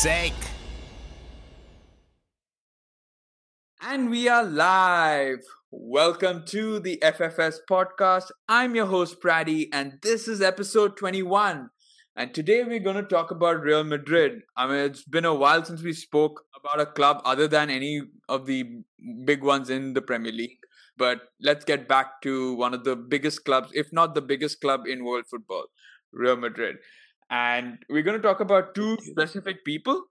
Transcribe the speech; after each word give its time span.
Sake. 0.00 0.32
And 3.82 4.08
we 4.08 4.28
are 4.30 4.44
live. 4.44 5.40
Welcome 5.70 6.46
to 6.46 6.80
the 6.80 6.96
FFS 7.02 7.56
podcast. 7.70 8.30
I'm 8.48 8.74
your 8.74 8.86
host, 8.86 9.20
Praddy, 9.20 9.68
and 9.74 9.98
this 10.00 10.26
is 10.26 10.40
episode 10.40 10.96
21. 10.96 11.68
And 12.16 12.32
today 12.32 12.64
we're 12.64 12.78
going 12.78 12.96
to 12.96 13.02
talk 13.02 13.30
about 13.30 13.60
Real 13.60 13.84
Madrid. 13.84 14.40
I 14.56 14.66
mean, 14.66 14.76
it's 14.76 15.04
been 15.04 15.26
a 15.26 15.34
while 15.34 15.62
since 15.66 15.82
we 15.82 15.92
spoke 15.92 16.44
about 16.56 16.80
a 16.80 16.90
club 16.90 17.20
other 17.26 17.46
than 17.46 17.68
any 17.68 18.00
of 18.26 18.46
the 18.46 18.64
big 19.26 19.44
ones 19.44 19.68
in 19.68 19.92
the 19.92 20.00
Premier 20.00 20.32
League. 20.32 20.60
But 20.96 21.24
let's 21.42 21.66
get 21.66 21.88
back 21.88 22.22
to 22.22 22.54
one 22.54 22.72
of 22.72 22.84
the 22.84 22.96
biggest 22.96 23.44
clubs, 23.44 23.68
if 23.74 23.92
not 23.92 24.14
the 24.14 24.22
biggest 24.22 24.62
club 24.62 24.86
in 24.86 25.04
world 25.04 25.26
football, 25.30 25.66
Real 26.10 26.36
Madrid. 26.38 26.76
And 27.30 27.78
we're 27.88 28.02
going 28.02 28.20
to 28.20 28.22
talk 28.22 28.40
about 28.40 28.74
two 28.74 28.96
specific 29.02 29.64
people. 29.64 30.02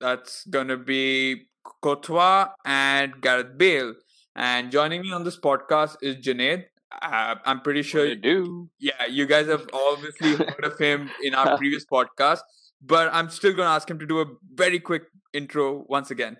That's 0.00 0.44
going 0.46 0.68
to 0.68 0.76
be 0.76 1.48
Courtois 1.82 2.48
and 2.64 3.20
Gareth 3.20 3.58
Bale. 3.58 3.94
And 4.34 4.70
joining 4.70 5.02
me 5.02 5.12
on 5.12 5.24
this 5.24 5.38
podcast 5.38 5.96
is 6.02 6.16
Junaid. 6.16 6.64
Uh, 7.02 7.34
I'm 7.44 7.60
pretty 7.60 7.82
sure 7.82 8.06
you 8.06 8.16
do. 8.16 8.70
Yeah, 8.78 9.06
you 9.06 9.26
guys 9.26 9.46
have 9.48 9.68
obviously 9.72 10.36
heard 10.36 10.64
of 10.64 10.78
him 10.78 11.10
in 11.22 11.34
our 11.34 11.58
previous 11.58 11.84
podcast, 11.84 12.40
but 12.80 13.10
I'm 13.12 13.28
still 13.28 13.52
going 13.52 13.66
to 13.66 13.72
ask 13.72 13.90
him 13.90 13.98
to 13.98 14.06
do 14.06 14.20
a 14.20 14.26
very 14.54 14.78
quick 14.78 15.04
intro 15.32 15.84
once 15.88 16.10
again. 16.10 16.38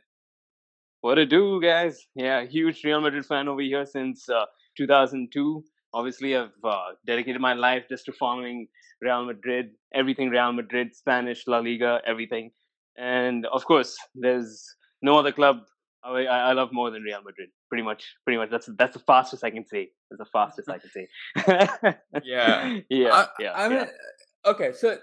What 1.00 1.16
to 1.16 1.26
do, 1.26 1.60
guys? 1.60 2.06
Yeah, 2.14 2.44
huge 2.44 2.82
Real 2.84 3.00
Madrid 3.00 3.26
fan 3.26 3.48
over 3.48 3.60
here 3.60 3.84
since 3.86 4.28
uh, 4.28 4.46
2002. 4.76 5.62
Obviously, 5.92 6.36
I've 6.36 6.50
uh, 6.64 6.92
dedicated 7.06 7.40
my 7.40 7.52
life 7.52 7.84
just 7.88 8.06
to 8.06 8.12
following 8.12 8.68
Real 9.00 9.24
Madrid, 9.24 9.70
everything 9.94 10.30
Real 10.30 10.52
Madrid, 10.52 10.94
Spanish, 10.94 11.44
La 11.46 11.58
Liga, 11.58 12.00
everything. 12.06 12.50
And 12.96 13.46
of 13.46 13.64
course, 13.64 13.96
there's 14.14 14.64
no 15.02 15.18
other 15.18 15.32
club 15.32 15.58
I, 16.06 16.26
I 16.26 16.52
love 16.52 16.68
more 16.72 16.90
than 16.90 17.02
Real 17.02 17.18
Madrid. 17.22 17.50
Pretty 17.68 17.82
much, 17.82 18.04
pretty 18.24 18.38
much. 18.38 18.50
That's 18.50 18.68
that's 18.78 18.94
the 18.94 19.02
fastest 19.02 19.42
I 19.44 19.50
can 19.50 19.66
say. 19.66 19.90
That's 20.10 20.18
the 20.18 20.30
fastest 20.32 20.68
I 20.68 20.78
can 20.78 20.90
say. 20.90 21.98
yeah, 22.24 22.78
yeah, 22.90 23.12
I, 23.12 23.26
yeah. 23.40 23.52
I 23.54 23.68
mean, 23.68 23.78
yeah. 23.78 24.50
okay, 24.50 24.72
so 24.72 24.98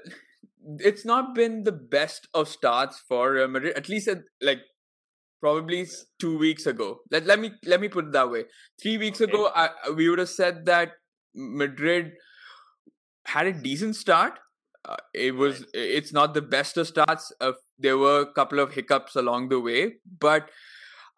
it's 0.79 1.05
not 1.05 1.35
been 1.35 1.63
the 1.63 1.73
best 1.73 2.27
of 2.33 2.47
starts 2.47 3.01
for 3.07 3.33
Real 3.33 3.47
Madrid. 3.47 3.75
At 3.75 3.89
least, 3.89 4.07
at, 4.07 4.19
like 4.41 4.59
probably 5.41 5.85
two 6.19 6.37
weeks 6.37 6.65
ago. 6.65 6.99
Let 7.11 7.25
let 7.25 7.39
me 7.39 7.51
let 7.65 7.81
me 7.81 7.89
put 7.89 8.05
it 8.05 8.11
that 8.13 8.31
way. 8.31 8.45
Three 8.81 8.97
weeks 8.97 9.19
Okay. 9.21 9.31
ago, 9.31 9.51
I, 9.53 9.69
we 9.95 10.07
would 10.09 10.19
have 10.19 10.29
said 10.29 10.65
that 10.67 10.93
Madrid 11.35 12.13
had 13.25 13.47
a 13.47 13.53
decent 13.53 13.95
start. 13.95 14.39
Uh, 14.85 14.97
it 15.13 15.35
was 15.35 15.65
it's 15.73 16.11
not 16.13 16.33
the 16.33 16.41
best 16.41 16.77
of 16.77 16.87
starts. 16.87 17.31
Uh, 17.39 17.53
there 17.79 17.97
were 17.97 18.21
a 18.21 18.33
couple 18.33 18.59
of 18.59 18.73
hiccups 18.73 19.15
along 19.15 19.49
the 19.49 19.59
way, 19.59 19.95
but 20.19 20.49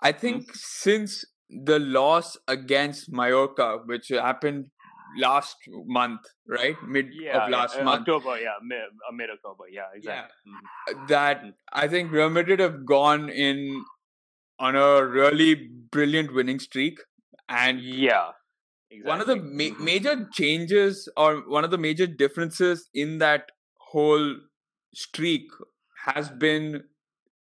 I 0.01 0.11
Mm-hmm. 0.23 0.41
think 0.41 0.55
since 0.55 1.25
the 1.49 1.79
loss 1.79 2.37
against 2.47 3.11
Mallorca, 3.11 3.79
which 3.85 4.09
happened 4.09 4.69
last 5.17 5.57
month, 5.67 6.21
right, 6.47 6.75
mid 6.87 7.07
yeah, 7.13 7.45
of 7.45 7.47
last 7.47 7.75
yeah, 7.75 7.81
uh, 7.81 7.85
month, 7.85 8.01
October, 8.01 8.39
yeah, 8.39 8.55
mid, 8.63 8.79
uh, 9.07 9.11
mid 9.13 9.29
October, 9.29 9.65
yeah, 9.69 9.87
exactly. 9.93 10.35
Mhm. 10.47 11.07
that 11.07 11.43
I 11.71 11.87
think 11.87 12.11
Real 12.11 12.29
Madrid 12.29 12.59
have 12.59 12.85
gone 12.85 13.29
in 13.29 13.85
on 14.59 14.75
a 14.75 15.05
really 15.05 15.55
brilliant 15.91 16.33
winning 16.33 16.59
streak, 16.59 16.99
and 17.49 17.81
Yeah, 17.81 18.31
exactly. 18.97 19.09
one 19.09 19.21
of 19.21 19.27
the 19.27 19.35
ma- 19.35 19.83
major 19.83 20.27
changes 20.31 21.09
or 21.17 21.43
one 21.47 21.63
of 21.63 21.71
the 21.71 21.77
major 21.77 22.07
differences 22.07 22.89
in 22.93 23.17
that 23.19 23.51
whole 23.77 24.35
streak 24.93 25.47
has 26.05 26.29
been 26.29 26.83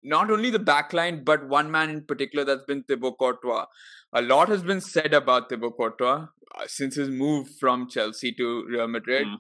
not 0.04 0.32
only 0.32 0.50
the 0.50 0.60
backline 0.60 1.24
but 1.26 1.48
one 1.48 1.70
man 1.72 1.90
in 1.90 2.04
particular 2.04 2.46
that's 2.46 2.66
been 2.66 2.84
Thibaut 2.84 3.18
Courtois. 3.18 3.66
A 4.14 4.22
lot 4.22 4.50
has 4.50 4.64
been 4.64 4.82
said 4.82 5.14
about 5.14 5.50
Thibaut 5.50 5.78
Courtois 5.78 6.28
uh, 6.56 6.68
since 6.68 6.96
his 6.96 7.10
move 7.10 7.48
from 7.60 7.90
Chelsea 7.90 8.32
to 8.34 8.66
Real 8.68 8.88
Madrid. 8.88 9.28
Mm. 9.28 9.38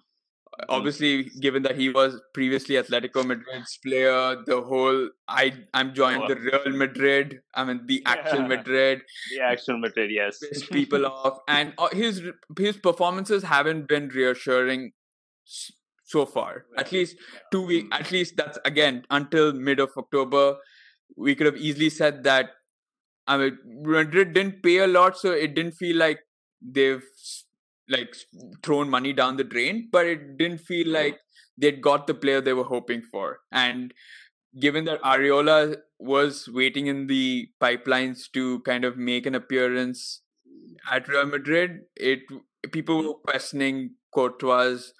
Obviously, 0.67 1.29
given 1.39 1.63
that 1.63 1.77
he 1.77 1.89
was 1.89 2.19
previously 2.33 2.75
Atletico 2.75 3.25
Madrid's 3.25 3.77
player, 3.83 4.35
the 4.45 4.61
whole 4.61 5.09
I 5.27 5.53
I'm 5.73 5.93
joined 5.93 6.23
the 6.27 6.35
Real 6.35 6.75
Madrid. 6.75 7.39
I 7.53 7.63
mean 7.63 7.85
the 7.85 8.03
actual 8.05 8.41
Yeah. 8.41 8.47
Madrid 8.47 9.01
the 9.31 9.41
actual 9.41 9.77
Madrid, 9.79 10.11
yes. 10.11 10.39
people 10.71 11.05
off, 11.05 11.39
and 11.47 11.73
uh, 11.77 11.89
his 11.89 12.21
his 12.57 12.77
performances 12.77 13.43
haven't 13.43 13.87
been 13.87 14.09
reassuring 14.09 14.91
so 16.03 16.25
far. 16.25 16.65
At 16.77 16.91
least 16.91 17.15
two 17.51 17.65
week. 17.65 17.85
At 17.91 18.11
least 18.11 18.35
that's 18.35 18.57
again 18.65 19.05
until 19.09 19.53
mid 19.53 19.79
of 19.79 19.91
October. 19.97 20.57
We 21.15 21.35
could 21.35 21.45
have 21.45 21.57
easily 21.57 21.89
said 21.89 22.23
that. 22.23 22.49
I 23.27 23.37
mean, 23.37 23.57
Madrid 23.83 24.33
didn't 24.33 24.63
pay 24.63 24.79
a 24.79 24.87
lot, 24.87 25.17
so 25.17 25.31
it 25.31 25.53
didn't 25.53 25.73
feel 25.73 25.97
like 25.97 26.19
they've 26.61 27.03
like 27.89 28.15
thrown 28.63 28.89
money 28.89 29.13
down 29.13 29.37
the 29.37 29.43
drain. 29.43 29.89
But 29.91 30.05
it 30.05 30.37
didn't 30.37 30.59
feel 30.59 30.87
like 30.87 31.19
they'd 31.57 31.81
got 31.81 32.07
the 32.07 32.13
player 32.13 32.41
they 32.41 32.53
were 32.53 32.63
hoping 32.63 33.01
for. 33.01 33.39
And 33.51 33.93
given 34.59 34.85
that 34.85 35.01
Areola 35.01 35.77
was 35.99 36.47
waiting 36.51 36.87
in 36.87 37.07
the 37.07 37.49
pipelines 37.61 38.31
to 38.33 38.59
kind 38.61 38.85
of 38.85 38.97
make 38.97 39.25
an 39.25 39.35
appearance 39.35 40.21
at 40.91 41.07
Real 41.07 41.25
Madrid, 41.25 41.81
it 41.95 42.19
people 42.71 43.03
were 43.03 43.13
questioning 43.15 43.91
Courtois' 44.13 44.91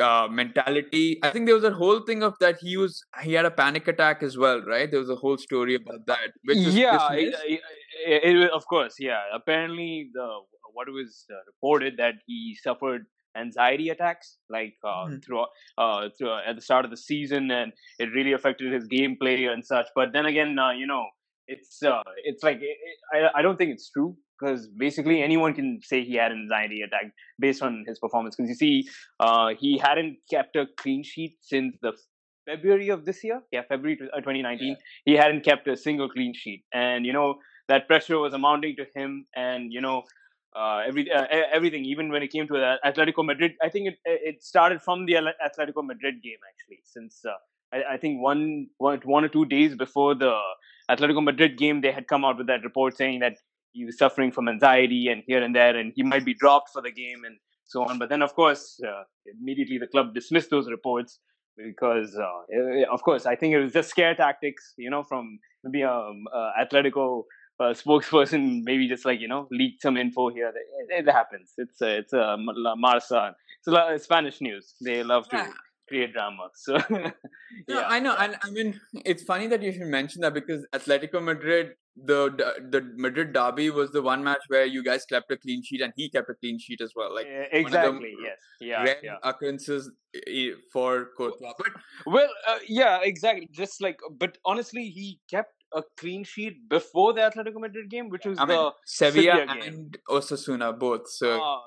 uh, 0.00 0.28
mentality. 0.30 1.18
I 1.22 1.30
think 1.30 1.46
there 1.46 1.54
was 1.54 1.64
a 1.64 1.72
whole 1.72 2.00
thing 2.00 2.22
of 2.22 2.34
that 2.40 2.58
he 2.60 2.76
was 2.76 3.02
he 3.22 3.32
had 3.34 3.44
a 3.44 3.50
panic 3.50 3.88
attack 3.88 4.22
as 4.22 4.36
well, 4.36 4.62
right? 4.62 4.90
There 4.90 5.00
was 5.00 5.10
a 5.10 5.16
whole 5.16 5.38
story 5.38 5.74
about 5.74 6.06
that. 6.06 6.30
Which 6.44 6.58
was 6.64 6.76
yeah, 6.76 7.12
it, 7.12 7.34
it, 8.06 8.36
it- 8.36 8.50
of 8.52 8.66
course, 8.66 8.94
yeah. 8.98 9.20
Apparently, 9.34 10.10
the 10.12 10.28
what 10.72 10.88
was 10.88 11.26
uh, 11.30 11.36
reported 11.46 11.94
that 11.98 12.14
he 12.26 12.56
suffered 12.62 13.06
anxiety 13.36 13.88
attacks, 13.90 14.38
like 14.48 14.74
uh, 14.84 15.06
through 15.24 15.44
uh, 15.78 16.08
at 16.46 16.56
the 16.56 16.62
start 16.62 16.84
of 16.84 16.90
the 16.90 16.96
season, 16.96 17.50
and 17.50 17.72
it 17.98 18.10
really 18.14 18.32
affected 18.32 18.72
his 18.72 18.88
gameplay 18.88 19.48
and 19.48 19.64
such. 19.64 19.86
But 19.94 20.12
then 20.12 20.26
again, 20.26 20.58
uh, 20.58 20.70
you 20.72 20.86
know, 20.86 21.04
it's 21.46 21.82
uh, 21.82 22.02
it's 22.24 22.42
like 22.42 22.56
it, 22.56 22.76
it, 22.90 22.98
I 23.34 23.38
I 23.38 23.42
don't 23.42 23.56
think 23.56 23.72
it's 23.72 23.90
true 23.90 24.16
because 24.38 24.68
basically 24.68 25.22
anyone 25.22 25.54
can 25.54 25.80
say 25.82 26.02
he 26.02 26.14
had 26.14 26.32
an 26.32 26.42
anxiety 26.42 26.82
attack 26.82 27.12
based 27.38 27.62
on 27.62 27.84
his 27.86 27.98
performance. 27.98 28.36
Because 28.36 28.48
you 28.48 28.56
see, 28.56 28.88
uh, 29.20 29.50
he 29.58 29.78
hadn't 29.78 30.18
kept 30.30 30.56
a 30.56 30.66
clean 30.78 31.02
sheet 31.02 31.36
since 31.40 31.76
the 31.82 31.92
February 32.46 32.88
of 32.88 33.04
this 33.04 33.22
year. 33.22 33.42
Yeah, 33.52 33.62
February 33.68 33.96
tw- 33.96 34.12
uh, 34.12 34.20
2019 34.20 34.76
he 35.04 35.14
hadn't 35.14 35.44
kept 35.44 35.68
a 35.68 35.76
single 35.76 36.08
clean 36.08 36.32
sheet 36.34 36.64
and 36.72 37.06
you 37.06 37.12
know 37.12 37.36
that 37.68 37.86
pressure 37.86 38.18
was 38.18 38.34
amounting 38.34 38.74
to 38.76 38.84
him 38.94 39.26
and 39.36 39.72
you 39.72 39.80
know 39.80 40.02
uh, 40.56 40.82
every 40.86 41.10
uh, 41.10 41.26
everything 41.52 41.84
even 41.84 42.10
when 42.10 42.22
it 42.22 42.30
came 42.32 42.46
to 42.46 42.54
the 42.54 42.76
atletico 42.84 43.24
madrid 43.24 43.52
i 43.62 43.68
think 43.68 43.88
it 43.88 43.98
it 44.04 44.42
started 44.42 44.82
from 44.82 45.06
the 45.06 45.14
atletico 45.14 45.84
madrid 45.84 46.22
game 46.22 46.38
actually 46.48 46.80
since 46.84 47.24
uh, 47.24 47.34
I, 47.72 47.98
think 47.98 48.20
one, 48.20 48.66
one 48.78 49.00
one 49.04 49.24
or 49.24 49.28
two 49.28 49.44
days 49.44 49.76
before 49.76 50.14
the 50.14 50.36
atletico 50.90 51.22
madrid 51.22 51.56
game 51.56 51.80
they 51.80 51.92
had 51.92 52.08
come 52.08 52.24
out 52.24 52.36
with 52.36 52.48
that 52.48 52.64
report 52.64 52.96
saying 52.96 53.20
that 53.20 53.36
he 53.72 53.84
was 53.84 53.96
suffering 53.96 54.32
from 54.32 54.48
anxiety 54.48 55.08
and 55.08 55.22
here 55.26 55.42
and 55.42 55.54
there 55.54 55.76
and 55.76 55.92
he 55.94 56.02
might 56.02 56.24
be 56.24 56.34
dropped 56.34 56.70
for 56.70 56.82
the 56.82 56.90
game 56.90 57.22
and 57.24 57.36
so 57.64 57.84
on. 57.84 57.98
But 57.98 58.08
then 58.08 58.22
of 58.22 58.34
course 58.34 58.80
uh, 58.86 59.04
immediately 59.40 59.78
the 59.78 59.86
club 59.86 60.14
dismissed 60.14 60.50
those 60.50 60.68
reports 60.68 61.20
because 61.56 62.16
uh, 62.16 62.40
eh, 62.52 62.84
of 62.90 63.02
course 63.02 63.26
I 63.26 63.36
think 63.36 63.54
it 63.54 63.60
was 63.60 63.72
just 63.72 63.90
scare 63.90 64.14
tactics, 64.14 64.74
you 64.76 64.90
know, 64.90 65.04
from 65.04 65.38
maybe 65.62 65.84
um 65.84 66.24
Atletico 66.60 67.24
uh, 67.60 67.72
spokesperson, 67.74 68.62
maybe 68.64 68.88
just 68.88 69.04
like 69.04 69.20
you 69.20 69.28
know 69.28 69.46
leaked 69.50 69.82
some 69.82 69.96
info 69.96 70.30
here. 70.30 70.52
It, 70.88 71.06
it 71.06 71.10
happens. 71.12 71.52
It's 71.58 71.80
a, 71.82 71.98
it's 71.98 72.12
a 72.12 72.36
La 72.38 72.74
Marca. 72.76 73.34
It's 73.58 73.68
a 73.68 73.98
Spanish 74.02 74.40
news. 74.40 74.74
They 74.80 75.02
love 75.02 75.28
to 75.30 75.36
Yeah. 75.36 75.50
create 75.88 76.12
drama. 76.14 76.48
So 76.54 76.78
No, 77.68 77.82
I 77.82 77.98
know, 78.00 78.14
and 78.16 78.36
I 78.42 78.50
mean, 78.50 78.80
it's 79.04 79.22
funny 79.24 79.46
that 79.48 79.62
you 79.62 79.72
should 79.72 79.82
mention 79.88 80.22
that 80.22 80.34
because 80.34 80.66
Atletico 80.72 81.22
Madrid, 81.22 81.72
the 81.96 82.30
the 82.70 82.80
Madrid 82.96 83.32
derby 83.32 83.70
was 83.70 83.90
the 83.90 84.00
one 84.00 84.22
match 84.24 84.44
where 84.48 84.64
you 84.64 84.82
guys 84.84 85.04
kept 85.04 85.30
a 85.32 85.36
clean 85.36 85.62
sheet 85.62 85.80
and 85.82 85.92
he 85.96 86.08
kept 86.08 86.30
a 86.30 86.34
clean 86.34 86.58
sheet 86.58 86.80
as 86.80 86.92
well. 86.94 87.12
Like 87.14 87.26
Eh, 87.26 87.46
the 87.52 87.58
exactly. 87.58 88.14
Yes. 88.22 88.38
Yeah. 88.60 88.82
rare 88.84 88.98
Yeah. 89.02 89.16
occurrences 89.24 89.90
eh, 90.14 90.50
for 90.72 91.10
Courtois. 91.16 91.52
But 91.58 91.72
Well, 92.06 92.30
uh, 92.48 92.58
yeah, 92.68 93.00
exactly. 93.02 93.48
Just 93.50 93.82
like, 93.82 93.98
but 94.24 94.38
honestly, 94.44 94.88
he 94.88 95.18
kept 95.28 95.54
a 95.74 95.82
clean 95.96 96.24
sheet 96.24 96.68
before 96.68 97.12
the 97.12 97.20
Atletico 97.20 97.60
Madrid 97.60 97.88
game, 97.90 98.08
which 98.08 98.24
was 98.24 98.38
I 98.38 98.46
the 98.46 98.52
mean, 98.56 98.70
Sevilla, 98.84 99.32
Sevilla 99.46 99.46
game. 99.54 99.62
and 99.74 99.98
Osasuna 100.08 100.78
both. 100.78 101.08
So 101.10 101.40
uh, 101.42 101.58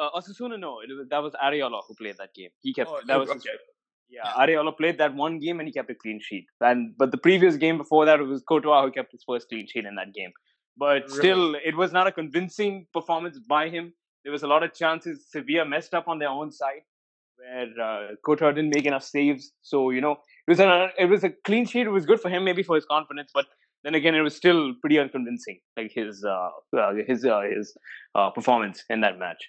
uh, 0.00 0.10
Osasuna, 0.20 0.58
no, 0.58 0.80
it 0.80 0.88
was, 0.96 1.06
that 1.10 1.22
was 1.22 1.32
Areola 1.34 1.80
who 1.86 1.94
played 1.94 2.16
that 2.18 2.34
game. 2.34 2.50
He 2.62 2.72
kept 2.74 2.90
Oh, 2.90 3.00
that 3.06 3.18
was 3.20 3.30
okay. 3.30 3.50
yeah. 4.10 4.32
Areola 4.38 4.76
played 4.76 4.98
that 4.98 5.14
one 5.14 5.38
game 5.38 5.60
and 5.60 5.68
he 5.68 5.72
kept 5.72 5.90
a 5.90 5.94
clean 5.94 6.20
sheet. 6.20 6.46
And 6.60 6.96
but 6.98 7.10
the 7.12 7.18
previous 7.18 7.56
game 7.56 7.78
before 7.78 8.04
that 8.06 8.20
it 8.20 8.24
was 8.24 8.42
Courtois 8.42 8.82
who 8.84 8.90
kept 8.90 9.12
his 9.12 9.22
first 9.28 9.48
clean 9.48 9.66
sheet 9.68 9.84
in 9.84 9.94
that 9.96 10.12
game. 10.14 10.32
But 10.76 11.02
Right. 11.02 11.10
still, 11.10 11.54
it 11.54 11.76
was 11.76 11.92
not 11.92 12.06
a 12.06 12.12
convincing 12.12 12.86
performance 12.92 13.38
by 13.38 13.68
him. 13.68 13.92
There 14.24 14.32
was 14.32 14.42
a 14.42 14.46
lot 14.46 14.62
of 14.62 14.72
chances 14.74 15.26
Sevilla 15.30 15.64
messed 15.66 15.92
up 15.94 16.08
on 16.08 16.18
their 16.18 16.30
own 16.30 16.50
side, 16.50 16.82
where 17.36 17.68
uh, 17.88 18.08
Courtois 18.24 18.52
didn't 18.52 18.74
make 18.74 18.86
enough 18.86 19.04
saves. 19.04 19.52
So 19.62 19.90
you 19.90 20.00
know 20.00 20.16
it 20.46 20.50
was 20.50 20.60
a 20.60 20.88
it 20.98 21.06
was 21.06 21.24
a 21.24 21.30
clean 21.44 21.66
sheet. 21.66 21.86
It 21.86 21.90
was 21.90 22.06
good 22.06 22.20
for 22.20 22.28
him, 22.28 22.44
maybe 22.44 22.62
for 22.62 22.76
his 22.76 22.84
confidence, 22.84 23.30
but 23.32 23.46
then 23.84 23.94
again, 23.94 24.14
it 24.14 24.20
was 24.20 24.36
still 24.36 24.74
pretty 24.80 24.98
unconvincing, 24.98 25.58
like 25.76 25.92
his 25.92 26.24
uh, 26.24 26.76
uh 26.76 26.92
his 27.06 27.24
uh, 27.24 27.42
his 27.42 27.76
uh, 28.14 28.30
performance 28.30 28.84
in 28.88 29.00
that 29.00 29.18
match. 29.18 29.48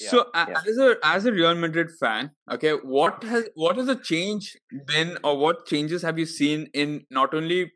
Yeah, 0.00 0.08
so 0.10 0.26
yeah. 0.34 0.60
as 0.66 0.78
a 0.78 0.96
as 1.04 1.26
a 1.26 1.32
Real 1.32 1.54
Madrid 1.54 1.90
fan, 2.00 2.32
okay, 2.50 2.72
what 2.72 3.22
has 3.24 3.48
what 3.54 3.76
has 3.76 3.86
the 3.86 3.96
change 3.96 4.56
been, 4.86 5.18
or 5.22 5.38
what 5.38 5.66
changes 5.66 6.02
have 6.02 6.18
you 6.18 6.26
seen 6.26 6.68
in 6.74 7.04
not 7.10 7.34
only 7.34 7.72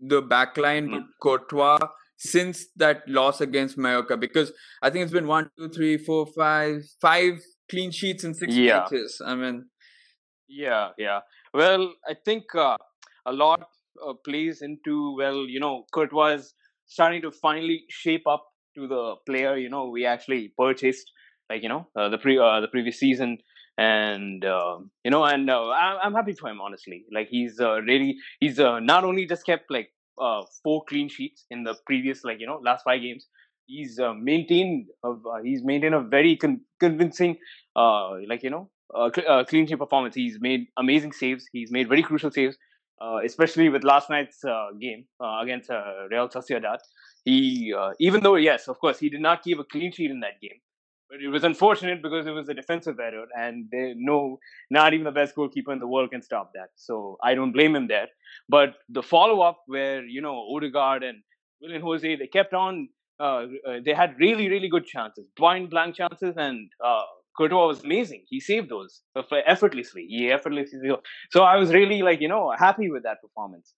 the 0.00 0.22
backline 0.22 0.88
mm. 0.88 0.92
but 0.92 1.02
Courtois 1.20 1.78
since 2.16 2.66
that 2.76 3.02
loss 3.06 3.40
against 3.40 3.76
Mallorca? 3.76 4.16
Because 4.16 4.52
I 4.82 4.90
think 4.90 5.02
it's 5.02 5.12
been 5.12 5.26
one, 5.26 5.50
two, 5.58 5.68
three, 5.68 5.98
four, 5.98 6.26
five, 6.26 6.82
five 7.00 7.40
clean 7.68 7.90
sheets 7.90 8.24
in 8.24 8.34
six 8.34 8.54
yeah. 8.54 8.80
matches. 8.80 9.20
I 9.24 9.34
mean, 9.34 9.66
yeah, 10.48 10.90
yeah. 10.96 11.20
Well, 11.52 11.94
I 12.08 12.14
think 12.14 12.54
uh, 12.54 12.76
a 13.26 13.32
lot 13.32 13.68
uh, 14.04 14.14
plays 14.24 14.62
into 14.62 15.16
well, 15.16 15.46
you 15.46 15.60
know, 15.60 15.84
Courtois 15.92 16.42
starting 16.86 17.22
to 17.22 17.30
finally 17.30 17.84
shape 17.88 18.26
up 18.26 18.46
to 18.76 18.86
the 18.86 19.16
player. 19.26 19.56
You 19.56 19.68
know, 19.68 19.88
we 19.88 20.06
actually 20.06 20.52
purchased 20.56 21.10
like 21.48 21.62
you 21.62 21.68
know 21.68 21.88
uh, 21.96 22.08
the 22.08 22.18
pre 22.18 22.38
uh, 22.38 22.60
the 22.60 22.68
previous 22.68 22.98
season 22.98 23.38
and 23.76 24.44
uh, 24.44 24.78
you 25.04 25.10
know 25.10 25.24
and 25.24 25.50
uh, 25.50 25.68
I'm 25.70 26.14
happy 26.14 26.32
for 26.32 26.48
him 26.48 26.60
honestly 26.60 27.04
like 27.12 27.28
he's 27.28 27.58
uh, 27.60 27.80
really 27.82 28.16
he's 28.38 28.58
not 28.58 29.02
only 29.04 29.26
just 29.26 29.44
kept 29.46 29.70
like 29.70 29.90
four 30.62 30.84
clean 30.88 31.08
sheets 31.08 31.46
in 31.50 31.64
the 31.64 31.74
previous 31.86 32.22
like 32.24 32.38
you 32.40 32.46
know 32.46 32.60
last 32.62 32.82
five 32.84 33.00
games 33.00 33.26
he's 33.66 33.98
maintained 34.16 34.86
uh, 35.02 35.14
he's 35.42 35.64
maintained 35.64 35.94
a 35.94 36.00
very 36.00 36.36
con- 36.36 36.60
convincing 36.78 37.36
like 38.28 38.42
you 38.42 38.50
know 38.50 38.70
Uh, 38.94 39.10
cl- 39.14 39.28
uh, 39.30 39.44
clean 39.44 39.66
sheet 39.66 39.78
performance 39.78 40.14
he's 40.14 40.38
made 40.40 40.66
amazing 40.76 41.12
saves 41.12 41.46
he's 41.52 41.70
made 41.70 41.88
very 41.88 42.02
crucial 42.02 42.30
saves 42.30 42.56
uh, 43.00 43.18
especially 43.24 43.68
with 43.68 43.84
last 43.84 44.10
night's 44.10 44.40
game 44.80 45.04
against 45.42 45.70
Real 46.10 46.28
Sociedad 46.28 46.78
he 47.24 47.74
even 48.00 48.22
though 48.22 48.36
yes 48.36 48.68
of 48.68 48.78
course 48.80 48.98
he 48.98 49.08
did 49.08 49.20
not 49.20 49.42
keep 49.42 49.58
a 49.58 49.64
clean 49.64 49.92
sheet 49.92 50.10
in 50.10 50.20
that 50.20 50.40
game 50.40 50.60
but 51.10 51.20
it 51.20 51.28
was 51.28 51.42
unfortunate 51.42 52.02
because 52.02 52.26
it 52.26 52.30
was 52.30 52.48
a 52.48 52.54
defensive 52.54 53.00
error, 53.00 53.26
and 53.36 53.68
they 53.72 53.94
no, 53.96 54.38
not 54.70 54.94
even 54.94 55.04
the 55.04 55.10
best 55.10 55.34
goalkeeper 55.34 55.72
in 55.72 55.80
the 55.80 55.86
world 55.86 56.10
can 56.12 56.22
stop 56.22 56.52
that. 56.54 56.68
So 56.76 57.18
I 57.22 57.34
don't 57.34 57.52
blame 57.52 57.74
him 57.74 57.88
there. 57.88 58.06
But 58.48 58.76
the 58.88 59.02
follow 59.02 59.40
up, 59.40 59.58
where 59.66 60.04
you 60.04 60.22
know 60.22 60.46
Odegaard 60.54 61.02
and 61.02 61.18
Willian 61.60 61.82
Jose, 61.82 62.16
they 62.16 62.26
kept 62.28 62.54
on. 62.54 62.88
Uh, 63.18 63.46
uh, 63.68 63.80
they 63.84 63.92
had 63.92 64.14
really, 64.18 64.48
really 64.48 64.68
good 64.68 64.86
chances, 64.86 65.26
point 65.36 65.68
blank 65.68 65.94
chances, 65.94 66.36
and 66.38 66.70
uh, 66.82 67.02
Courtois 67.40 67.66
was 67.66 67.82
amazing. 67.82 68.24
He 68.28 68.38
saved 68.38 68.68
those 68.68 69.02
effortlessly. 69.46 70.06
He 70.08 70.30
effortlessly. 70.30 70.90
So 71.30 71.42
I 71.42 71.56
was 71.56 71.72
really 71.72 72.02
like 72.02 72.20
you 72.20 72.28
know 72.28 72.52
happy 72.58 72.90
with 72.90 73.04
that 73.04 73.22
performance 73.22 73.72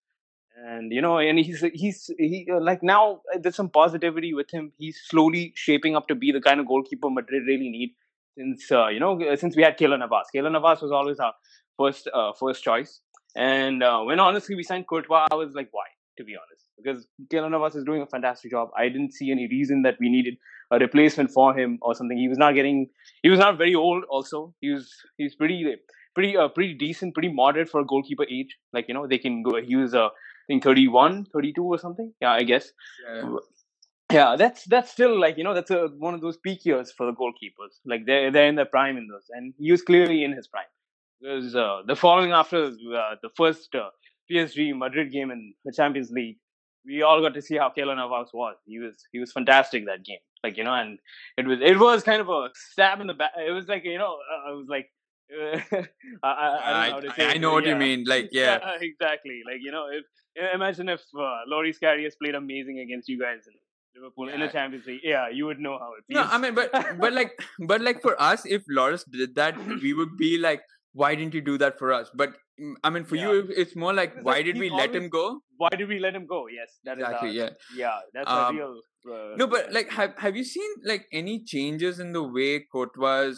and 0.55 0.91
you 0.91 1.01
know 1.01 1.17
and 1.17 1.39
he's 1.39 1.63
he's 1.73 2.11
he 2.17 2.47
like 2.59 2.83
now 2.83 3.21
uh, 3.33 3.39
there's 3.41 3.55
some 3.55 3.69
positivity 3.69 4.33
with 4.33 4.51
him 4.51 4.71
he's 4.77 4.99
slowly 5.07 5.51
shaping 5.55 5.95
up 5.95 6.07
to 6.07 6.15
be 6.15 6.31
the 6.31 6.41
kind 6.41 6.59
of 6.59 6.67
goalkeeper 6.67 7.09
madrid 7.09 7.43
really 7.47 7.69
need 7.69 7.95
since 8.37 8.71
uh, 8.71 8.87
you 8.87 8.99
know 8.99 9.19
uh, 9.21 9.35
since 9.35 9.55
we 9.55 9.63
had 9.63 9.77
Keylor 9.77 9.99
Navas. 9.99 10.27
Keylor 10.35 10.51
Navas 10.51 10.81
was 10.81 10.91
always 10.91 11.19
our 11.19 11.33
first 11.77 12.09
uh, 12.13 12.31
first 12.39 12.63
choice 12.63 13.01
and 13.35 13.81
uh, 13.81 14.01
when 14.01 14.19
honestly 14.19 14.55
we 14.55 14.63
signed 14.63 14.87
Courtois 14.87 15.27
I 15.31 15.35
was 15.35 15.53
like 15.53 15.69
why 15.71 15.85
to 16.17 16.23
be 16.23 16.35
honest 16.35 16.65
because 16.77 17.07
Keylor 17.31 17.49
Navas 17.49 17.75
is 17.75 17.83
doing 17.83 18.01
a 18.01 18.07
fantastic 18.07 18.51
job 18.51 18.69
I 18.77 18.89
didn't 18.89 19.13
see 19.13 19.31
any 19.31 19.47
reason 19.47 19.81
that 19.83 19.95
we 19.99 20.09
needed 20.09 20.35
a 20.75 20.79
replacement 20.79 21.31
for 21.37 21.47
him 21.57 21.77
or 21.81 21.95
something 21.95 22.17
he 22.17 22.27
was 22.27 22.37
not 22.37 22.53
getting 22.59 22.87
he 23.21 23.29
was 23.29 23.39
not 23.39 23.57
very 23.57 23.75
old 23.75 24.03
also 24.09 24.53
he 24.61 24.69
was 24.71 24.91
he's 25.17 25.35
pretty 25.35 25.75
pretty 26.15 26.35
uh, 26.37 26.47
pretty 26.47 26.73
decent 26.73 27.13
pretty 27.13 27.31
moderate 27.41 27.69
for 27.69 27.81
a 27.81 27.85
goalkeeper 27.85 28.25
age 28.37 28.57
like 28.71 28.87
you 28.87 28.93
know 28.93 29.07
they 29.07 29.17
can 29.17 29.41
go 29.43 29.61
he 29.71 29.75
was 29.75 29.93
a 29.93 30.09
I 30.43 30.45
think 30.47 30.63
31, 30.63 31.27
32 31.31 31.63
or 31.63 31.77
something. 31.79 32.13
Yeah, 32.21 32.31
I 32.31 32.43
guess. 32.43 32.71
Yeah. 33.07 33.35
yeah, 34.11 34.35
that's 34.35 34.65
that's 34.65 34.91
still 34.91 35.17
like 35.17 35.37
you 35.37 35.43
know 35.43 35.53
that's 35.53 35.71
a, 35.71 35.87
one 35.97 36.13
of 36.13 36.21
those 36.21 36.37
peak 36.37 36.65
years 36.65 36.91
for 36.91 37.05
the 37.05 37.13
goalkeepers. 37.13 37.79
Like 37.85 38.05
they're 38.05 38.29
they're 38.29 38.47
in 38.47 38.55
their 38.55 38.65
prime 38.65 38.97
in 38.97 39.07
those, 39.07 39.27
and 39.29 39.53
he 39.57 39.71
was 39.71 39.81
clearly 39.81 40.23
in 40.23 40.33
his 40.33 40.47
prime. 40.47 40.65
Because 41.21 41.55
uh, 41.55 41.83
the 41.87 41.95
following 41.95 42.33
after 42.33 42.65
uh, 42.65 43.15
the 43.21 43.29
first 43.37 43.73
uh, 43.73 43.89
PSG 44.29 44.77
Madrid 44.77 45.13
game 45.13 45.31
in 45.31 45.53
the 45.63 45.71
Champions 45.71 46.11
League, 46.11 46.37
we 46.85 47.01
all 47.01 47.21
got 47.21 47.33
to 47.35 47.41
see 47.41 47.55
how 47.55 47.71
Keylor 47.75 47.95
Navas 47.95 48.31
was. 48.33 48.57
He 48.65 48.79
was 48.79 48.95
he 49.13 49.19
was 49.19 49.31
fantastic 49.31 49.85
that 49.85 50.03
game. 50.03 50.19
Like 50.43 50.57
you 50.57 50.63
know, 50.63 50.73
and 50.73 50.99
it 51.37 51.47
was 51.47 51.59
it 51.61 51.79
was 51.79 52.03
kind 52.03 52.21
of 52.21 52.29
a 52.29 52.49
stab 52.53 52.99
in 52.99 53.07
the 53.07 53.13
back. 53.13 53.31
It 53.37 53.51
was 53.51 53.67
like 53.67 53.83
you 53.85 53.97
know, 53.97 54.17
uh, 54.31 54.49
I 54.49 54.51
was 54.51 54.67
like 54.67 54.89
I, 55.33 55.87
I, 56.23 57.01
I, 57.17 57.25
I, 57.33 57.37
know 57.37 57.53
what 57.53 57.65
yeah. 57.65 57.71
you 57.71 57.75
mean. 57.77 58.03
Like, 58.05 58.29
yeah. 58.31 58.59
yeah. 58.61 58.77
exactly. 58.81 59.41
Like, 59.45 59.61
you 59.61 59.71
know, 59.71 59.87
if 59.91 60.03
imagine 60.53 60.89
if 60.89 61.01
uh, 61.17 61.41
Loris 61.47 61.79
Karius 61.79 62.13
played 62.21 62.35
amazing 62.35 62.79
against 62.79 63.09
you 63.09 63.19
guys 63.19 63.47
in 63.47 63.53
Liverpool 63.95 64.27
yeah. 64.27 64.35
in 64.35 64.39
the 64.41 64.47
Champions 64.47 64.85
League. 64.85 65.01
Yeah, 65.03 65.29
you 65.29 65.45
would 65.45 65.59
know 65.59 65.77
how 65.79 65.93
it 65.97 66.03
feels. 66.07 66.25
No, 66.25 66.31
I 66.31 66.37
mean, 66.37 66.55
but 66.55 66.71
but 66.99 67.13
like, 67.13 67.31
but 67.59 67.81
like 67.81 68.01
for 68.01 68.19
us, 68.21 68.45
if 68.45 68.63
Loris 68.67 69.03
did 69.03 69.35
that, 69.35 69.57
we 69.81 69.93
would 69.99 70.17
be 70.17 70.37
like, 70.37 70.61
why 70.93 71.15
didn't 71.15 71.33
you 71.33 71.41
do 71.41 71.57
that 71.59 71.77
for 71.77 71.93
us? 71.93 72.09
But 72.13 72.33
mm, 72.59 72.73
I 72.83 72.89
mean, 72.89 73.03
for 73.03 73.15
yeah. 73.15 73.31
you, 73.31 73.49
it's 73.55 73.75
more 73.75 73.93
like, 73.93 74.13
why 74.21 74.41
did 74.41 74.57
we 74.57 74.69
let 74.69 74.95
him 74.95 75.09
go? 75.09 75.41
Why 75.57 75.69
did 75.69 75.87
we 75.87 75.99
let 75.99 76.15
him 76.15 76.25
go? 76.25 76.47
Yes, 76.47 76.79
that 76.83 76.97
exactly. 76.97 77.29
Is, 77.29 77.35
yeah, 77.35 77.49
yeah, 77.75 77.99
that's 78.13 78.29
um, 78.29 78.55
a 78.55 78.59
real. 78.59 78.81
Uh, 79.05 79.35
no, 79.35 79.47
but 79.47 79.73
like, 79.73 79.89
have 79.91 80.13
have 80.17 80.35
you 80.35 80.43
seen 80.43 80.69
like 80.85 81.07
any 81.11 81.43
changes 81.43 81.99
in 81.99 82.13
the 82.13 82.23
way 82.23 82.59
Courtois 82.59 83.33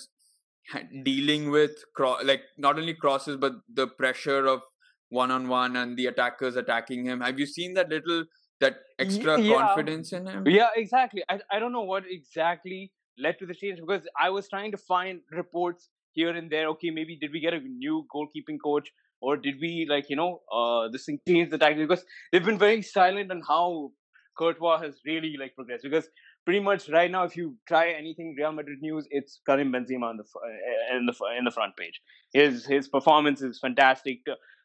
dealing 1.04 1.52
with 1.52 1.72
cro- 1.96 2.18
like 2.24 2.42
not 2.58 2.78
only 2.78 2.94
crosses 2.94 3.38
but 3.38 3.54
the 3.72 3.88
pressure 3.88 4.46
of 4.46 4.62
one 5.10 5.32
on 5.32 5.48
one 5.48 5.76
and 5.76 5.98
the 5.98 6.08
attackers 6.08 6.56
attacking 6.56 7.06
him. 7.06 7.22
Have 7.22 7.40
you 7.40 7.46
seen 7.46 7.74
that 7.76 7.90
little 7.90 8.26
that 8.60 8.78
extra 9.00 9.40
yeah. 9.40 9.56
confidence 9.56 10.14
in 10.14 10.26
him? 10.28 10.48
Yeah, 10.48 10.70
exactly. 10.76 11.24
I 11.30 11.40
I 11.52 11.60
don't 11.60 11.72
know 11.72 11.84
what 11.84 12.04
exactly 12.10 12.92
led 13.18 13.40
to 13.40 13.46
the 13.46 13.54
change 13.54 13.80
because 13.80 14.08
I 14.20 14.30
was 14.30 14.48
trying 14.50 14.72
to 14.72 14.78
find 14.78 15.22
reports 15.32 15.90
here 16.12 16.30
and 16.30 16.50
there. 16.52 16.68
Okay, 16.70 16.90
maybe 16.90 17.16
did 17.16 17.32
we 17.32 17.40
get 17.40 17.54
a 17.54 17.60
new 17.60 18.06
goalkeeping 18.14 18.58
coach 18.64 18.92
or 19.22 19.38
did 19.38 19.56
we 19.62 19.86
like 19.90 20.10
you 20.10 20.16
know 20.16 20.42
uh 20.52 20.88
this 20.90 21.06
thing 21.06 21.20
change 21.28 21.50
the 21.50 21.58
tactics 21.58 21.88
because 21.88 22.06
they've 22.32 22.46
been 22.46 22.58
very 22.58 22.82
silent 22.82 23.32
on 23.32 23.42
how 23.48 23.92
Courtois 24.38 24.80
has 24.80 25.00
really 25.06 25.36
like 25.40 25.56
progressed 25.56 25.84
because 25.84 26.08
pretty 26.46 26.60
much 26.60 26.90
right 26.90 27.10
now, 27.10 27.24
if 27.24 27.36
you 27.36 27.56
try 27.68 27.90
anything 27.90 28.36
Real 28.38 28.52
Madrid 28.52 28.80
news, 28.82 29.08
it's 29.10 29.40
Karim 29.46 29.72
Benzema 29.72 30.10
on 30.10 30.18
the 30.18 30.24
uh, 30.24 30.98
in 30.98 31.06
the 31.06 31.14
in 31.38 31.46
the 31.46 31.52
front 31.52 31.76
page. 31.76 32.02
His 32.34 32.66
his 32.66 32.88
performance 32.88 33.42
is 33.42 33.60
fantastic. 33.60 34.20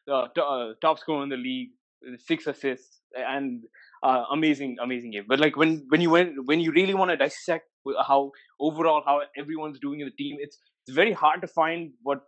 Uh, 0.09 0.11
uh, 0.11 0.73
top 0.81 0.99
scorer 0.99 1.23
in 1.23 1.29
the 1.29 1.37
league, 1.37 1.69
six 2.17 2.47
assists, 2.47 3.01
and 3.15 3.63
uh, 4.03 4.23
amazing 4.31 4.77
amazing 4.81 5.11
game. 5.11 5.25
But 5.27 5.39
like 5.39 5.55
when 5.55 5.85
when 5.89 6.01
you 6.01 6.09
went 6.09 6.45
when 6.45 6.59
you 6.59 6.71
really 6.71 6.93
want 6.93 7.11
to 7.11 7.17
dissect 7.17 7.65
how 8.07 8.31
overall 8.59 9.01
how 9.05 9.21
everyone's 9.37 9.79
doing 9.79 9.99
in 10.01 10.07
the 10.07 10.23
team, 10.23 10.37
it's 10.39 10.57
it's 10.85 10.95
very 10.95 11.13
hard 11.13 11.41
to 11.41 11.47
find 11.47 11.91
what 12.03 12.21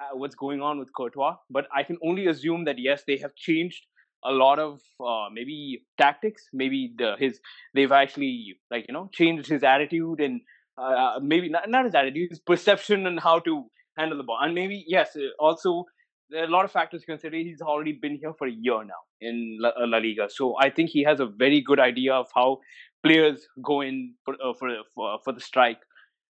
uh, 0.00 0.16
what's 0.16 0.34
going 0.34 0.60
on 0.60 0.78
with 0.78 0.92
Courtois. 0.96 1.36
But 1.50 1.66
I 1.74 1.82
can 1.82 1.98
only 2.02 2.26
assume 2.26 2.64
that 2.64 2.78
yes, 2.78 3.02
they 3.06 3.16
have 3.18 3.34
changed 3.34 3.86
a 4.24 4.32
lot 4.32 4.58
of 4.58 4.80
uh, 5.04 5.28
maybe 5.32 5.82
tactics 5.98 6.48
maybe 6.52 6.92
the 6.96 7.14
his 7.18 7.40
they've 7.74 7.92
actually 7.92 8.56
like 8.70 8.86
you 8.88 8.94
know 8.94 9.08
changed 9.12 9.48
his 9.48 9.62
attitude 9.62 10.20
and 10.20 10.40
uh, 10.78 10.82
uh, 10.82 11.20
maybe 11.22 11.48
not, 11.48 11.68
not 11.68 11.84
his 11.84 11.94
attitude 11.94 12.30
his 12.30 12.40
perception 12.40 13.06
and 13.06 13.20
how 13.20 13.38
to 13.38 13.64
handle 13.96 14.16
the 14.16 14.24
ball. 14.24 14.38
And 14.40 14.54
maybe 14.54 14.84
yes 14.86 15.16
uh, 15.16 15.28
also 15.38 15.84
there 16.30 16.42
are 16.42 16.46
a 16.46 16.50
lot 16.50 16.64
of 16.64 16.70
factors 16.70 17.00
to 17.00 17.06
consider. 17.06 17.36
He's 17.36 17.60
already 17.60 17.92
been 17.92 18.16
here 18.16 18.32
for 18.38 18.46
a 18.46 18.52
year 18.52 18.84
now 18.84 19.02
in 19.20 19.58
La, 19.60 19.70
uh, 19.70 19.86
La 19.86 19.98
Liga. 19.98 20.28
So 20.30 20.54
I 20.60 20.70
think 20.70 20.90
he 20.90 21.02
has 21.02 21.18
a 21.18 21.26
very 21.26 21.60
good 21.60 21.80
idea 21.80 22.14
of 22.14 22.28
how 22.34 22.60
players 23.02 23.48
go 23.64 23.80
in 23.80 24.14
for 24.24 24.34
uh, 24.34 24.54
for, 24.58 24.70
for, 24.94 25.18
for 25.24 25.32
the 25.32 25.40
strike. 25.40 25.80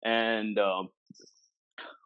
And 0.02 0.58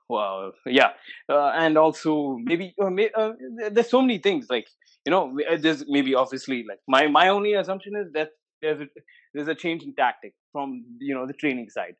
well 0.08 0.52
yeah 0.66 0.90
uh, 1.28 1.49
and 1.56 1.78
also 1.78 2.37
maybe 2.42 2.75
uh, 2.82 2.90
may, 2.90 3.11
uh, 3.16 3.32
there's 3.70 3.88
so 3.88 4.00
many 4.00 4.18
things 4.18 4.46
like 4.50 4.68
you 5.04 5.11
know 5.11 5.37
uh, 5.50 5.56
there's 5.58 5.84
maybe 5.88 6.14
obviously 6.14 6.64
like 6.68 6.78
my 6.88 7.06
my 7.06 7.28
only 7.28 7.54
assumption 7.54 7.94
is 7.96 8.12
that 8.12 8.30
there's 8.64 8.80
a 8.80 8.87
there's 9.34 9.49
a 9.49 9.54
change 9.54 9.82
in 9.82 9.94
tactic 9.94 10.32
from 10.52 10.84
you 10.99 11.14
know 11.14 11.26
the 11.26 11.32
training 11.32 11.68
side. 11.68 11.96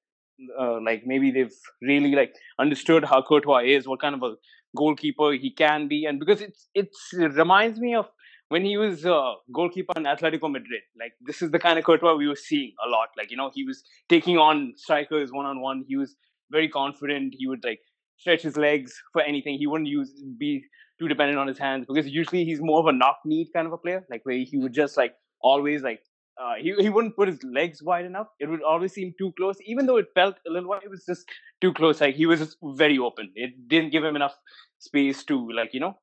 Uh, 0.61 0.81
like 0.81 1.03
maybe 1.07 1.31
they've 1.31 1.55
really 1.81 2.15
like 2.17 2.35
understood 2.59 3.05
how 3.05 3.23
Courtois 3.23 3.63
is 3.65 3.87
what 3.87 4.01
kind 4.01 4.17
of 4.17 4.23
a 4.25 4.35
goalkeeper 4.77 5.31
he 5.33 5.51
can 5.53 5.87
be 5.87 6.07
and 6.07 6.19
because 6.19 6.41
it's 6.41 6.69
it's 6.75 7.11
it 7.13 7.35
reminds 7.35 7.79
me 7.79 7.95
of 7.95 8.07
when 8.49 8.65
he 8.65 8.77
was 8.77 9.07
uh, 9.07 9.35
goalkeeper 9.53 9.93
in 9.97 10.05
Atletico 10.05 10.51
Madrid. 10.51 10.83
Like 10.99 11.13
this 11.21 11.41
is 11.41 11.53
the 11.53 11.61
kind 11.61 11.79
of 11.79 11.85
Courtois 11.85 12.17
we 12.17 12.27
were 12.27 12.43
seeing 12.51 12.73
a 12.85 12.89
lot. 12.89 13.11
Like 13.17 13.31
you 13.31 13.37
know 13.37 13.51
he 13.55 13.65
was 13.65 13.85
taking 14.09 14.39
on 14.39 14.73
strikers 14.77 15.31
one 15.31 15.47
on 15.47 15.61
one 15.61 15.85
he 15.87 15.97
was 15.97 16.17
very 16.51 16.69
confident. 16.69 17.35
He 17.39 17.47
would 17.47 17.63
like 17.63 17.81
stretch 18.17 18.43
his 18.43 18.57
legs 18.57 18.95
for 19.13 19.23
anything 19.23 19.59
he 19.59 19.67
wouldn't 19.67 19.89
use 19.89 20.11
be 20.39 20.65
too 20.99 21.09
dependent 21.09 21.39
on 21.39 21.47
his 21.49 21.59
hands 21.59 21.85
because 21.89 22.07
usually 22.09 22.45
he's 22.45 22.61
more 22.61 22.79
of 22.81 22.87
a 22.87 22.93
knock 22.93 23.19
kneed 23.25 23.49
kind 23.55 23.67
of 23.67 23.73
a 23.73 23.79
player, 23.79 24.05
like 24.11 24.21
where 24.25 24.37
he 24.37 24.59
would 24.59 24.73
just 24.73 24.97
like 24.97 25.15
always 25.41 25.83
like 25.83 26.01
uh, 26.41 26.55
he 26.61 26.75
he 26.79 26.89
wouldn't 26.89 27.17
put 27.17 27.29
his 27.29 27.43
legs 27.45 27.83
wide 27.83 28.05
enough. 28.05 28.29
It 28.41 28.49
would 28.49 28.63
always 28.63 28.93
seem 28.93 29.15
too 29.19 29.33
close, 29.37 29.57
even 29.67 29.87
though 29.87 29.99
it 29.99 30.07
felt 30.15 30.37
a 30.47 30.51
little 30.51 30.69
wide. 30.69 30.83
It 30.85 30.91
was 30.91 31.05
just 31.05 31.25
too 31.61 31.73
close. 31.73 32.01
Like 32.01 32.15
he 32.17 32.27
was 32.27 32.41
just 32.41 32.57
very 32.63 32.99
open. 32.99 33.31
It 33.35 33.69
didn't 33.69 33.91
give 33.91 34.05
him 34.05 34.17
enough 34.17 34.35
space 34.79 35.25
to 35.25 35.51
like 35.53 35.73
you 35.75 35.81
know 35.81 35.97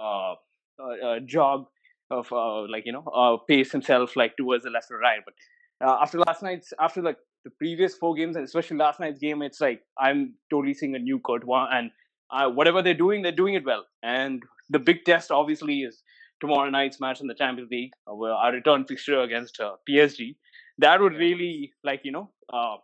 uh, 0.00 0.34
uh, 0.78 1.06
uh, 1.06 1.20
jog 1.24 1.66
of 2.10 2.32
uh, 2.32 2.62
like 2.68 2.84
you 2.86 2.92
know 2.92 3.04
uh, 3.04 3.36
pace 3.48 3.72
himself 3.72 4.16
like 4.16 4.36
towards 4.36 4.64
the 4.64 4.70
left 4.70 4.90
or 4.90 4.98
right. 4.98 5.20
But 5.24 5.86
uh, 5.86 5.98
after 6.02 6.18
last 6.18 6.42
night's 6.42 6.72
after 6.78 7.02
like 7.02 7.16
the 7.44 7.50
previous 7.50 7.94
four 7.94 8.14
games 8.14 8.36
and 8.36 8.44
especially 8.44 8.76
last 8.76 9.00
night's 9.00 9.18
game, 9.18 9.42
it's 9.42 9.60
like 9.60 9.82
I'm 9.98 10.34
totally 10.50 10.74
seeing 10.74 10.94
a 10.94 10.98
new 10.98 11.18
Courtois 11.18 11.68
and 11.72 11.90
uh, 12.30 12.48
whatever 12.50 12.82
they're 12.82 12.94
doing, 12.94 13.22
they're 13.22 13.32
doing 13.32 13.54
it 13.54 13.64
well. 13.64 13.84
And 14.02 14.42
the 14.70 14.78
big 14.78 15.04
test 15.04 15.30
obviously 15.30 15.80
is 15.80 16.02
tomorrow 16.40 16.70
night's 16.70 17.00
match 17.00 17.20
in 17.20 17.26
the 17.26 17.34
Champions 17.34 17.70
League, 17.70 17.92
uh, 18.06 18.14
our 18.14 18.52
return 18.52 18.84
fixture 18.84 19.20
against 19.20 19.60
uh, 19.60 19.72
PSG. 19.88 20.36
That 20.78 21.00
would 21.00 21.14
really 21.14 21.72
like 21.82 22.00
you 22.04 22.12
know 22.12 22.30
uh, 22.52 22.76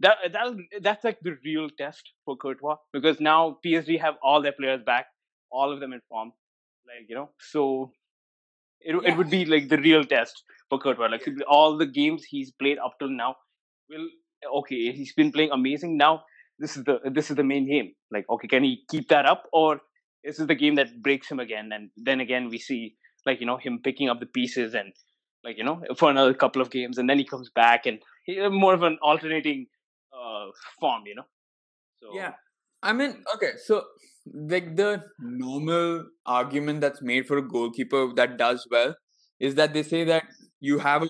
that 0.00 0.16
that 0.32 0.54
that's 0.82 1.04
like 1.04 1.18
the 1.22 1.36
real 1.44 1.68
test 1.78 2.12
for 2.24 2.36
Courtois 2.36 2.76
because 2.92 3.20
now 3.20 3.58
PSG 3.64 4.00
have 4.00 4.14
all 4.22 4.42
their 4.42 4.52
players 4.52 4.80
back, 4.84 5.06
all 5.50 5.72
of 5.72 5.80
them 5.80 5.92
in 5.92 6.00
form, 6.08 6.32
like 6.86 7.08
you 7.08 7.14
know. 7.14 7.30
So 7.38 7.92
it 8.80 8.94
yeah. 8.94 9.12
it 9.12 9.16
would 9.16 9.30
be 9.30 9.44
like 9.44 9.68
the 9.68 9.78
real 9.78 10.04
test 10.04 10.42
for 10.68 10.78
Courtois. 10.78 11.06
Like 11.06 11.26
yeah. 11.26 11.34
all 11.48 11.76
the 11.76 11.86
games 11.86 12.24
he's 12.24 12.50
played 12.50 12.78
up 12.78 12.94
till 12.98 13.10
now, 13.10 13.36
will 13.88 14.08
okay, 14.60 14.92
he's 14.92 15.12
been 15.14 15.32
playing 15.32 15.50
amazing. 15.52 15.96
Now 15.96 16.22
this 16.58 16.76
is 16.76 16.84
the 16.84 16.98
this 17.12 17.30
is 17.30 17.36
the 17.36 17.44
main 17.44 17.68
game. 17.68 17.92
Like 18.10 18.26
okay, 18.28 18.48
can 18.48 18.64
he 18.64 18.84
keep 18.90 19.08
that 19.08 19.26
up 19.26 19.44
or 19.52 19.80
is 20.24 20.36
this 20.36 20.40
is 20.40 20.46
the 20.46 20.54
game 20.54 20.74
that 20.76 21.02
breaks 21.02 21.30
him 21.30 21.40
again? 21.40 21.70
And 21.72 21.90
then 21.96 22.20
again 22.20 22.48
we 22.48 22.58
see 22.58 22.96
like 23.24 23.40
you 23.40 23.46
know 23.46 23.56
him 23.56 23.80
picking 23.82 24.08
up 24.08 24.20
the 24.20 24.26
pieces 24.26 24.74
and 24.74 24.92
like 25.44 25.58
you 25.58 25.64
know 25.64 25.82
for 25.96 26.10
another 26.10 26.34
couple 26.34 26.62
of 26.62 26.70
games 26.70 26.98
and 26.98 27.08
then 27.08 27.18
he 27.18 27.24
comes 27.24 27.50
back 27.50 27.86
and 27.86 27.98
he, 28.24 28.48
more 28.48 28.74
of 28.74 28.82
an 28.82 28.98
alternating 29.02 29.66
uh, 30.12 30.46
form, 30.80 31.02
you 31.06 31.14
know. 31.14 31.26
So 32.00 32.08
yeah, 32.14 32.32
I 32.82 32.92
mean, 32.92 33.24
okay, 33.34 33.52
so 33.64 33.84
like 34.32 34.76
the 34.76 35.04
normal 35.18 36.06
argument 36.26 36.80
that's 36.80 37.02
made 37.02 37.26
for 37.26 37.38
a 37.38 37.42
goalkeeper 37.42 38.12
that 38.16 38.36
does 38.36 38.66
well 38.70 38.94
is 39.38 39.54
that 39.54 39.72
they 39.72 39.82
say 39.82 40.04
that 40.04 40.24
you 40.60 40.78
have 40.78 41.02
a 41.02 41.08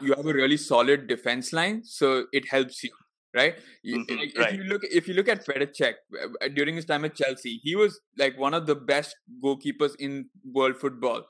you 0.00 0.14
have 0.14 0.26
a 0.26 0.32
really 0.32 0.56
solid 0.56 1.06
defense 1.06 1.52
line, 1.52 1.82
so 1.84 2.26
it 2.32 2.48
helps 2.48 2.82
you, 2.82 2.90
right? 3.34 3.56
Mm-hmm, 3.86 4.04
if 4.08 4.38
right. 4.38 4.54
you 4.54 4.64
look 4.64 4.82
if 4.84 5.08
you 5.08 5.14
look 5.14 5.28
at 5.28 5.46
Petr 5.46 5.94
uh, 6.42 6.48
during 6.54 6.76
his 6.76 6.84
time 6.84 7.04
at 7.04 7.14
Chelsea, 7.14 7.60
he 7.62 7.76
was 7.76 8.00
like 8.18 8.38
one 8.38 8.54
of 8.54 8.66
the 8.66 8.74
best 8.74 9.16
goalkeepers 9.44 9.92
in 9.98 10.26
world 10.44 10.76
football. 10.76 11.24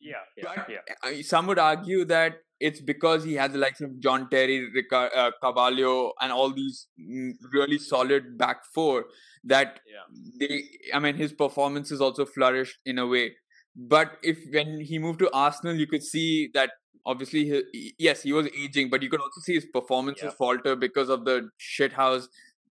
Yeah, 0.00 0.14
yeah, 0.36 0.44
but 0.44 0.68
yeah. 0.68 1.22
Some 1.22 1.46
would 1.46 1.58
argue 1.58 2.04
that 2.04 2.34
it's 2.60 2.80
because 2.80 3.24
he 3.24 3.34
has 3.34 3.52
the 3.52 3.58
likes 3.58 3.80
of 3.80 3.98
John 4.00 4.28
Terry, 4.30 4.70
Rica, 4.72 5.10
uh, 5.14 5.30
Carvalho, 5.42 6.12
and 6.20 6.32
all 6.32 6.52
these 6.52 6.88
mm, 7.00 7.32
really 7.52 7.78
solid 7.78 8.38
back 8.38 8.64
four 8.74 9.06
that 9.44 9.80
yeah. 9.86 10.46
they. 10.48 10.64
I 10.92 10.98
mean, 10.98 11.16
his 11.16 11.32
performances 11.32 12.00
also 12.00 12.24
flourished 12.24 12.78
in 12.84 12.98
a 12.98 13.06
way. 13.06 13.32
But 13.74 14.16
if 14.22 14.38
when 14.52 14.80
he 14.80 14.98
moved 14.98 15.18
to 15.18 15.30
Arsenal, 15.34 15.76
you 15.76 15.86
could 15.86 16.02
see 16.02 16.50
that 16.54 16.70
obviously, 17.06 17.44
he, 17.72 17.94
yes, 17.98 18.22
he 18.22 18.32
was 18.32 18.48
aging, 18.48 18.90
but 18.90 19.02
you 19.02 19.08
could 19.08 19.20
also 19.20 19.40
see 19.40 19.54
his 19.54 19.66
performances 19.72 20.24
yeah. 20.24 20.30
falter 20.38 20.76
because 20.76 21.08
of 21.08 21.24
the 21.24 21.48
shithouse 21.58 22.26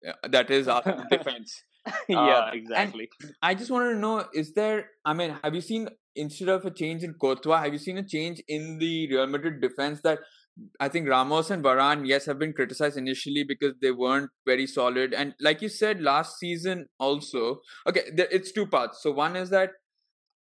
uh, 0.06 0.12
that 0.28 0.50
is 0.50 0.68
Arsenal 0.68 1.04
defense. 1.10 1.62
yeah, 2.08 2.18
uh, 2.18 2.50
exactly. 2.52 3.08
I 3.42 3.54
just 3.54 3.70
wanted 3.70 3.94
to 3.94 3.98
know: 3.98 4.24
is 4.32 4.52
there? 4.52 4.90
I 5.04 5.12
mean, 5.12 5.36
have 5.42 5.54
you 5.54 5.60
seen 5.60 5.88
instead 6.16 6.48
of 6.48 6.64
a 6.64 6.70
change 6.70 7.02
in 7.02 7.14
Courtois, 7.14 7.62
have 7.62 7.72
you 7.72 7.78
seen 7.78 7.98
a 7.98 8.02
change 8.02 8.42
in 8.48 8.78
the 8.78 9.08
Real 9.10 9.26
Madrid 9.26 9.60
defense 9.60 10.00
that 10.02 10.20
I 10.78 10.88
think 10.88 11.08
Ramos 11.08 11.50
and 11.50 11.64
Varane, 11.64 12.06
yes, 12.06 12.26
have 12.26 12.38
been 12.38 12.52
criticized 12.52 12.96
initially 12.96 13.44
because 13.44 13.74
they 13.80 13.92
weren't 13.92 14.30
very 14.46 14.66
solid. 14.66 15.14
And 15.14 15.34
like 15.40 15.62
you 15.62 15.68
said 15.68 16.02
last 16.02 16.38
season, 16.38 16.86
also, 16.98 17.60
okay, 17.86 18.02
it's 18.16 18.52
two 18.52 18.66
parts. 18.66 19.02
So 19.02 19.12
one 19.12 19.36
is 19.36 19.50
that 19.50 19.70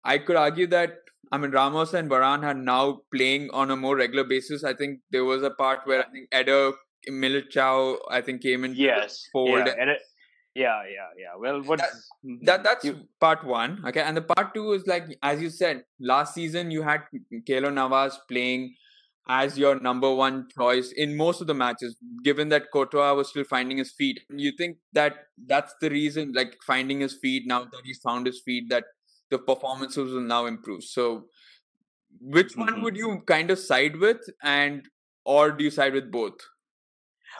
I 0.03 0.17
could 0.17 0.35
argue 0.35 0.67
that 0.67 0.95
I 1.31 1.37
mean 1.37 1.51
Ramos 1.51 1.93
and 1.93 2.09
Varane 2.09 2.43
are 2.43 2.53
now 2.53 3.01
playing 3.13 3.49
on 3.51 3.71
a 3.71 3.75
more 3.75 3.95
regular 3.95 4.23
basis. 4.23 4.63
I 4.63 4.73
think 4.73 4.99
there 5.11 5.25
was 5.25 5.43
a 5.43 5.51
part 5.51 5.81
where 5.85 6.05
I 6.05 6.09
think 6.11 6.27
Eder 6.31 6.71
Militao, 7.09 7.97
I 8.09 8.21
think 8.21 8.41
came 8.41 8.65
in 8.65 8.73
yes, 8.75 9.25
forward. 9.31 9.67
Yeah, 9.67 9.95
yeah 10.55 10.81
yeah 10.89 11.09
yeah 11.17 11.35
well 11.37 11.61
what 11.61 11.79
that, 11.79 11.89
mm-hmm. 12.25 12.45
that 12.45 12.63
that's 12.63 12.83
you, 12.83 13.01
part 13.19 13.43
one 13.45 13.83
okay 13.85 14.01
and 14.01 14.17
the 14.17 14.21
part 14.21 14.53
two 14.53 14.73
is 14.73 14.85
like 14.87 15.05
as 15.21 15.41
you 15.41 15.49
said 15.49 15.83
last 15.99 16.33
season 16.33 16.71
you 16.71 16.81
had 16.81 17.01
Keylor 17.47 17.73
Navas 17.73 18.19
playing 18.27 18.75
as 19.27 19.59
your 19.59 19.79
number 19.79 20.11
one 20.13 20.47
choice 20.57 20.91
in 20.91 21.15
most 21.15 21.39
of 21.39 21.47
the 21.47 21.53
matches 21.53 21.95
given 22.23 22.49
that 22.49 22.71
Courtois 22.73 23.13
was 23.13 23.29
still 23.29 23.43
finding 23.43 23.77
his 23.77 23.91
feet 23.91 24.19
you 24.29 24.51
think 24.57 24.77
that 24.93 25.17
that's 25.47 25.75
the 25.81 25.89
reason 25.89 26.33
like 26.33 26.57
finding 26.65 27.01
his 27.01 27.13
feet 27.13 27.43
now 27.45 27.63
that 27.63 27.81
he's 27.83 27.99
found 27.99 28.25
his 28.25 28.41
feet 28.43 28.69
that 28.69 28.85
the 29.31 29.37
performances 29.37 30.13
will 30.13 30.21
now 30.21 30.45
improve 30.45 30.83
so 30.83 31.25
which 32.21 32.49
mm-hmm. 32.49 32.61
one 32.61 32.81
would 32.81 32.95
you 32.97 33.21
kind 33.27 33.51
of 33.51 33.59
side 33.59 33.95
with 33.97 34.29
and 34.43 34.87
or 35.25 35.51
do 35.51 35.63
you 35.63 35.71
side 35.71 35.93
with 35.93 36.11
both 36.11 36.39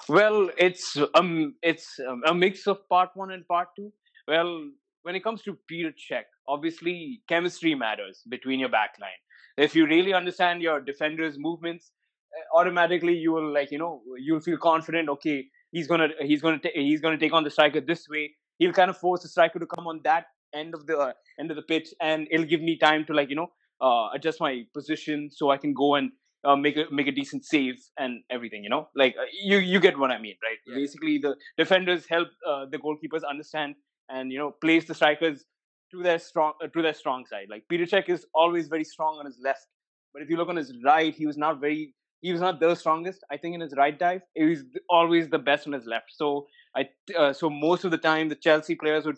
well, 0.07 0.49
it's 0.57 0.97
um, 1.15 1.55
it's 1.61 1.99
um, 2.07 2.21
a 2.25 2.33
mix 2.33 2.67
of 2.67 2.87
part 2.89 3.09
one 3.15 3.31
and 3.31 3.47
part 3.47 3.69
two. 3.75 3.91
Well, 4.27 4.69
when 5.03 5.15
it 5.15 5.23
comes 5.23 5.41
to 5.43 5.57
Petr 5.71 5.93
Cech, 5.93 6.23
obviously 6.47 7.21
chemistry 7.27 7.75
matters 7.75 8.21
between 8.29 8.59
your 8.59 8.69
backline. 8.69 9.19
If 9.57 9.75
you 9.75 9.85
really 9.85 10.13
understand 10.13 10.61
your 10.61 10.79
defender's 10.79 11.37
movements, 11.37 11.91
eh, 12.37 12.59
automatically 12.59 13.15
you 13.15 13.31
will 13.33 13.51
like 13.53 13.71
you 13.71 13.77
know 13.77 14.01
you'll 14.17 14.39
feel 14.39 14.57
confident. 14.57 15.09
Okay, 15.09 15.45
he's 15.71 15.87
gonna 15.87 16.09
he's 16.21 16.41
gonna 16.41 16.59
ta- 16.59 16.75
he's 16.75 17.01
gonna 17.01 17.17
take 17.17 17.33
on 17.33 17.43
the 17.43 17.49
striker 17.49 17.81
this 17.81 18.07
way. 18.09 18.31
He'll 18.57 18.73
kind 18.73 18.89
of 18.89 18.97
force 18.97 19.23
the 19.23 19.29
striker 19.29 19.59
to 19.59 19.65
come 19.65 19.87
on 19.87 20.01
that 20.03 20.25
end 20.53 20.73
of 20.73 20.85
the 20.87 20.97
uh, 20.97 21.13
end 21.39 21.51
of 21.51 21.55
the 21.55 21.63
pitch, 21.63 21.89
and 22.01 22.27
it'll 22.31 22.45
give 22.45 22.61
me 22.61 22.77
time 22.77 23.05
to 23.05 23.13
like 23.13 23.29
you 23.29 23.35
know 23.35 23.51
uh, 23.81 24.09
adjust 24.13 24.39
my 24.39 24.63
position 24.73 25.29
so 25.31 25.49
I 25.51 25.57
can 25.57 25.73
go 25.73 25.95
and 25.95 26.11
uh, 26.43 26.55
make 26.55 26.77
a 26.77 26.85
make 26.91 27.07
a 27.07 27.11
decent 27.11 27.45
save 27.45 27.75
and 27.97 28.21
everything. 28.29 28.63
You 28.63 28.69
know, 28.69 28.89
like 28.95 29.15
uh, 29.19 29.25
you 29.43 29.57
you 29.57 29.79
get 29.79 29.97
what 29.97 30.11
I 30.11 30.19
mean, 30.19 30.35
right? 30.43 30.57
Yeah. 30.67 30.75
Basically, 30.75 31.17
the 31.17 31.35
defenders 31.57 32.05
help 32.09 32.29
uh, 32.47 32.65
the 32.71 32.77
goalkeepers 32.77 33.21
understand 33.29 33.75
and 34.09 34.31
you 34.31 34.37
know 34.39 34.51
place 34.61 34.85
the 34.85 34.95
strikers 34.95 35.45
to 35.91 36.03
their 36.03 36.19
strong 36.19 36.53
uh, 36.63 36.67
to 36.67 36.81
their 36.81 36.93
strong 36.93 37.25
side. 37.25 37.47
Like 37.49 37.63
Petr 37.71 37.89
Cech 37.89 38.09
is 38.09 38.25
always 38.33 38.67
very 38.67 38.83
strong 38.83 39.17
on 39.19 39.25
his 39.25 39.39
left, 39.43 39.65
but 40.13 40.21
if 40.21 40.29
you 40.29 40.37
look 40.37 40.49
on 40.49 40.55
his 40.55 40.73
right, 40.83 41.13
he 41.13 41.25
was 41.25 41.37
not 41.37 41.59
very 41.59 41.93
he 42.21 42.31
was 42.31 42.41
not 42.41 42.59
the 42.59 42.75
strongest. 42.75 43.23
I 43.31 43.37
think 43.37 43.55
in 43.55 43.61
his 43.61 43.73
right 43.77 43.97
dive, 43.97 44.21
he 44.35 44.45
was 44.45 44.63
always 44.89 45.29
the 45.29 45.39
best 45.39 45.67
on 45.67 45.73
his 45.73 45.85
left. 45.85 46.11
So 46.11 46.47
I 46.75 46.89
uh, 47.17 47.33
so 47.33 47.49
most 47.49 47.83
of 47.85 47.91
the 47.91 47.97
time 47.97 48.29
the 48.29 48.35
Chelsea 48.35 48.75
players 48.75 49.05
would 49.05 49.17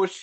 push 0.00 0.16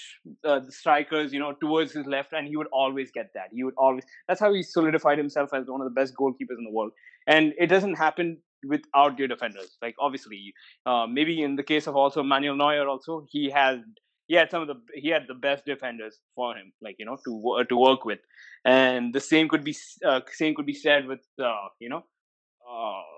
uh, 0.44 0.60
the 0.60 0.72
strikers, 0.72 1.34
you 1.34 1.40
know, 1.40 1.54
towards 1.62 1.92
his 1.92 2.08
left, 2.16 2.34
and 2.34 2.48
he 2.48 2.58
would 2.58 2.72
always 2.82 3.12
get 3.12 3.30
that. 3.36 3.50
He 3.52 3.64
would 3.64 3.78
always. 3.78 4.04
That's 4.28 4.40
how 4.40 4.54
he 4.54 4.64
solidified 4.64 5.18
himself 5.18 5.54
as 5.54 5.68
one 5.68 5.82
of 5.82 5.88
the 5.92 5.98
best 6.02 6.16
goalkeepers 6.16 6.58
in 6.58 6.66
the 6.70 6.76
world. 6.80 6.92
And 7.28 7.54
it 7.58 7.68
doesn't 7.68 7.96
happen 7.96 8.38
without 8.74 9.20
your 9.20 9.28
defenders. 9.28 9.78
Like 9.82 9.96
obviously, 10.00 10.54
uh, 10.86 11.06
maybe 11.08 11.42
in 11.44 11.56
the 11.56 11.64
case 11.64 11.88
of 11.88 11.96
also 11.96 12.24
Manuel 12.24 12.56
Neuer, 12.56 12.88
also 12.88 13.26
he 13.30 13.50
had 13.50 13.84
he 14.28 14.36
had 14.36 14.52
some 14.52 14.62
of 14.64 14.68
the 14.68 14.78
he 14.94 15.10
had 15.10 15.24
the 15.28 15.40
best 15.48 15.66
defenders 15.66 16.20
for 16.36 16.56
him, 16.56 16.74
like 16.82 16.96
you 17.00 17.06
know, 17.06 17.18
to 17.26 17.66
to 17.70 17.78
work 17.78 18.06
with. 18.06 18.20
And 18.66 19.14
the 19.14 19.22
same 19.32 19.48
could 19.48 19.64
be 19.64 19.76
uh, 20.06 20.22
same 20.32 20.56
could 20.56 20.66
be 20.66 20.74
said 20.74 21.08
with 21.08 21.26
uh, 21.52 21.68
you 21.80 21.90
know. 21.90 22.04
Uh, 22.70 23.17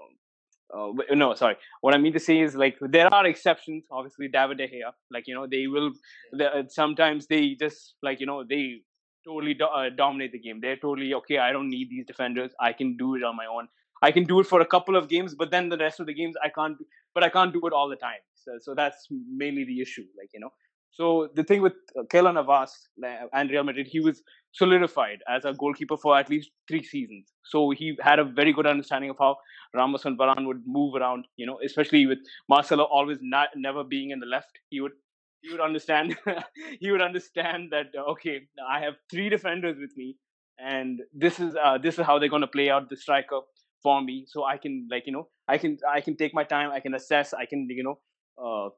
uh, 0.73 0.91
no, 1.11 1.33
sorry. 1.33 1.55
What 1.81 1.95
I 1.95 1.97
mean 1.97 2.13
to 2.13 2.19
say 2.19 2.39
is 2.39 2.55
like 2.55 2.77
there 2.81 3.11
are 3.13 3.25
exceptions. 3.25 3.85
Obviously, 3.91 4.27
David 4.27 4.57
De 4.57 4.67
Gea, 4.67 4.91
like 5.11 5.25
you 5.27 5.33
know, 5.33 5.47
they 5.47 5.67
will. 5.67 5.91
They, 6.37 6.45
uh, 6.45 6.63
sometimes 6.67 7.27
they 7.27 7.55
just 7.59 7.95
like 8.03 8.19
you 8.19 8.25
know 8.27 8.43
they 8.47 8.81
totally 9.25 9.55
do, 9.55 9.65
uh, 9.65 9.89
dominate 9.95 10.31
the 10.31 10.39
game. 10.39 10.59
They're 10.61 10.77
totally 10.77 11.13
okay. 11.15 11.39
I 11.39 11.51
don't 11.51 11.69
need 11.69 11.89
these 11.89 12.05
defenders. 12.05 12.51
I 12.59 12.73
can 12.73 12.97
do 12.97 13.15
it 13.15 13.23
on 13.23 13.35
my 13.35 13.45
own. 13.45 13.67
I 14.01 14.11
can 14.11 14.23
do 14.23 14.39
it 14.39 14.47
for 14.47 14.61
a 14.61 14.65
couple 14.65 14.95
of 14.95 15.09
games, 15.09 15.35
but 15.35 15.51
then 15.51 15.69
the 15.69 15.77
rest 15.77 15.99
of 15.99 16.05
the 16.05 16.13
games 16.13 16.35
I 16.43 16.49
can't. 16.49 16.77
But 17.13 17.23
I 17.23 17.29
can't 17.29 17.51
do 17.51 17.65
it 17.65 17.73
all 17.73 17.89
the 17.89 17.95
time. 17.95 18.21
So, 18.35 18.51
so 18.61 18.75
that's 18.75 19.07
mainly 19.09 19.65
the 19.65 19.81
issue. 19.81 20.05
Like 20.17 20.29
you 20.33 20.39
know, 20.39 20.51
so 20.91 21.29
the 21.35 21.43
thing 21.43 21.61
with 21.61 21.73
uh, 21.97 22.03
Keylor 22.03 22.33
Navas 22.33 22.89
and 23.33 23.49
Real 23.49 23.63
Madrid, 23.63 23.87
he 23.87 23.99
was 23.99 24.21
solidified 24.51 25.19
as 25.27 25.45
a 25.45 25.53
goalkeeper 25.53 25.97
for 25.97 26.17
at 26.17 26.29
least 26.29 26.51
three 26.67 26.83
seasons. 26.83 27.31
So 27.45 27.69
he 27.69 27.97
had 28.01 28.19
a 28.19 28.23
very 28.23 28.51
good 28.51 28.65
understanding 28.65 29.09
of 29.09 29.17
how 29.19 29.37
Ramos 29.73 30.05
and 30.05 30.17
Varane 30.17 30.45
would 30.47 30.63
move 30.65 30.95
around. 30.95 31.25
You 31.37 31.45
know, 31.45 31.59
especially 31.63 32.05
with 32.05 32.19
Marcelo 32.47 32.83
always 32.83 33.19
not 33.21 33.49
never 33.55 33.83
being 33.83 34.11
in 34.11 34.19
the 34.19 34.25
left, 34.25 34.59
he 34.69 34.81
would 34.81 34.93
he 35.41 35.51
would 35.51 35.61
understand 35.61 36.17
he 36.79 36.91
would 36.91 37.01
understand 37.01 37.71
that 37.71 37.87
uh, 37.97 38.11
okay, 38.11 38.41
I 38.67 38.81
have 38.81 38.95
three 39.11 39.29
defenders 39.29 39.77
with 39.79 39.95
me, 39.95 40.17
and 40.57 41.01
this 41.13 41.39
is 41.39 41.55
uh, 41.63 41.77
this 41.77 41.99
is 41.99 42.05
how 42.05 42.17
they're 42.19 42.29
going 42.29 42.41
to 42.41 42.47
play 42.47 42.69
out 42.69 42.89
the 42.89 42.97
striker 42.97 43.41
for 43.83 44.01
me. 44.01 44.25
So 44.27 44.43
I 44.43 44.57
can 44.57 44.87
like 44.91 45.03
you 45.05 45.13
know 45.13 45.27
I 45.47 45.57
can 45.59 45.77
I 45.89 46.01
can 46.01 46.17
take 46.17 46.33
my 46.33 46.43
time, 46.43 46.71
I 46.71 46.79
can 46.79 46.95
assess, 46.95 47.33
I 47.33 47.45
can 47.45 47.67
you 47.69 47.83
know. 47.83 47.99
Uh, 48.41 48.69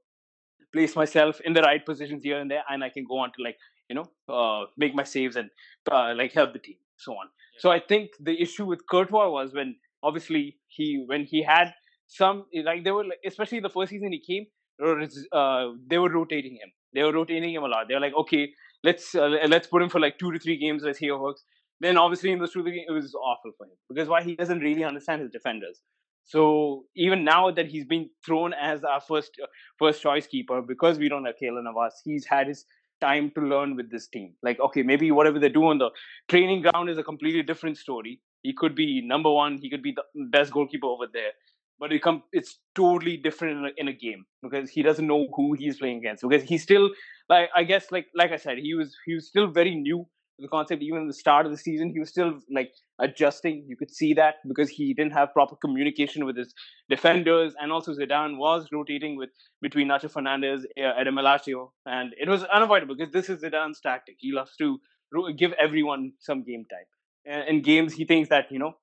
place 0.73 0.95
myself 0.95 1.39
in 1.41 1.53
the 1.53 1.61
right 1.61 1.85
positions 1.85 2.23
here 2.23 2.39
and 2.39 2.49
there, 2.49 2.63
and 2.69 2.83
I 2.83 2.89
can 2.89 3.05
go 3.07 3.19
on 3.19 3.31
to 3.37 3.43
like 3.43 3.57
you 3.89 3.95
know 3.95 4.05
uh, 4.33 4.65
make 4.77 4.95
my 4.95 5.03
saves 5.03 5.35
and 5.35 5.49
uh, 5.91 6.13
like 6.15 6.33
help 6.33 6.53
the 6.53 6.59
team, 6.59 6.77
so 6.97 7.13
on. 7.13 7.27
Yeah. 7.27 7.59
So 7.59 7.71
I 7.71 7.79
think 7.79 8.11
the 8.19 8.41
issue 8.41 8.65
with 8.65 8.87
Courtois 8.87 9.29
was 9.29 9.53
when 9.53 9.75
obviously 10.03 10.57
he 10.67 11.03
when 11.05 11.25
he 11.25 11.43
had 11.43 11.73
some 12.07 12.45
like 12.65 12.83
they 12.83 12.91
were 12.91 13.05
like, 13.05 13.19
especially 13.25 13.59
the 13.59 13.69
first 13.69 13.91
season 13.91 14.11
he 14.11 14.19
came, 14.19 14.45
uh, 15.31 15.67
they 15.87 15.97
were 15.97 16.09
rotating 16.09 16.53
him. 16.53 16.71
They 16.93 17.03
were 17.03 17.13
rotating 17.13 17.53
him 17.53 17.63
a 17.63 17.67
lot. 17.67 17.87
They 17.87 17.93
were 17.93 18.01
like, 18.01 18.15
okay, 18.15 18.51
let's 18.83 19.15
uh, 19.15 19.29
let's 19.47 19.67
put 19.67 19.81
him 19.81 19.89
for 19.89 19.99
like 19.99 20.17
two 20.17 20.31
to 20.31 20.39
three 20.39 20.57
games. 20.57 20.83
Let's 20.83 20.99
see 20.99 21.07
how 21.07 21.15
it 21.15 21.21
works. 21.21 21.43
Then 21.79 21.97
obviously 21.97 22.31
in 22.31 22.39
the 22.39 22.47
two 22.47 22.63
games, 22.63 22.85
it 22.87 22.91
was 22.91 23.15
awful 23.15 23.51
for 23.57 23.65
him 23.65 23.77
because 23.89 24.07
why 24.07 24.23
he 24.23 24.35
doesn't 24.35 24.59
really 24.59 24.83
understand 24.83 25.21
his 25.21 25.31
defenders. 25.31 25.81
So 26.25 26.85
even 26.95 27.23
now 27.23 27.51
that 27.51 27.67
he's 27.67 27.85
been 27.85 28.09
thrown 28.25 28.53
as 28.53 28.83
our 28.83 29.01
first 29.01 29.31
uh, 29.41 29.47
first 29.77 30.01
choice 30.01 30.27
keeper 30.27 30.61
because 30.61 30.97
we 30.97 31.09
don't 31.09 31.25
have 31.25 31.35
Keylor 31.41 31.63
Navas, 31.63 32.01
he's 32.03 32.25
had 32.25 32.47
his 32.47 32.65
time 33.01 33.31
to 33.35 33.41
learn 33.41 33.75
with 33.75 33.91
this 33.91 34.07
team. 34.07 34.33
Like 34.41 34.59
okay, 34.59 34.83
maybe 34.83 35.11
whatever 35.11 35.39
they 35.39 35.49
do 35.49 35.65
on 35.65 35.77
the 35.77 35.89
training 36.29 36.61
ground 36.61 36.89
is 36.89 36.97
a 36.97 37.03
completely 37.03 37.43
different 37.43 37.77
story. 37.77 38.21
He 38.43 38.53
could 38.53 38.75
be 38.75 39.01
number 39.05 39.31
one. 39.31 39.57
He 39.61 39.69
could 39.69 39.83
be 39.83 39.93
the 39.95 40.03
best 40.31 40.51
goalkeeper 40.51 40.87
over 40.87 41.05
there 41.11 41.31
but 41.81 41.91
it 41.91 42.01
come 42.01 42.23
it's 42.31 42.59
totally 42.75 43.17
different 43.17 43.57
in 43.57 43.65
a, 43.65 43.69
in 43.77 43.87
a, 43.89 43.93
game 43.93 44.23
because 44.43 44.69
he 44.69 44.83
doesn't 44.83 45.07
know 45.07 45.27
who 45.35 45.53
he's 45.53 45.79
playing 45.79 45.97
against 45.97 46.21
because 46.21 46.43
he's 46.43 46.63
still 46.63 46.91
like 47.27 47.49
I 47.55 47.63
guess 47.63 47.91
like 47.91 48.05
like 48.15 48.31
I 48.31 48.37
said 48.37 48.59
he 48.59 48.75
was 48.75 48.95
he 49.05 49.15
was 49.15 49.27
still 49.27 49.47
very 49.47 49.75
new 49.75 50.07
the 50.41 50.47
concept 50.47 50.81
even 50.81 51.07
the 51.07 51.13
start 51.13 51.45
of 51.45 51.51
the 51.51 51.57
season 51.57 51.89
he 51.89 51.99
was 51.99 52.09
still 52.09 52.33
like 52.51 52.71
adjusting 52.99 53.63
you 53.67 53.75
could 53.77 53.91
see 53.91 54.13
that 54.13 54.35
because 54.47 54.69
he 54.69 54.93
didn't 54.93 55.13
have 55.13 55.33
proper 55.33 55.55
communication 55.55 56.25
with 56.25 56.37
his 56.37 56.53
defenders 56.89 57.53
and 57.61 57.71
also 57.71 57.93
Zidane 57.93 58.37
was 58.37 58.67
rotating 58.71 59.17
with 59.17 59.29
between 59.61 59.87
Nacho 59.87 60.11
Fernandez 60.11 60.65
uh, 60.77 60.99
Adam 60.99 61.15
Alacio 61.15 61.71
and 61.85 62.13
it 62.19 62.29
was 62.29 62.43
unavoidable 62.45 62.95
because 62.95 63.13
this 63.13 63.29
is 63.29 63.41
Zidane's 63.43 63.79
tactic 63.79 64.15
he 64.19 64.31
loves 64.31 64.55
to 64.57 64.79
give 65.37 65.53
everyone 65.53 66.13
some 66.19 66.43
game 66.43 66.65
time 66.69 67.43
in 67.47 67.61
games 67.61 67.93
he 67.93 68.05
thinks 68.05 68.29
that 68.29 68.45
you 68.51 68.59
know 68.59 68.73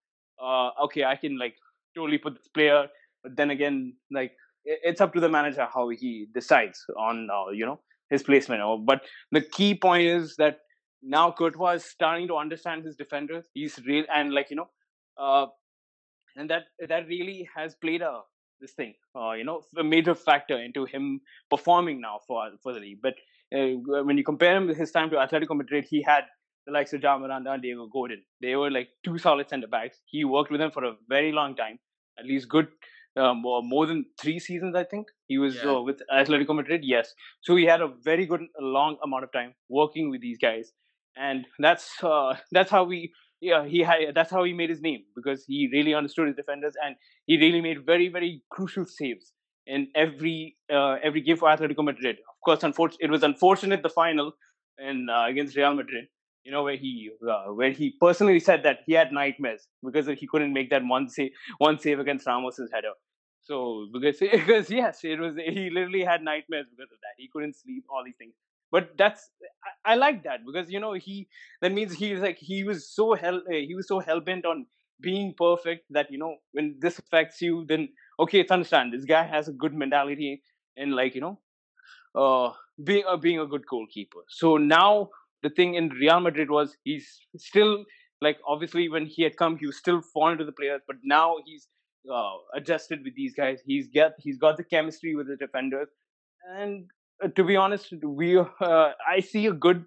uh, 0.42 0.70
okay 0.84 1.04
I 1.04 1.16
can 1.16 1.38
like 1.38 1.54
totally 1.98 2.18
put 2.18 2.34
this 2.34 2.48
player. 2.48 2.86
But 3.22 3.36
then 3.36 3.50
again, 3.50 3.94
like 4.10 4.32
it's 4.64 5.00
up 5.00 5.12
to 5.14 5.20
the 5.20 5.28
manager 5.28 5.66
how 5.72 5.88
he 5.88 6.28
decides 6.34 6.84
on 6.98 7.28
uh, 7.32 7.50
you 7.50 7.66
know 7.66 7.80
his 8.10 8.22
placement. 8.22 8.62
But 8.86 9.02
the 9.32 9.40
key 9.40 9.74
point 9.74 10.04
is 10.06 10.36
that 10.36 10.58
now 11.02 11.30
Courtois 11.30 11.74
is 11.74 11.84
starting 11.84 12.28
to 12.28 12.36
understand 12.36 12.84
his 12.84 12.96
defenders. 12.96 13.46
He's 13.54 13.78
real 13.86 14.04
and 14.12 14.32
like 14.32 14.50
you 14.50 14.56
know, 14.56 14.68
uh, 15.16 15.46
and 16.36 16.50
that 16.50 16.64
that 16.88 17.06
really 17.06 17.48
has 17.54 17.74
played 17.74 18.02
a 18.02 18.20
this 18.60 18.72
thing, 18.72 18.94
uh, 19.16 19.32
you 19.32 19.44
know, 19.44 19.62
a 19.78 19.84
major 19.84 20.14
factor 20.14 20.60
into 20.60 20.84
him 20.84 21.20
performing 21.48 22.00
now 22.00 22.18
for 22.26 22.50
for 22.62 22.72
the 22.72 22.80
league. 22.80 23.00
But 23.02 23.14
uh, 23.56 24.02
when 24.04 24.18
you 24.18 24.24
compare 24.24 24.56
him 24.56 24.66
with 24.66 24.76
his 24.76 24.90
time 24.90 25.10
to 25.10 25.16
Atletico 25.16 25.56
Madrid, 25.56 25.86
he 25.88 26.02
had 26.02 26.24
the 26.66 26.72
likes 26.72 26.92
of 26.92 27.00
João 27.00 27.20
Miranda 27.20 27.52
and 27.52 27.62
Diego 27.62 27.88
Godin. 27.92 28.22
They 28.42 28.56
were 28.56 28.70
like 28.70 28.88
two 29.04 29.18
solid 29.18 29.48
centre 29.48 29.68
backs. 29.68 30.00
He 30.06 30.24
worked 30.24 30.50
with 30.50 30.60
them 30.60 30.70
for 30.70 30.84
a 30.84 30.94
very 31.08 31.32
long 31.32 31.56
time 31.56 31.78
at 32.18 32.26
least 32.26 32.48
good 32.48 32.66
um, 33.16 33.42
more 33.42 33.86
than 33.86 34.04
three 34.20 34.38
seasons, 34.38 34.74
I 34.74 34.84
think. 34.84 35.08
He 35.26 35.38
was 35.38 35.56
yeah. 35.56 35.70
uh, 35.70 35.80
with 35.80 36.00
Atletico 36.12 36.54
Madrid, 36.54 36.82
yes. 36.84 37.14
So 37.40 37.56
he 37.56 37.64
had 37.64 37.80
a 37.80 37.88
very 37.88 38.26
good, 38.26 38.42
long 38.60 38.96
amount 39.02 39.24
of 39.24 39.32
time 39.32 39.54
working 39.68 40.10
with 40.10 40.20
these 40.20 40.38
guys, 40.38 40.72
and 41.18 41.46
that's 41.58 42.02
uh, 42.02 42.36
that's 42.52 42.70
how 42.70 42.84
we, 42.84 43.12
yeah, 43.40 43.64
he 43.66 43.80
had 43.80 44.14
that's 44.14 44.30
how 44.30 44.44
he 44.44 44.52
made 44.52 44.70
his 44.70 44.80
name 44.80 45.04
because 45.16 45.44
he 45.46 45.68
really 45.72 45.94
understood 45.94 46.26
his 46.28 46.36
defenders 46.36 46.74
and 46.84 46.96
he 47.26 47.36
really 47.38 47.60
made 47.60 47.84
very, 47.84 48.08
very 48.08 48.42
crucial 48.50 48.84
saves 48.84 49.32
in 49.66 49.88
every 49.94 50.56
uh, 50.72 50.96
every 51.02 51.20
game 51.20 51.36
for 51.36 51.48
Atletico 51.48 51.84
Madrid. 51.84 52.16
Of 52.16 52.40
course, 52.44 52.62
unfortunately, 52.62 53.06
it 53.06 53.10
was 53.10 53.22
unfortunate 53.22 53.82
the 53.82 53.88
final 53.90 54.32
in 54.78 55.08
uh, 55.10 55.26
against 55.26 55.56
Real 55.56 55.74
Madrid, 55.74 56.06
you 56.44 56.52
know, 56.52 56.62
where 56.64 56.76
he 56.76 57.10
uh, 57.28 57.46
where 57.52 57.70
he 57.70 57.94
personally 58.00 58.40
said 58.40 58.62
that 58.64 58.80
he 58.86 58.92
had 58.94 59.12
nightmares 59.12 59.66
because 59.84 60.06
he 60.06 60.26
couldn't 60.26 60.52
make 60.52 60.70
that 60.70 60.82
one 60.84 61.08
save 61.08 61.32
one 61.58 61.78
save 61.78 61.98
against 61.98 62.26
Ramos's 62.26 62.70
header. 62.72 62.92
So 63.42 63.88
because 63.92 64.18
because 64.20 64.70
yes, 64.70 65.00
it 65.04 65.18
was 65.18 65.34
he 65.36 65.70
literally 65.70 66.04
had 66.04 66.22
nightmares 66.22 66.66
because 66.70 66.92
of 66.92 66.98
that. 67.02 67.14
He 67.16 67.28
couldn't 67.32 67.54
sleep, 67.56 67.84
all 67.90 68.02
these 68.04 68.16
things. 68.16 68.34
But 68.70 68.96
that's 68.98 69.30
I, 69.64 69.92
I 69.92 69.94
like 69.96 70.22
that 70.24 70.40
because 70.46 70.70
you 70.70 70.80
know 70.80 70.92
he 70.92 71.28
that 71.62 71.72
means 71.72 71.94
he's 71.94 72.20
like 72.20 72.38
he 72.38 72.64
was 72.64 72.88
so 72.88 73.14
hell 73.14 73.42
eh, 73.52 73.62
he 73.66 73.74
was 73.74 73.88
so 73.88 74.00
hell 74.00 74.20
bent 74.20 74.44
on 74.44 74.66
being 75.00 75.34
perfect 75.36 75.84
that 75.90 76.10
you 76.10 76.18
know 76.18 76.36
when 76.52 76.76
this 76.80 76.98
affects 76.98 77.40
you 77.40 77.64
then 77.68 77.88
okay 78.18 78.40
it's 78.40 78.50
understand 78.50 78.92
this 78.92 79.04
guy 79.04 79.22
has 79.22 79.48
a 79.48 79.52
good 79.52 79.72
mentality 79.72 80.42
and 80.76 80.92
like 80.94 81.14
you 81.14 81.20
know 81.20 81.38
uh 82.14 82.50
being 82.84 83.04
uh, 83.08 83.16
being 83.16 83.38
a 83.38 83.46
good 83.46 83.66
goalkeeper 83.66 84.20
so 84.28 84.56
now 84.56 85.08
the 85.42 85.50
thing 85.50 85.74
in 85.74 85.88
Real 85.90 86.20
Madrid 86.20 86.50
was 86.50 86.76
he's 86.84 87.20
still 87.36 87.84
like 88.20 88.38
obviously 88.46 88.88
when 88.88 89.06
he 89.06 89.22
had 89.22 89.36
come 89.36 89.56
he 89.56 89.66
was 89.66 89.76
still 89.78 90.00
foreign 90.00 90.38
to 90.38 90.44
the 90.44 90.52
players, 90.52 90.80
but 90.86 90.96
now 91.04 91.36
he's 91.46 91.68
uh, 92.12 92.32
adjusted 92.54 93.04
with 93.04 93.14
these 93.14 93.34
guys. 93.34 93.60
He's 93.64 93.88
get 93.88 94.14
he's 94.18 94.38
got 94.38 94.56
the 94.56 94.64
chemistry 94.64 95.14
with 95.14 95.28
the 95.28 95.36
defenders, 95.36 95.88
and 96.56 96.84
uh, 96.84 96.97
to 97.34 97.44
be 97.44 97.56
honest, 97.56 97.92
we 98.02 98.38
uh, 98.38 98.44
I 98.60 99.20
see 99.20 99.46
a 99.46 99.52
good 99.52 99.84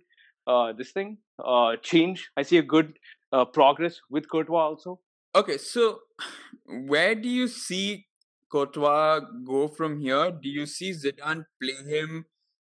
uh, 0.47 0.73
this 0.73 0.91
thing 0.91 1.17
uh, 1.43 1.75
change. 1.81 2.29
I 2.35 2.43
see 2.43 2.57
a 2.57 2.63
good 2.63 2.97
uh, 3.31 3.45
progress 3.45 4.01
with 4.09 4.29
Courtois 4.29 4.63
also. 4.63 4.99
Okay, 5.35 5.57
so 5.57 5.99
where 6.65 7.15
do 7.15 7.29
you 7.29 7.47
see 7.47 8.07
Courtois 8.51 9.21
go 9.45 9.67
from 9.67 9.99
here? 9.99 10.31
Do 10.31 10.49
you 10.49 10.65
see 10.65 10.91
Zidane 10.91 11.45
play 11.61 11.83
him 11.85 12.25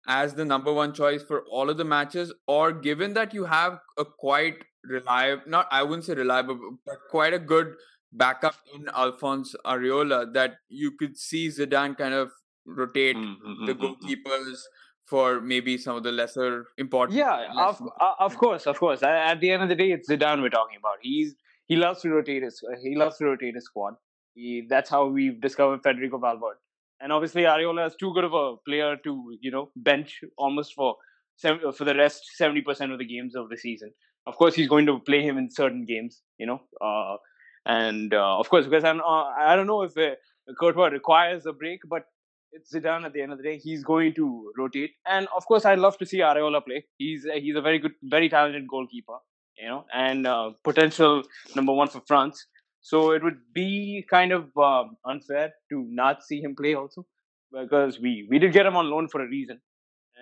as 0.08 0.34
the 0.34 0.44
number 0.44 0.72
one 0.72 0.94
choice 0.94 1.22
for 1.22 1.42
all 1.50 1.68
of 1.68 1.76
the 1.76 1.84
matches, 1.84 2.32
or 2.46 2.72
given 2.72 3.14
that 3.14 3.34
you 3.34 3.44
have 3.44 3.80
a 3.98 4.04
quite 4.04 4.64
reliable, 4.84 5.42
not 5.46 5.66
I 5.70 5.82
wouldn't 5.82 6.04
say 6.04 6.14
reliable, 6.14 6.78
but 6.86 6.96
quite 7.10 7.34
a 7.34 7.38
good 7.38 7.74
backup 8.12 8.54
in 8.74 8.88
Alphonse 8.88 9.54
Areola, 9.64 10.32
that 10.32 10.58
you 10.68 10.92
could 10.92 11.18
see 11.18 11.48
Zidane 11.48 11.98
kind 11.98 12.14
of 12.14 12.30
rotate 12.66 13.16
mm-hmm. 13.16 13.66
the 13.66 13.74
mm-hmm, 13.74 13.85
mm-hmm. 13.85 14.07
goalkeepers 14.07 14.59
for 15.05 15.40
maybe 15.40 15.79
some 15.79 15.96
of 15.96 16.02
the 16.02 16.12
lesser 16.12 16.66
important. 16.79 17.16
Yeah, 17.16 17.46
of, 17.57 17.81
uh, 18.00 18.14
of 18.18 18.37
course, 18.37 18.66
of 18.66 18.79
course. 18.79 19.02
At 19.02 19.40
the 19.40 19.50
end 19.50 19.62
of 19.62 19.68
the 19.68 19.76
day, 19.76 19.92
it's 19.92 20.09
Zidane 20.09 20.42
we're 20.42 20.50
talking 20.50 20.76
about. 20.79 20.98
He's 21.00 21.35
he 21.66 21.76
loves 21.76 22.02
to 22.02 22.11
rotate 22.11 22.42
his 22.42 22.61
he 22.83 22.96
loves 22.96 23.18
to 23.18 23.26
rotate 23.26 23.55
his 23.55 23.64
squad. 23.64 23.94
He, 24.35 24.66
that's 24.68 24.90
how 24.90 25.07
we've 25.07 25.40
discovered 25.40 25.83
Federico 25.83 26.18
Valverde 26.18 26.59
and 27.00 27.12
obviously 27.12 27.42
Areola 27.42 27.87
is 27.87 27.96
too 27.96 28.12
good 28.14 28.24
of 28.24 28.33
a 28.33 28.57
player 28.66 28.96
to 29.05 29.38
you 29.40 29.50
know 29.50 29.70
bench 29.76 30.20
almost 30.37 30.74
for 30.74 30.96
for 31.40 31.85
the 31.85 31.94
rest 31.94 32.22
seventy 32.37 32.62
percent 32.62 32.92
of 32.92 32.98
the 32.98 33.05
games 33.05 33.35
of 33.37 33.48
the 33.48 33.57
season. 33.57 33.92
Of 34.26 34.37
course, 34.37 34.55
he's 34.55 34.68
going 34.68 34.87
to 34.87 34.98
play 34.98 35.22
him 35.22 35.38
in 35.38 35.50
certain 35.50 35.85
games, 35.85 36.22
you 36.38 36.46
know, 36.46 36.61
uh, 36.81 37.16
and 37.64 38.12
uh, 38.12 38.38
of 38.38 38.48
course 38.48 38.64
because 38.64 38.85
I'm 38.85 39.00
uh, 39.00 39.24
I 39.38 39.55
don't 39.57 39.66
know 39.66 39.83
if 39.83 39.96
uh, 39.96 40.14
Courtois 40.59 40.88
requires 40.88 41.46
a 41.46 41.52
break, 41.52 41.81
but 41.88 42.05
it's 42.52 42.72
Zidane 42.72 43.04
at 43.04 43.12
the 43.12 43.22
end 43.22 43.32
of 43.32 43.38
the 43.38 43.44
day. 43.44 43.59
He's 43.59 43.82
going 43.85 44.14
to 44.14 44.52
rotate, 44.56 44.92
and 45.06 45.28
of 45.37 45.46
course, 45.46 45.64
I'd 45.64 45.78
love 45.78 45.98
to 45.98 46.06
see 46.06 46.18
Areola 46.18 46.64
play. 46.64 46.85
He's 46.98 47.26
he's 47.35 47.56
a 47.56 47.61
very 47.61 47.78
good, 47.78 47.92
very 48.02 48.28
talented 48.28 48.66
goalkeeper, 48.68 49.18
you 49.59 49.68
know, 49.68 49.85
and 49.94 50.26
uh, 50.26 50.50
potential 50.64 51.22
number 51.54 51.72
one 51.72 51.88
for 51.88 52.02
France. 52.06 52.46
So 52.80 53.11
it 53.12 53.22
would 53.24 53.38
be 53.52 54.04
kind 54.09 54.32
of 54.32 54.56
um, 54.56 54.96
unfair 55.04 55.52
to 55.70 55.85
not 55.88 56.22
see 56.22 56.40
him 56.40 56.54
play 56.54 56.74
also 56.74 57.04
because 57.52 57.98
we 58.00 58.26
we 58.30 58.38
did 58.38 58.52
get 58.52 58.66
him 58.66 58.76
on 58.76 58.90
loan 58.90 59.09
for 59.09 59.22
a 59.22 59.28
reason 59.28 59.61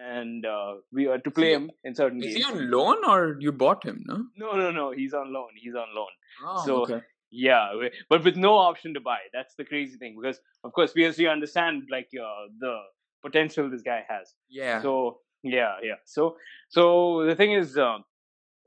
and 0.03 0.45
uh, 0.45 0.75
we 0.93 1.07
are 1.07 1.19
to 1.19 1.31
play 1.31 1.53
him 1.53 1.71
in 1.85 1.95
certain 1.95 2.19
games. 2.19 2.35
is 2.35 2.45
games. 2.45 2.59
he 2.59 2.65
on 2.65 2.71
loan 2.71 2.97
or 3.07 3.37
you 3.41 3.53
bought 3.53 3.85
him? 3.85 4.05
No, 4.07 4.25
no, 4.37 4.57
no, 4.57 4.71
no. 4.71 4.91
He's 4.93 5.15
on 5.15 5.33
loan. 5.33 5.49
He's 5.57 5.75
on 5.75 5.87
loan. 5.95 6.09
Oh, 6.45 6.67
so 6.67 6.83
okay. 6.83 7.01
Yeah, 7.35 7.73
but 8.09 8.25
with 8.25 8.37
no 8.37 8.55
option 8.55 8.95
to 8.95 9.01
buy. 9.01 9.19
That's 9.33 9.55
the 9.57 9.65
crazy 9.65 9.97
thing 9.97 10.17
because 10.21 10.41
of 10.63 10.73
course 10.73 10.93
PSG 10.93 11.31
understand 11.31 11.85
like 11.91 12.09
uh, 12.19 12.47
the 12.61 12.79
potential 13.23 13.71
this 13.71 13.83
guy 13.83 14.05
has. 14.09 14.33
Yeah. 14.49 14.81
So 14.83 15.19
yeah, 15.43 15.75
yeah. 15.83 15.97
So 16.05 16.37
so 16.69 17.25
the 17.27 17.35
thing 17.35 17.53
is, 17.53 17.77
uh, 17.77 17.99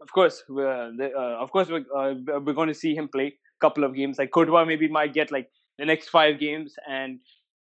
of 0.02 0.12
course, 0.12 0.44
uh, 0.50 0.92
the, 1.00 1.12
uh, 1.18 1.42
of 1.42 1.52
course, 1.52 1.70
we're, 1.70 1.86
uh, 1.96 2.14
we're 2.46 2.54
going 2.54 2.68
to 2.68 2.74
see 2.74 2.96
him 2.96 3.08
play 3.08 3.28
a 3.28 3.66
couple 3.66 3.84
of 3.84 3.96
games. 3.96 4.18
Like 4.18 4.32
Courtois 4.32 4.66
maybe 4.66 4.88
might 4.88 5.14
get 5.14 5.32
like 5.32 5.50
the 5.78 5.86
next 5.86 6.10
five 6.10 6.40
games, 6.40 6.76
and 6.88 7.20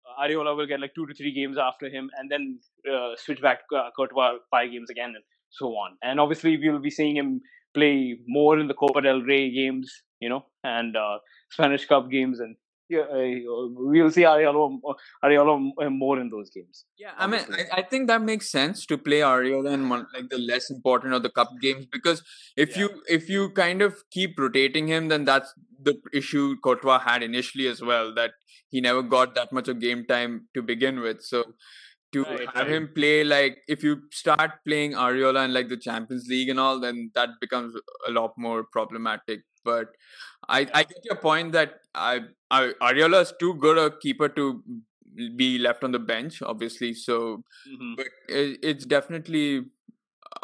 uh, 0.06 0.22
Areola 0.22 0.56
will 0.56 0.66
get 0.66 0.80
like 0.80 0.94
two 0.94 1.06
to 1.06 1.14
three 1.14 1.32
games 1.32 1.56
after 1.58 1.88
him, 1.88 2.10
and 2.18 2.30
then 2.30 2.58
uh, 2.92 3.12
switch 3.16 3.40
back 3.40 3.60
uh, 3.74 3.90
Courtois 3.96 4.32
five 4.50 4.70
games 4.70 4.90
again, 4.90 5.12
and 5.14 5.24
so 5.50 5.68
on. 5.68 5.96
And 6.02 6.20
obviously, 6.20 6.58
we'll 6.58 6.80
be 6.80 6.90
seeing 6.90 7.16
him 7.16 7.40
play 7.74 8.18
more 8.26 8.58
in 8.58 8.68
the 8.68 8.74
Copa 8.74 9.00
del 9.00 9.22
Rey 9.22 9.50
games, 9.50 10.02
you 10.20 10.28
know, 10.28 10.44
and 10.64 10.96
uh, 10.96 11.18
Spanish 11.50 11.86
Cup 11.86 12.10
games, 12.10 12.40
and 12.40 12.56
yeah, 12.88 13.00
uh, 13.00 13.68
we'll 13.70 14.10
see 14.10 14.22
Areola, 14.22 14.80
Areola 15.22 15.90
more 15.90 16.18
in 16.18 16.30
those 16.30 16.50
games. 16.50 16.86
Yeah, 16.98 17.12
I 17.18 17.26
mean, 17.26 17.40
I, 17.52 17.80
I, 17.80 17.82
think 17.82 18.08
that 18.08 18.22
makes 18.22 18.50
sense 18.50 18.86
to 18.86 18.96
play 18.96 19.20
Areola 19.20 19.74
in 19.74 19.88
one, 19.88 20.06
like 20.14 20.30
the 20.30 20.38
less 20.38 20.70
important 20.70 21.12
of 21.12 21.22
the 21.22 21.28
cup 21.28 21.50
games 21.60 21.84
because 21.84 22.22
if 22.56 22.70
yeah. 22.70 22.84
you 22.84 23.02
if 23.06 23.28
you 23.28 23.50
kind 23.50 23.82
of 23.82 23.96
keep 24.10 24.38
rotating 24.38 24.88
him, 24.88 25.08
then 25.08 25.24
that's 25.24 25.52
the 25.80 26.00
issue 26.14 26.56
Courtois 26.64 26.98
had 27.00 27.22
initially 27.22 27.66
as 27.66 27.82
well 27.82 28.14
that 28.14 28.32
he 28.70 28.80
never 28.80 29.02
got 29.02 29.34
that 29.34 29.52
much 29.52 29.68
of 29.68 29.80
game 29.80 30.04
time 30.06 30.48
to 30.54 30.62
begin 30.62 31.00
with. 31.00 31.22
So 31.22 31.44
to 32.12 32.24
right, 32.24 32.48
have 32.54 32.66
right. 32.66 32.70
him 32.70 32.90
play 32.94 33.22
like 33.22 33.58
if 33.68 33.82
you 33.82 34.02
start 34.10 34.52
playing 34.66 34.92
Areola 34.92 35.44
in 35.44 35.52
like 35.52 35.68
the 35.68 35.76
Champions 35.76 36.26
League 36.28 36.48
and 36.48 36.58
all, 36.58 36.80
then 36.80 37.10
that 37.14 37.30
becomes 37.40 37.74
a 38.06 38.10
lot 38.10 38.32
more 38.36 38.64
problematic. 38.72 39.40
But 39.70 39.96
I 40.48 40.60
I 40.80 40.82
get 40.92 41.08
your 41.10 41.16
point 41.24 41.52
that 41.52 41.80
I, 41.94 42.20
I 42.50 42.60
Areola 42.90 43.22
is 43.22 43.32
too 43.40 43.54
good 43.66 43.78
a 43.86 43.88
keeper 44.04 44.28
to 44.40 44.44
be 45.36 45.58
left 45.58 45.84
on 45.84 45.92
the 45.92 46.04
bench, 46.12 46.42
obviously. 46.42 46.94
So, 46.94 47.18
mm-hmm. 47.68 47.94
but 47.96 48.06
it, 48.28 48.58
it's 48.62 48.86
definitely 48.86 49.66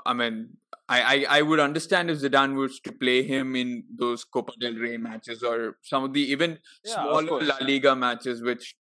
I 0.06 0.12
mean, 0.12 0.48
I, 0.88 1.00
I, 1.14 1.38
I 1.38 1.42
would 1.42 1.60
understand 1.60 2.10
if 2.10 2.18
Zidane 2.18 2.54
was 2.54 2.80
to 2.80 2.92
play 2.92 3.22
him 3.22 3.56
in 3.56 3.84
those 3.98 4.24
Copa 4.24 4.52
del 4.60 4.74
Rey 4.74 4.96
matches 4.96 5.42
or 5.42 5.76
some 5.82 6.04
of 6.04 6.12
the 6.12 6.20
even 6.20 6.58
Yeah, 6.84 6.94
smaller. 6.94 7.42
La 7.42 7.56
Liga 7.60 7.94
matches, 7.96 8.42
which 8.42 8.74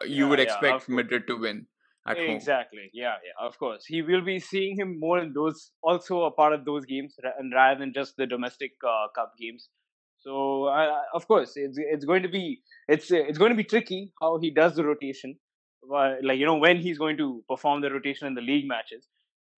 uh, 0.00 0.04
you 0.04 0.24
Yeah, 0.24 0.30
would 0.30 0.40
expect 0.40 0.86
course. 0.86 0.88
Madrid 0.88 1.26
to 1.28 1.36
win 1.36 1.66
at 2.10 2.18
home. 2.26 2.36
Exactly. 2.36 2.90
Yeah, 2.92 3.16
yeah. 3.24 3.46
Of 3.46 3.58
course, 3.58 3.84
he 3.86 4.02
will 4.02 4.22
be 4.22 4.38
seeing 4.40 4.76
him 4.78 4.98
more 4.98 5.18
in 5.18 5.32
those, 5.32 5.70
also 5.82 6.22
a 6.22 6.30
part 6.30 6.52
of 6.52 6.64
those 6.64 6.84
games, 6.86 7.14
and 7.38 7.52
rather 7.54 7.80
than 7.80 7.92
just 7.92 8.16
the 8.16 8.26
domestic 8.26 8.72
uh, 8.86 9.08
cup 9.14 9.34
games. 9.38 9.68
So, 10.18 10.64
uh, 10.64 11.00
of 11.14 11.26
course, 11.26 11.52
it's 11.56 11.78
it's 11.78 12.04
going 12.04 12.22
to 12.22 12.28
be 12.28 12.60
it's 12.88 13.10
it's 13.10 13.38
going 13.38 13.50
to 13.50 13.56
be 13.56 13.64
tricky 13.64 14.12
how 14.20 14.38
he 14.38 14.50
does 14.50 14.76
the 14.76 14.84
rotation, 14.84 15.38
but 15.88 16.22
like 16.22 16.38
you 16.38 16.46
know 16.46 16.56
when 16.56 16.78
he's 16.78 16.98
going 16.98 17.16
to 17.18 17.42
perform 17.48 17.80
the 17.80 17.90
rotation 17.90 18.26
in 18.26 18.34
the 18.34 18.42
league 18.42 18.68
matches. 18.68 19.08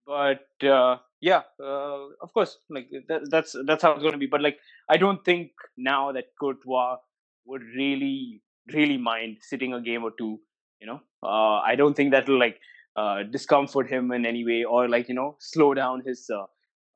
But 0.06 0.46
uh, 0.66 0.98
yeah, 1.20 1.42
uh, 1.60 2.06
of 2.20 2.32
course, 2.34 2.58
like 2.70 2.88
that, 3.08 3.28
that's 3.30 3.56
that's 3.66 3.82
how 3.82 3.92
it's 3.92 4.02
going 4.02 4.12
to 4.12 4.18
be. 4.18 4.26
But 4.26 4.42
like, 4.42 4.58
I 4.88 4.96
don't 4.96 5.24
think 5.24 5.50
now 5.76 6.12
that 6.12 6.26
Courtois 6.40 6.98
would 7.46 7.62
really 7.76 8.42
really 8.72 8.96
mind 8.96 9.38
sitting 9.40 9.74
a 9.74 9.80
game 9.80 10.04
or 10.04 10.12
two 10.16 10.40
you 10.82 10.88
know? 10.90 11.00
Uh, 11.22 11.58
i 11.70 11.74
don't 11.80 11.94
think 11.94 12.10
that 12.12 12.28
will 12.28 12.38
like 12.46 12.58
uh, 12.96 13.22
discomfort 13.36 13.88
him 13.88 14.12
in 14.12 14.26
any 14.26 14.44
way 14.44 14.64
or 14.64 14.80
like 14.94 15.08
you 15.08 15.14
know 15.14 15.36
slow 15.40 15.72
down 15.72 16.02
his 16.06 16.28
uh, 16.38 16.42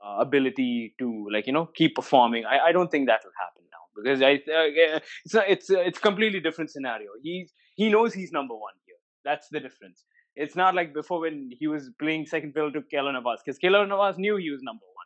uh, 0.04 0.16
ability 0.26 0.94
to 0.98 1.06
like 1.32 1.46
you 1.46 1.52
know 1.52 1.66
keep 1.74 1.94
performing. 1.94 2.44
I, 2.44 2.58
I 2.68 2.72
don't 2.72 2.90
think 2.90 3.06
that 3.06 3.20
will 3.24 3.38
happen 3.44 3.62
now 3.76 3.84
because 3.96 4.20
i 4.20 4.32
uh, 4.34 5.00
it's 5.24 5.34
a, 5.34 5.50
it's 5.50 5.70
a, 5.70 5.80
it's 5.88 5.98
completely 5.98 6.40
different 6.40 6.70
scenario. 6.70 7.08
He's 7.22 7.54
he 7.76 7.88
knows 7.88 8.12
he's 8.12 8.30
number 8.30 8.54
one 8.54 8.74
here. 8.84 9.00
That's 9.24 9.48
the 9.48 9.60
difference. 9.60 10.04
It's 10.34 10.54
not 10.54 10.74
like 10.74 10.92
before 10.92 11.20
when 11.20 11.48
he 11.58 11.66
was 11.66 11.88
playing 11.98 12.26
second 12.26 12.52
fiddle 12.52 12.72
to 12.72 12.82
Keylor 12.92 13.14
Navas 13.14 13.40
because 13.42 13.58
Keylor 13.58 13.88
Navas 13.88 14.18
knew 14.18 14.36
he 14.36 14.50
was 14.50 14.60
number 14.62 14.84
one 14.84 14.96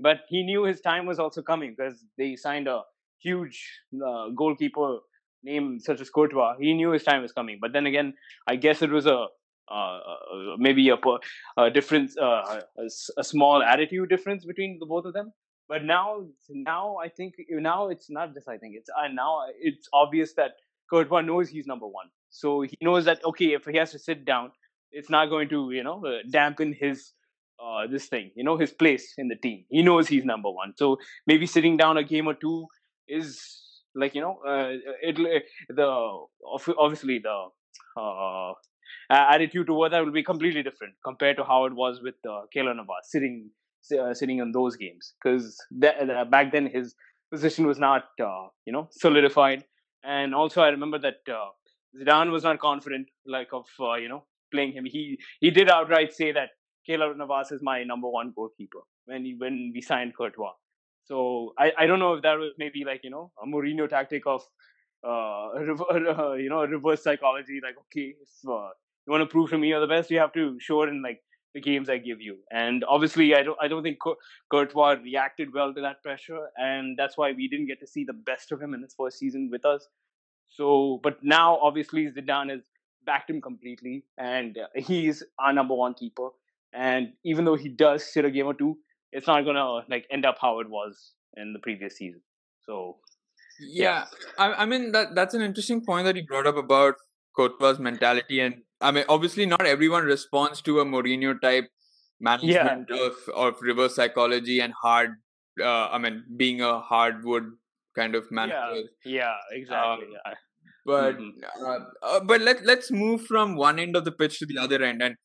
but 0.00 0.20
he 0.28 0.42
knew 0.42 0.64
his 0.64 0.80
time 0.80 1.06
was 1.06 1.18
also 1.18 1.42
coming 1.42 1.74
because 1.76 2.04
they 2.16 2.34
signed 2.34 2.66
a 2.66 2.80
huge 3.22 3.62
uh, 3.94 4.28
goalkeeper 4.36 4.98
name 5.42 5.78
such 5.80 6.00
as 6.00 6.10
Courtois, 6.10 6.56
he 6.60 6.74
knew 6.74 6.90
his 6.90 7.04
time 7.04 7.22
was 7.22 7.32
coming. 7.32 7.58
But 7.60 7.72
then 7.72 7.86
again, 7.86 8.14
I 8.46 8.56
guess 8.56 8.82
it 8.82 8.90
was 8.90 9.06
a 9.06 9.26
uh, 9.70 10.00
maybe 10.58 10.88
a, 10.88 10.96
a 11.56 11.70
difference, 11.70 12.16
uh, 12.18 12.60
a, 12.76 12.88
a 13.16 13.24
small 13.24 13.62
attitude 13.62 14.08
difference 14.08 14.44
between 14.44 14.78
the 14.80 14.86
both 14.86 15.04
of 15.04 15.12
them. 15.12 15.32
But 15.68 15.84
now, 15.84 16.26
now 16.48 16.96
I 16.96 17.08
think 17.08 17.34
now 17.48 17.88
it's 17.88 18.10
not 18.10 18.34
just 18.34 18.48
I 18.48 18.58
think 18.58 18.74
it's 18.76 18.90
uh, 18.90 19.06
now 19.12 19.42
it's 19.60 19.88
obvious 19.92 20.34
that 20.34 20.52
Courtois 20.90 21.20
knows 21.20 21.48
he's 21.48 21.66
number 21.66 21.86
one. 21.86 22.06
So 22.30 22.62
he 22.62 22.76
knows 22.82 23.04
that 23.04 23.24
okay, 23.24 23.52
if 23.52 23.64
he 23.64 23.76
has 23.76 23.92
to 23.92 23.98
sit 23.98 24.24
down, 24.24 24.50
it's 24.90 25.08
not 25.08 25.26
going 25.26 25.48
to 25.50 25.70
you 25.70 25.84
know 25.84 26.04
uh, 26.04 26.28
dampen 26.28 26.72
his 26.72 27.12
uh, 27.62 27.86
this 27.86 28.06
thing, 28.06 28.30
you 28.34 28.42
know, 28.42 28.56
his 28.56 28.72
place 28.72 29.14
in 29.18 29.28
the 29.28 29.36
team. 29.36 29.64
He 29.68 29.82
knows 29.82 30.08
he's 30.08 30.24
number 30.24 30.50
one. 30.50 30.72
So 30.76 30.98
maybe 31.26 31.46
sitting 31.46 31.76
down 31.76 31.96
a 31.98 32.02
game 32.02 32.26
or 32.26 32.34
two 32.34 32.66
is 33.06 33.62
like 33.94 34.14
you 34.14 34.20
know 34.20 34.38
uh, 34.46 34.70
it 35.02 35.44
the 35.68 35.88
obviously 36.78 37.18
the 37.18 37.48
uh, 38.00 38.52
attitude 39.10 39.66
toward 39.66 39.92
that 39.92 40.04
will 40.04 40.12
be 40.12 40.22
completely 40.22 40.62
different 40.62 40.94
compared 41.04 41.36
to 41.36 41.44
how 41.44 41.64
it 41.64 41.74
was 41.74 42.00
with 42.02 42.14
uh, 42.28 42.42
Keylor 42.54 42.74
Navas 42.76 43.10
sitting 43.10 43.50
uh, 43.98 44.14
sitting 44.14 44.38
in 44.38 44.52
those 44.52 44.76
games. 44.76 45.14
Because 45.22 45.56
back 45.72 46.52
then 46.52 46.66
his 46.66 46.94
position 47.32 47.66
was 47.66 47.78
not 47.78 48.04
uh, 48.22 48.48
you 48.66 48.72
know 48.72 48.88
solidified. 48.90 49.64
And 50.04 50.34
also 50.34 50.62
I 50.62 50.68
remember 50.68 50.98
that 50.98 51.20
uh, 51.28 51.50
Zidane 51.98 52.30
was 52.30 52.44
not 52.44 52.58
confident 52.60 53.08
like 53.26 53.48
of 53.52 53.66
uh, 53.80 53.94
you 53.94 54.08
know 54.08 54.24
playing 54.52 54.72
him. 54.72 54.84
He 54.84 55.18
he 55.40 55.50
did 55.50 55.68
outright 55.68 56.12
say 56.12 56.32
that 56.32 56.50
Keylor 56.88 57.16
Navas 57.16 57.52
is 57.52 57.60
my 57.62 57.82
number 57.84 58.08
one 58.08 58.32
goalkeeper 58.34 58.80
when 59.06 59.24
he, 59.24 59.34
when 59.36 59.72
we 59.74 59.80
signed 59.80 60.16
Courtois 60.16 60.52
so 61.10 61.54
I, 61.58 61.72
I 61.76 61.86
don't 61.86 61.98
know 61.98 62.14
if 62.14 62.22
that 62.22 62.38
was 62.38 62.52
maybe 62.56 62.84
like 62.84 63.00
you 63.02 63.10
know 63.10 63.32
a 63.42 63.46
Mourinho 63.46 63.88
tactic 63.88 64.22
of 64.26 64.42
uh, 65.02 65.48
uh 65.50 66.32
you 66.34 66.48
know 66.48 66.64
reverse 66.64 67.02
psychology 67.02 67.60
like 67.62 67.74
okay 67.86 68.14
if 68.22 68.48
uh, 68.48 68.68
you 69.06 69.10
want 69.14 69.22
to 69.22 69.26
prove 69.26 69.50
to 69.50 69.58
me 69.58 69.68
you're 69.68 69.80
the 69.80 69.88
best 69.88 70.10
you 70.10 70.20
have 70.20 70.32
to 70.34 70.58
show 70.60 70.82
it 70.82 70.88
in 70.88 71.02
like 71.02 71.20
the 71.54 71.60
games 71.60 71.90
I 71.90 71.98
give 71.98 72.20
you. 72.20 72.38
And 72.52 72.84
obviously 72.84 73.34
I 73.34 73.42
don't 73.42 73.58
I 73.60 73.66
don't 73.66 73.82
think 73.82 73.98
Cour- 74.00 74.18
Courtois 74.50 74.96
reacted 75.02 75.52
well 75.52 75.74
to 75.74 75.80
that 75.80 76.02
pressure 76.02 76.46
and 76.56 76.96
that's 76.96 77.16
why 77.16 77.32
we 77.32 77.48
didn't 77.48 77.66
get 77.66 77.80
to 77.80 77.86
see 77.86 78.04
the 78.04 78.12
best 78.12 78.52
of 78.52 78.62
him 78.62 78.72
in 78.74 78.82
his 78.82 78.94
first 78.94 79.18
season 79.18 79.48
with 79.50 79.64
us. 79.64 79.88
So 80.48 81.00
but 81.02 81.18
now 81.22 81.58
obviously 81.58 82.06
Zidane 82.06 82.50
has 82.50 82.60
backed 83.04 83.30
him 83.30 83.40
completely 83.40 84.04
and 84.16 84.58
uh, 84.58 84.66
he's 84.76 85.24
our 85.38 85.52
number 85.52 85.74
one 85.74 85.94
keeper. 85.94 86.28
And 86.72 87.14
even 87.24 87.44
though 87.44 87.56
he 87.56 87.68
does 87.68 88.04
sit 88.04 88.24
a 88.24 88.30
game 88.30 88.46
or 88.46 88.54
two 88.54 88.78
it's 89.12 89.26
not 89.26 89.44
gonna 89.44 89.84
like 89.88 90.06
end 90.10 90.24
up 90.24 90.38
how 90.40 90.60
it 90.60 90.68
was 90.68 91.12
in 91.36 91.52
the 91.52 91.58
previous 91.58 91.96
season. 91.96 92.20
So 92.66 92.98
Yeah, 93.60 94.06
I, 94.38 94.52
I 94.62 94.66
mean 94.66 94.92
that 94.92 95.14
that's 95.14 95.34
an 95.34 95.42
interesting 95.42 95.84
point 95.84 96.04
that 96.06 96.16
you 96.16 96.24
brought 96.24 96.46
up 96.46 96.56
about 96.56 96.94
Courtois' 97.36 97.78
mentality, 97.78 98.40
and 98.40 98.62
I 98.80 98.90
mean 98.90 99.04
obviously 99.08 99.46
not 99.46 99.66
everyone 99.66 100.04
responds 100.04 100.62
to 100.62 100.80
a 100.80 100.84
Mourinho 100.84 101.40
type 101.40 101.68
management 102.20 102.90
of 102.90 103.16
of 103.34 103.60
reverse 103.62 103.96
psychology 103.96 104.60
and 104.60 104.72
hard. 104.82 105.16
Uh, 105.60 105.88
I 105.88 105.98
mean, 105.98 106.24
being 106.36 106.60
a 106.62 106.80
hardwood 106.80 107.50
kind 107.96 108.14
of 108.14 108.30
manager. 108.30 108.82
yeah, 109.04 109.12
yeah 109.20 109.34
exactly. 109.52 110.06
Um, 110.06 110.12
yeah. 110.26 110.34
but 110.86 111.16
Mhm. 111.18 111.30
uh, 111.66 111.78
uh, 112.02 112.20
but 112.20 112.40
let 112.40 112.64
let's 112.64 112.90
move 112.90 113.26
from 113.26 113.56
one 113.56 113.78
end 113.78 113.96
of 113.96 114.04
the 114.04 114.12
pitch 114.12 114.38
to 114.38 114.46
the 114.46 114.58
other 114.58 114.82
end, 114.82 115.02
and 115.02 115.16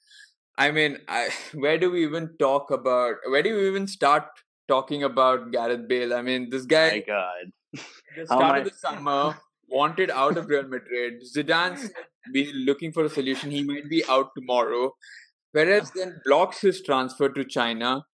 I 0.57 0.71
mean, 0.71 0.97
I, 1.07 1.29
where 1.53 1.77
do 1.77 1.91
we 1.91 2.03
even 2.03 2.35
talk 2.39 2.71
about? 2.71 3.15
Where 3.27 3.43
do 3.43 3.55
we 3.55 3.67
even 3.67 3.87
start 3.87 4.25
talking 4.67 5.03
about 5.03 5.51
Gareth 5.51 5.87
Bale? 5.87 6.13
I 6.13 6.21
mean, 6.21 6.49
this 6.49 6.65
guy 6.65 6.89
My 6.89 6.99
God. 6.99 7.51
the 8.17 8.25
start 8.25 8.59
of 8.59 8.65
the 8.65 8.77
summer 8.77 9.37
wanted 9.69 10.09
out 10.11 10.37
of 10.37 10.47
Real 10.47 10.63
Madrid. 10.63 11.21
Zidane 11.35 11.77
said 11.77 11.91
be 12.33 12.51
looking 12.53 12.91
for 12.91 13.05
a 13.05 13.09
solution. 13.09 13.51
He 13.51 13.63
might 13.63 13.89
be 13.89 14.03
out 14.09 14.31
tomorrow. 14.35 14.95
Perez 15.53 15.91
then 15.91 16.19
blocks 16.25 16.61
his 16.61 16.81
transfer 16.81 17.29
to 17.29 17.45
China. 17.45 18.05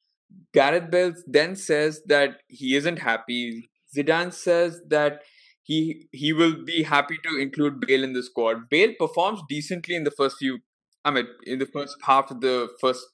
Gareth 0.53 0.91
Bale 0.91 1.13
then 1.27 1.55
says 1.55 2.01
that 2.07 2.37
he 2.47 2.75
isn't 2.75 2.99
happy. 2.99 3.69
Zidane 3.95 4.33
says 4.33 4.81
that 4.87 5.21
he 5.63 6.07
he 6.11 6.33
will 6.33 6.63
be 6.63 6.83
happy 6.83 7.17
to 7.23 7.37
include 7.39 7.79
Bale 7.79 8.03
in 8.03 8.13
the 8.13 8.23
squad. 8.23 8.69
Bale 8.69 8.93
performs 8.99 9.41
decently 9.49 9.95
in 9.95 10.03
the 10.03 10.11
first 10.11 10.37
few. 10.37 10.59
I 11.05 11.11
mean, 11.11 11.27
in 11.43 11.59
the 11.59 11.65
first 11.65 11.95
half 12.03 12.31
of 12.31 12.41
the 12.41 12.69
first 12.79 13.05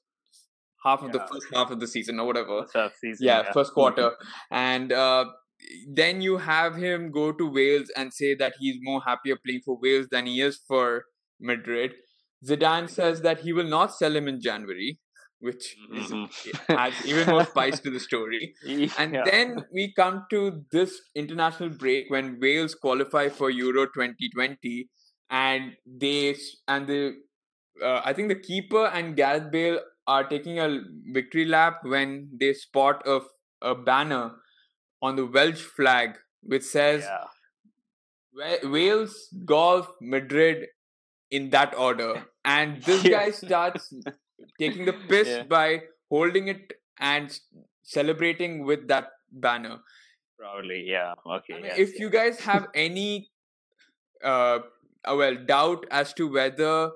half 0.83 1.01
of 1.01 1.11
the 1.11 1.19
first 1.19 1.47
half 1.53 1.71
of 1.71 1.79
the 1.79 1.87
season 1.87 2.19
or 2.19 2.25
whatever 2.27 2.65
First 2.71 2.99
season. 2.99 3.25
yeah, 3.27 3.51
first 3.51 3.73
quarter 3.73 4.11
and 4.51 4.91
uh, 4.93 5.25
then 5.91 6.21
you 6.21 6.37
have 6.37 6.75
him 6.75 7.11
go 7.11 7.31
to 7.31 7.49
wales 7.51 7.89
and 7.97 8.13
say 8.13 8.35
that 8.35 8.53
he's 8.59 8.77
more 8.81 9.01
happier 9.05 9.37
playing 9.45 9.61
for 9.65 9.77
wales 9.81 10.07
than 10.11 10.25
he 10.27 10.41
is 10.41 10.59
for 10.67 11.05
madrid 11.39 11.93
zidane 12.45 12.89
says 12.89 13.21
that 13.21 13.39
he 13.41 13.53
will 13.53 13.67
not 13.67 13.93
sell 13.93 14.15
him 14.15 14.27
in 14.27 14.39
january 14.41 14.99
which 15.39 15.75
is, 15.93 16.11
Mhm. 16.11 16.29
adds 16.69 17.01
even 17.05 17.27
more 17.29 17.43
spice 17.43 17.79
to 17.79 17.89
the 17.91 17.99
story 17.99 18.53
and 18.97 19.13
Yeah. 19.15 19.23
then 19.25 19.63
we 19.73 19.93
come 19.93 20.25
to 20.31 20.63
this 20.71 20.99
international 21.15 21.69
break 21.69 22.09
when 22.09 22.39
wales 22.39 22.75
qualify 22.75 23.29
for 23.29 23.49
euro 23.49 23.85
2020 23.87 24.89
and 25.29 25.75
they 25.85 26.35
and 26.67 26.87
the 26.87 27.01
uh, 27.83 28.01
i 28.05 28.13
think 28.13 28.27
the 28.29 28.39
keeper 28.49 28.85
and 28.87 29.15
gareth 29.15 29.51
bale 29.51 29.79
are 30.07 30.23
taking 30.23 30.59
a 30.59 30.67
victory 31.11 31.45
lap 31.45 31.79
when 31.83 32.29
they 32.39 32.53
spot 32.53 33.01
a, 33.05 33.19
a 33.61 33.75
banner 33.75 34.31
on 35.01 35.15
the 35.15 35.25
welsh 35.25 35.61
flag 35.61 36.15
which 36.41 36.63
says 36.63 37.03
yeah. 37.03 37.25
Wales 38.63 39.33
golf 39.45 39.89
madrid 40.01 40.67
in 41.31 41.49
that 41.51 41.75
order 41.77 42.25
and 42.45 42.81
this 42.89 43.03
Yeah. 43.03 43.11
guy 43.19 43.31
starts 43.31 43.93
taking 44.59 44.85
the 44.85 44.93
piss 45.09 45.27
Yeah. 45.27 45.43
by 45.43 45.83
holding 46.09 46.47
it 46.47 46.73
and 46.99 47.37
celebrating 47.83 48.65
with 48.65 48.87
that 48.87 49.09
banner 49.31 49.79
Probably. 50.39 50.83
Yeah. 50.87 51.15
Okay. 51.25 51.53
I 51.53 51.57
mean, 51.57 51.65
yes, 51.65 51.79
if 51.79 51.99
you 51.99 52.11
guys 52.11 52.39
have 52.41 52.67
any 52.75 53.31
uh, 54.23 54.59
uh, 55.03 55.15
well 55.15 55.35
doubt 55.35 55.85
as 55.89 56.13
to 56.13 56.31
whether 56.31 56.91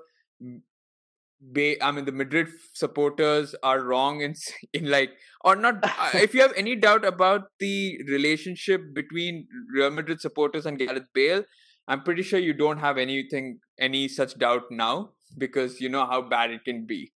ba- 1.42 1.82
I 1.84 1.90
mean 1.90 2.04
the 2.04 2.12
Madrid 2.12 2.48
supporters 2.72 3.54
are 3.62 3.80
wrong 3.82 4.20
in 4.20 4.34
in 4.72 4.90
like 4.90 5.10
or 5.44 5.56
not 5.56 5.76
uh, 5.82 6.10
if 6.14 6.34
you 6.34 6.40
have 6.40 6.52
any 6.56 6.76
doubt 6.76 7.04
about 7.04 7.48
the 7.58 7.98
relationship 8.08 8.82
between 8.94 9.46
Real 9.74 9.90
Madrid 9.90 10.20
supporters 10.20 10.66
and 10.66 10.78
Gareth 10.78 11.06
Bale 11.14 11.44
I'm 11.88 12.02
pretty 12.02 12.22
sure 12.22 12.38
you 12.38 12.52
don't 12.52 12.78
have 12.78 12.98
anything 12.98 13.58
any 13.78 14.08
such 14.08 14.38
doubt 14.38 14.70
now 14.70 15.10
because 15.38 15.80
you 15.80 15.88
know 15.88 16.06
how 16.06 16.22
bad 16.22 16.50
it 16.50 16.64
can 16.64 16.86
be 16.86 17.12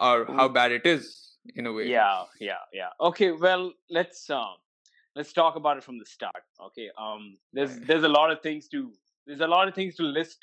or 0.00 0.26
how 0.26 0.48
bad 0.48 0.72
it 0.72 0.84
is 0.86 1.36
in 1.54 1.66
a 1.66 1.72
way. 1.72 1.86
Yeah 1.88 2.24
yeah 2.40 2.64
yeah. 2.72 2.90
Okay 3.00 3.32
well 3.32 3.72
let's 3.90 4.28
um 4.28 4.56
let's 5.16 5.32
talk 5.32 5.56
about 5.56 5.78
it 5.78 5.84
from 5.84 5.98
the 5.98 6.06
start 6.06 6.44
okay? 6.66 6.90
Um 6.98 7.38
there's 7.52 7.78
there's 7.80 8.04
a 8.04 8.08
lot 8.08 8.30
of 8.30 8.42
things 8.42 8.68
to 8.68 8.92
there's 9.26 9.40
a 9.40 9.46
lot 9.46 9.68
of 9.68 9.74
things 9.74 9.94
to 9.96 10.02
list 10.02 10.38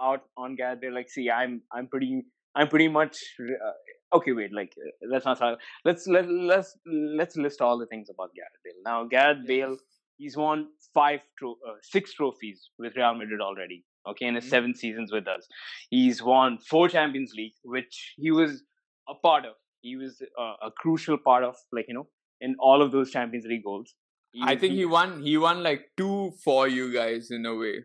out 0.00 0.22
on 0.36 0.56
Gareth 0.56 0.80
Bale. 0.80 0.94
like 0.94 1.10
see 1.10 1.30
i'm 1.30 1.60
i'm 1.70 1.86
pretty 1.86 2.24
i'm 2.54 2.68
pretty 2.68 2.88
much 2.88 3.16
uh, 3.40 3.72
okay, 4.12 4.32
wait, 4.32 4.52
like 4.52 4.72
let's 5.10 5.24
not 5.24 5.36
start. 5.38 5.58
Let's 5.84 6.06
let 6.06 6.28
let's 6.28 6.76
let's 6.86 7.36
list 7.36 7.60
all 7.60 7.78
the 7.78 7.86
things 7.86 8.08
about 8.10 8.30
Gareth 8.34 8.52
Bale. 8.64 8.82
Now, 8.84 9.04
Gareth 9.04 9.46
Bale, 9.46 9.76
he's 10.16 10.36
won 10.36 10.68
five, 10.94 11.20
tro- 11.38 11.58
uh, 11.68 11.74
six 11.82 12.14
trophies 12.14 12.70
with 12.78 12.96
Real 12.96 13.14
Madrid 13.14 13.40
already. 13.40 13.84
Okay, 14.06 14.26
in 14.26 14.34
his 14.34 14.44
mm-hmm. 14.44 14.50
seven 14.50 14.74
seasons 14.74 15.12
with 15.12 15.28
us, 15.28 15.46
he's 15.90 16.22
won 16.22 16.58
four 16.58 16.88
Champions 16.88 17.32
League, 17.36 17.54
which 17.62 18.14
he 18.16 18.30
was 18.30 18.62
a 19.08 19.14
part 19.14 19.44
of. 19.44 19.52
He 19.80 19.96
was 19.96 20.22
a 20.38 20.70
crucial 20.78 21.18
part 21.18 21.42
of, 21.42 21.56
like 21.72 21.86
you 21.88 21.94
know, 21.94 22.06
in 22.40 22.54
all 22.60 22.82
of 22.82 22.92
those 22.92 23.10
Champions 23.10 23.46
League 23.46 23.64
goals. 23.64 23.94
He, 24.30 24.40
I 24.42 24.56
think 24.56 24.72
he, 24.72 24.80
he 24.80 24.84
won. 24.84 25.22
He 25.22 25.36
won 25.36 25.62
like 25.62 25.86
two 25.96 26.32
for 26.44 26.68
you 26.68 26.92
guys 26.92 27.30
in 27.30 27.44
a 27.46 27.54
way. 27.54 27.84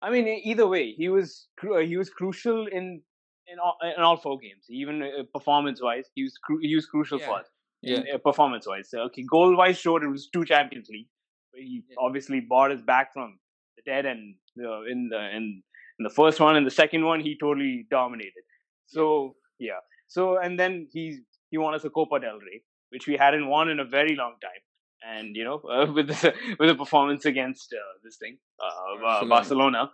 I 0.00 0.10
mean, 0.10 0.28
either 0.28 0.68
way, 0.68 0.92
he 0.92 1.08
was 1.08 1.48
he 1.82 1.96
was 1.96 2.10
crucial 2.10 2.66
in 2.66 3.02
in 3.52 3.58
all, 3.58 3.76
in 3.82 4.02
all 4.02 4.16
four 4.16 4.38
games, 4.38 4.64
even 4.70 5.02
uh, 5.02 5.22
performance 5.32 5.82
wise. 5.82 6.06
He 6.14 6.22
was 6.22 6.34
cru- 6.42 6.60
he 6.60 6.74
was 6.74 6.86
crucial 6.86 7.18
yeah. 7.18 7.26
for 7.26 7.38
us. 7.40 7.46
Yeah. 7.82 8.00
Uh, 8.14 8.18
performance 8.18 8.66
wise. 8.66 8.90
So, 8.90 9.00
okay, 9.02 9.24
goal 9.30 9.56
wise, 9.56 9.78
showed 9.78 10.02
it 10.02 10.08
was 10.08 10.28
two 10.32 10.44
Champions 10.44 10.88
League. 10.88 11.08
He 11.54 11.82
yeah. 11.88 11.96
obviously 11.98 12.40
bought 12.40 12.72
us 12.72 12.80
back 12.82 13.12
from 13.12 13.38
the 13.76 13.82
dead, 13.90 14.06
and 14.06 14.34
uh, 14.58 14.82
in 14.82 15.08
the 15.10 15.36
in, 15.36 15.62
in 15.98 16.02
the 16.02 16.10
first 16.10 16.40
one 16.40 16.56
and 16.56 16.66
the 16.66 16.70
second 16.70 17.04
one, 17.04 17.20
he 17.20 17.36
totally 17.38 17.86
dominated. 17.90 18.42
So 18.86 19.36
yeah. 19.58 19.80
So 20.08 20.38
and 20.38 20.58
then 20.58 20.88
he 20.92 21.20
he 21.50 21.58
won 21.58 21.74
us 21.74 21.84
a 21.84 21.90
Copa 21.90 22.20
del 22.20 22.38
Rey, 22.38 22.62
which 22.90 23.06
we 23.06 23.16
hadn't 23.16 23.48
won 23.48 23.68
in 23.70 23.80
a 23.80 23.84
very 23.84 24.16
long 24.16 24.34
time. 24.42 24.62
And 25.06 25.36
you 25.36 25.44
know, 25.44 25.60
uh, 25.70 25.92
with 25.92 26.08
the, 26.08 26.34
with 26.58 26.70
a 26.70 26.74
performance 26.74 27.24
against 27.24 27.72
uh, 27.72 27.98
this 28.02 28.16
thing, 28.16 28.38
uh, 28.60 29.24
Barcelona. 29.26 29.90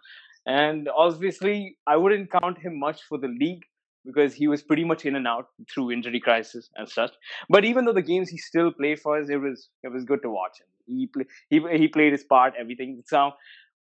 And 0.46 0.88
obviously, 0.94 1.76
I 1.86 1.96
wouldn't 1.96 2.30
count 2.30 2.58
him 2.58 2.78
much 2.78 3.02
for 3.08 3.18
the 3.18 3.28
league 3.28 3.62
because 4.04 4.34
he 4.34 4.46
was 4.46 4.62
pretty 4.62 4.84
much 4.84 5.06
in 5.06 5.16
and 5.16 5.26
out 5.26 5.48
through 5.72 5.90
injury 5.90 6.20
crisis 6.20 6.68
and 6.76 6.88
such. 6.88 7.12
But 7.48 7.64
even 7.64 7.84
though 7.84 7.92
the 7.92 8.02
games 8.02 8.28
he 8.28 8.36
still 8.36 8.70
played 8.70 9.00
for 9.00 9.18
us, 9.18 9.28
it 9.30 9.36
was 9.36 9.68
it 9.82 9.88
was 9.88 10.04
good 10.04 10.22
to 10.22 10.30
watch 10.30 10.60
him. 10.60 10.66
He 10.86 11.06
play, 11.06 11.24
he 11.48 11.78
he 11.78 11.88
played 11.88 12.12
his 12.12 12.24
part, 12.24 12.54
everything. 12.58 13.02
So 13.06 13.32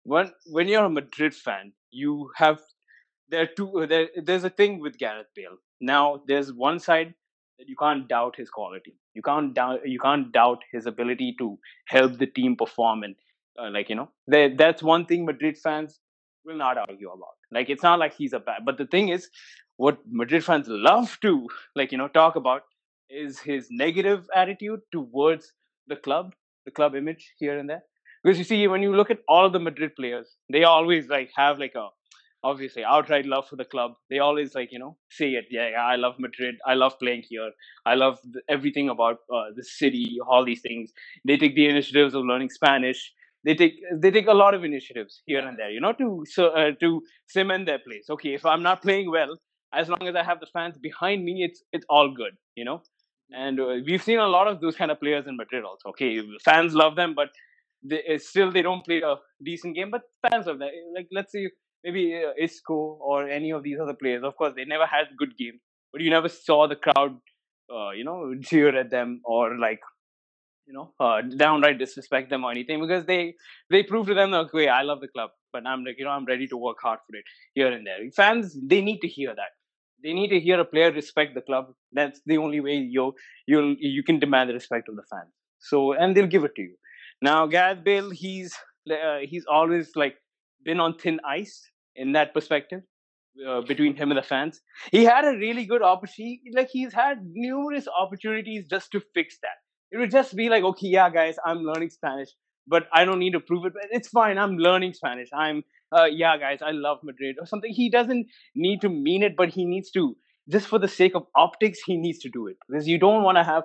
when 0.04 0.30
when 0.46 0.68
you're 0.68 0.84
a 0.84 0.90
Madrid 0.90 1.34
fan, 1.34 1.72
you 1.90 2.30
have 2.36 2.60
there 3.28 3.42
are 3.42 3.46
two 3.46 3.86
there, 3.88 4.08
there's 4.22 4.44
a 4.44 4.50
thing 4.50 4.80
with 4.80 4.98
Gareth 4.98 5.26
Bale. 5.34 5.58
Now 5.80 6.22
there's 6.26 6.52
one 6.52 6.78
side 6.78 7.14
that 7.58 7.68
you 7.68 7.76
can't 7.76 8.08
doubt 8.08 8.36
his 8.36 8.48
quality. 8.48 8.96
You 9.14 9.22
can't 9.22 9.54
doubt 9.54 9.86
you 9.86 9.98
can't 9.98 10.32
doubt 10.32 10.62
his 10.72 10.86
ability 10.86 11.34
to 11.38 11.58
help 11.88 12.18
the 12.18 12.26
team 12.26 12.56
perform 12.56 13.02
and 13.02 13.14
uh, 13.58 13.70
like 13.70 13.88
you 13.88 13.94
know 13.94 14.08
that's 14.26 14.82
one 14.82 15.04
thing 15.06 15.24
Madrid 15.24 15.56
fans 15.58 16.00
will 16.44 16.56
not 16.56 16.78
argue 16.78 17.10
about. 17.10 17.36
Like 17.52 17.70
it's 17.70 17.82
not 17.82 17.98
like 17.98 18.14
he's 18.14 18.32
a 18.32 18.38
bad. 18.40 18.64
But 18.64 18.78
the 18.78 18.86
thing 18.86 19.08
is, 19.08 19.28
what 19.76 19.98
Madrid 20.10 20.44
fans 20.44 20.66
love 20.68 21.18
to 21.22 21.48
like 21.74 21.92
you 21.92 21.98
know 21.98 22.08
talk 22.08 22.36
about 22.36 22.62
is 23.10 23.38
his 23.38 23.68
negative 23.70 24.28
attitude 24.34 24.80
towards 24.92 25.52
the 25.88 25.96
club, 25.96 26.34
the 26.64 26.70
club 26.70 26.94
image 26.94 27.32
here 27.38 27.58
and 27.58 27.68
there. 27.68 27.82
Because 28.22 28.38
you 28.38 28.44
see, 28.44 28.66
when 28.68 28.82
you 28.82 28.94
look 28.96 29.10
at 29.10 29.18
all 29.28 29.46
of 29.46 29.52
the 29.52 29.60
Madrid 29.60 29.94
players, 29.96 30.36
they 30.50 30.64
always 30.64 31.08
like 31.08 31.30
have 31.36 31.58
like 31.58 31.74
a 31.74 31.88
obviously 32.42 32.84
outright 32.84 33.26
love 33.26 33.48
for 33.48 33.56
the 33.56 33.64
club. 33.64 33.92
They 34.10 34.18
always 34.18 34.54
like 34.54 34.72
you 34.72 34.78
know 34.78 34.96
say 35.10 35.30
it. 35.32 35.46
Yeah, 35.50 35.70
yeah 35.70 35.84
I 35.84 35.96
love 35.96 36.14
Madrid. 36.18 36.56
I 36.66 36.74
love 36.74 36.98
playing 36.98 37.24
here. 37.28 37.50
I 37.86 37.94
love 37.94 38.18
everything 38.48 38.88
about 38.88 39.18
uh, 39.32 39.44
the 39.54 39.64
city. 39.64 40.18
All 40.26 40.44
these 40.44 40.62
things. 40.62 40.92
They 41.24 41.36
take 41.36 41.54
the 41.54 41.68
initiatives 41.68 42.14
of 42.14 42.24
learning 42.24 42.50
Spanish 42.50 43.12
they 43.44 43.54
take 43.54 43.74
they 44.00 44.10
take 44.10 44.26
a 44.26 44.32
lot 44.32 44.54
of 44.54 44.64
initiatives 44.64 45.22
here 45.26 45.40
and 45.46 45.58
there, 45.58 45.70
you 45.70 45.80
know, 45.80 45.92
to 45.92 46.24
so 46.26 46.48
uh, 46.48 46.72
to 46.80 47.02
cement 47.28 47.66
their 47.66 47.78
place. 47.78 48.06
Okay, 48.10 48.34
if 48.34 48.44
I'm 48.46 48.62
not 48.62 48.82
playing 48.82 49.10
well, 49.10 49.36
as 49.72 49.88
long 49.88 50.06
as 50.08 50.14
I 50.16 50.22
have 50.22 50.40
the 50.40 50.46
fans 50.52 50.78
behind 50.78 51.24
me, 51.24 51.44
it's 51.44 51.62
it's 51.72 51.86
all 51.88 52.12
good, 52.14 52.32
you 52.56 52.64
know. 52.64 52.82
And 53.30 53.58
uh, 53.60 53.76
we've 53.86 54.02
seen 54.02 54.18
a 54.18 54.28
lot 54.28 54.48
of 54.48 54.60
those 54.60 54.76
kind 54.76 54.90
of 54.90 55.00
players 55.00 55.26
in 55.26 55.36
Madrid 55.36 55.64
also. 55.64 55.90
Okay, 55.90 56.20
fans 56.44 56.74
love 56.74 56.96
them, 56.96 57.14
but 57.14 57.28
they, 57.82 58.02
uh, 58.14 58.18
still 58.18 58.50
they 58.50 58.62
don't 58.62 58.84
play 58.84 59.02
a 59.02 59.16
decent 59.44 59.74
game. 59.74 59.90
But 59.90 60.02
fans 60.28 60.46
love 60.46 60.58
them. 60.58 60.70
Like 60.94 61.08
let's 61.12 61.32
say 61.32 61.50
maybe 61.82 62.22
uh, 62.24 62.32
Isco 62.42 62.74
or 62.74 63.28
any 63.28 63.50
of 63.50 63.62
these 63.62 63.78
other 63.80 63.94
players. 63.94 64.22
Of 64.24 64.36
course, 64.36 64.54
they 64.56 64.64
never 64.64 64.86
had 64.86 65.06
good 65.18 65.36
game, 65.36 65.60
but 65.92 66.00
you 66.00 66.10
never 66.10 66.28
saw 66.28 66.66
the 66.66 66.76
crowd, 66.76 67.16
uh, 67.74 67.90
you 67.90 68.04
know, 68.04 68.34
cheer 68.42 68.76
at 68.76 68.90
them 68.90 69.20
or 69.24 69.58
like 69.58 69.80
you 70.66 70.72
know, 70.72 70.92
uh, 71.00 71.20
downright 71.22 71.78
disrespect 71.78 72.30
them 72.30 72.44
or 72.44 72.50
anything 72.50 72.80
because 72.80 73.04
they 73.06 73.34
they 73.70 73.82
prove 73.82 74.06
to 74.06 74.14
them 74.14 74.34
okay, 74.34 74.68
I 74.68 74.82
love 74.82 75.00
the 75.00 75.08
club, 75.08 75.30
but 75.52 75.66
I'm 75.66 75.84
like 75.84 75.98
you 75.98 76.04
know 76.04 76.10
I'm 76.10 76.24
ready 76.24 76.46
to 76.48 76.56
work 76.56 76.78
hard 76.82 77.00
for 77.06 77.16
it 77.16 77.24
here 77.54 77.70
and 77.72 77.86
there. 77.86 77.98
Fans 78.16 78.56
they 78.62 78.80
need 78.80 79.00
to 79.00 79.08
hear 79.08 79.34
that. 79.34 79.52
They 80.02 80.12
need 80.12 80.28
to 80.28 80.40
hear 80.40 80.60
a 80.60 80.64
player 80.64 80.92
respect 80.92 81.34
the 81.34 81.40
club. 81.40 81.66
That's 81.92 82.20
the 82.26 82.38
only 82.38 82.60
way 82.60 82.76
you 82.76 83.14
you'll 83.46 83.76
you 83.78 84.02
can 84.02 84.18
demand 84.18 84.50
the 84.50 84.54
respect 84.54 84.88
of 84.88 84.96
the 84.96 85.04
fans. 85.10 85.32
So 85.58 85.92
and 85.92 86.16
they'll 86.16 86.26
give 86.26 86.44
it 86.44 86.54
to 86.56 86.62
you. 86.62 86.76
Now 87.22 87.46
Gareth 87.46 87.84
Bale, 87.84 88.10
he's 88.10 88.54
uh, 88.90 89.18
he's 89.22 89.46
always 89.46 89.92
like 89.96 90.16
been 90.64 90.80
on 90.80 90.96
thin 90.98 91.20
ice 91.26 91.70
in 91.96 92.12
that 92.12 92.34
perspective. 92.34 92.82
Uh, 93.44 93.60
between 93.62 93.96
him 93.96 94.12
and 94.12 94.18
the 94.18 94.22
fans, 94.22 94.60
he 94.92 95.02
had 95.04 95.24
a 95.24 95.36
really 95.36 95.66
good 95.66 95.82
opportunity. 95.82 96.40
Like 96.52 96.68
he's 96.70 96.92
had 96.92 97.18
numerous 97.24 97.88
opportunities 97.88 98.68
just 98.68 98.92
to 98.92 99.02
fix 99.12 99.38
that 99.42 99.63
it 99.94 99.98
would 99.98 100.10
just 100.10 100.34
be 100.34 100.48
like, 100.48 100.64
okay, 100.64 100.88
yeah, 100.88 101.08
guys, 101.08 101.36
I'm 101.46 101.58
learning 101.58 101.90
Spanish, 101.90 102.30
but 102.66 102.88
I 102.92 103.04
don't 103.04 103.20
need 103.20 103.32
to 103.34 103.40
prove 103.40 103.64
it. 103.66 103.74
It's 103.92 104.08
fine. 104.08 104.38
I'm 104.38 104.56
learning 104.56 104.94
Spanish. 104.94 105.28
I'm, 105.32 105.62
uh, 105.96 106.06
yeah, 106.06 106.36
guys, 106.36 106.58
I 106.62 106.72
love 106.72 106.98
Madrid 107.04 107.36
or 107.40 107.46
something. 107.46 107.72
He 107.72 107.90
doesn't 107.90 108.26
need 108.56 108.80
to 108.80 108.88
mean 108.88 109.22
it, 109.22 109.36
but 109.36 109.50
he 109.50 109.64
needs 109.64 109.92
to, 109.92 110.16
just 110.50 110.66
for 110.66 110.80
the 110.80 110.88
sake 110.88 111.14
of 111.14 111.26
optics, 111.36 111.78
he 111.86 111.96
needs 111.96 112.18
to 112.20 112.28
do 112.28 112.48
it 112.48 112.56
because 112.68 112.88
you 112.88 112.98
don't 112.98 113.22
want 113.22 113.38
to 113.38 113.44
have 113.44 113.62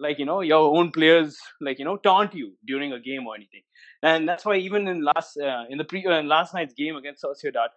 like 0.00 0.18
you 0.20 0.24
know 0.24 0.40
your 0.40 0.76
own 0.76 0.92
players 0.92 1.36
like 1.60 1.78
you 1.80 1.84
know 1.84 1.96
taunt 1.96 2.32
you 2.32 2.52
during 2.64 2.92
a 2.92 3.00
game 3.00 3.26
or 3.26 3.34
anything 3.34 3.62
and 4.04 4.28
that's 4.28 4.44
why 4.44 4.54
even 4.54 4.86
in 4.86 5.02
last 5.02 5.36
uh, 5.36 5.64
in 5.70 5.76
the 5.76 5.82
pre 5.82 6.06
uh, 6.06 6.22
last 6.22 6.54
night's 6.54 6.72
game 6.74 6.94
against 6.94 7.24
Sociedad 7.24 7.70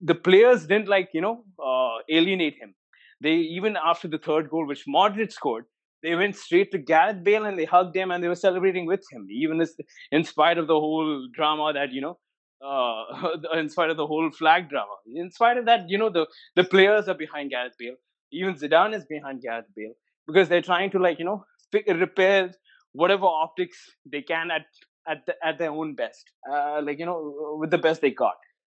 the 0.00 0.16
players 0.16 0.66
didn't 0.66 0.88
like 0.88 1.10
you 1.12 1.20
know 1.20 1.44
uh, 1.64 1.98
alienate 2.10 2.56
him 2.60 2.74
they 3.20 3.34
even 3.34 3.76
after 3.76 4.08
the 4.08 4.18
third 4.18 4.50
goal 4.50 4.66
which 4.66 4.84
Modric 4.88 5.30
scored 5.30 5.66
they 6.02 6.14
went 6.14 6.36
straight 6.36 6.70
to 6.72 6.78
Gareth 6.78 7.22
Bale 7.24 7.44
and 7.44 7.58
they 7.58 7.64
hugged 7.64 7.96
him 7.96 8.10
and 8.10 8.22
they 8.22 8.28
were 8.28 8.34
celebrating 8.34 8.86
with 8.86 9.04
him, 9.10 9.26
even 9.30 9.64
in 10.12 10.24
spite 10.24 10.58
of 10.58 10.66
the 10.66 10.78
whole 10.78 11.28
drama 11.34 11.72
that 11.72 11.92
you 11.92 12.00
know, 12.00 12.18
uh, 12.64 13.04
in 13.54 13.68
spite 13.68 13.90
of 13.90 13.96
the 13.96 14.06
whole 14.06 14.30
flag 14.30 14.68
drama. 14.68 14.94
In 15.14 15.30
spite 15.30 15.56
of 15.58 15.66
that, 15.66 15.88
you 15.88 15.98
know, 15.98 16.10
the 16.10 16.26
the 16.56 16.64
players 16.64 17.08
are 17.08 17.14
behind 17.14 17.50
Gareth 17.50 17.74
Bale. 17.78 17.96
Even 18.30 18.54
Zidane 18.54 18.94
is 18.94 19.06
behind 19.06 19.42
Gareth 19.42 19.66
Bale 19.74 19.94
because 20.26 20.48
they're 20.48 20.62
trying 20.62 20.90
to 20.90 20.98
like 20.98 21.18
you 21.18 21.24
know 21.24 21.44
repair 21.88 22.50
whatever 22.92 23.26
optics 23.26 23.78
they 24.10 24.22
can 24.22 24.50
at 24.50 24.66
at 25.08 25.24
the, 25.26 25.34
at 25.44 25.58
their 25.58 25.70
own 25.70 25.94
best, 25.94 26.30
uh, 26.52 26.80
like 26.82 26.98
you 26.98 27.06
know, 27.06 27.56
with 27.58 27.70
the 27.70 27.78
best 27.78 28.00
they 28.00 28.10
got. 28.10 28.36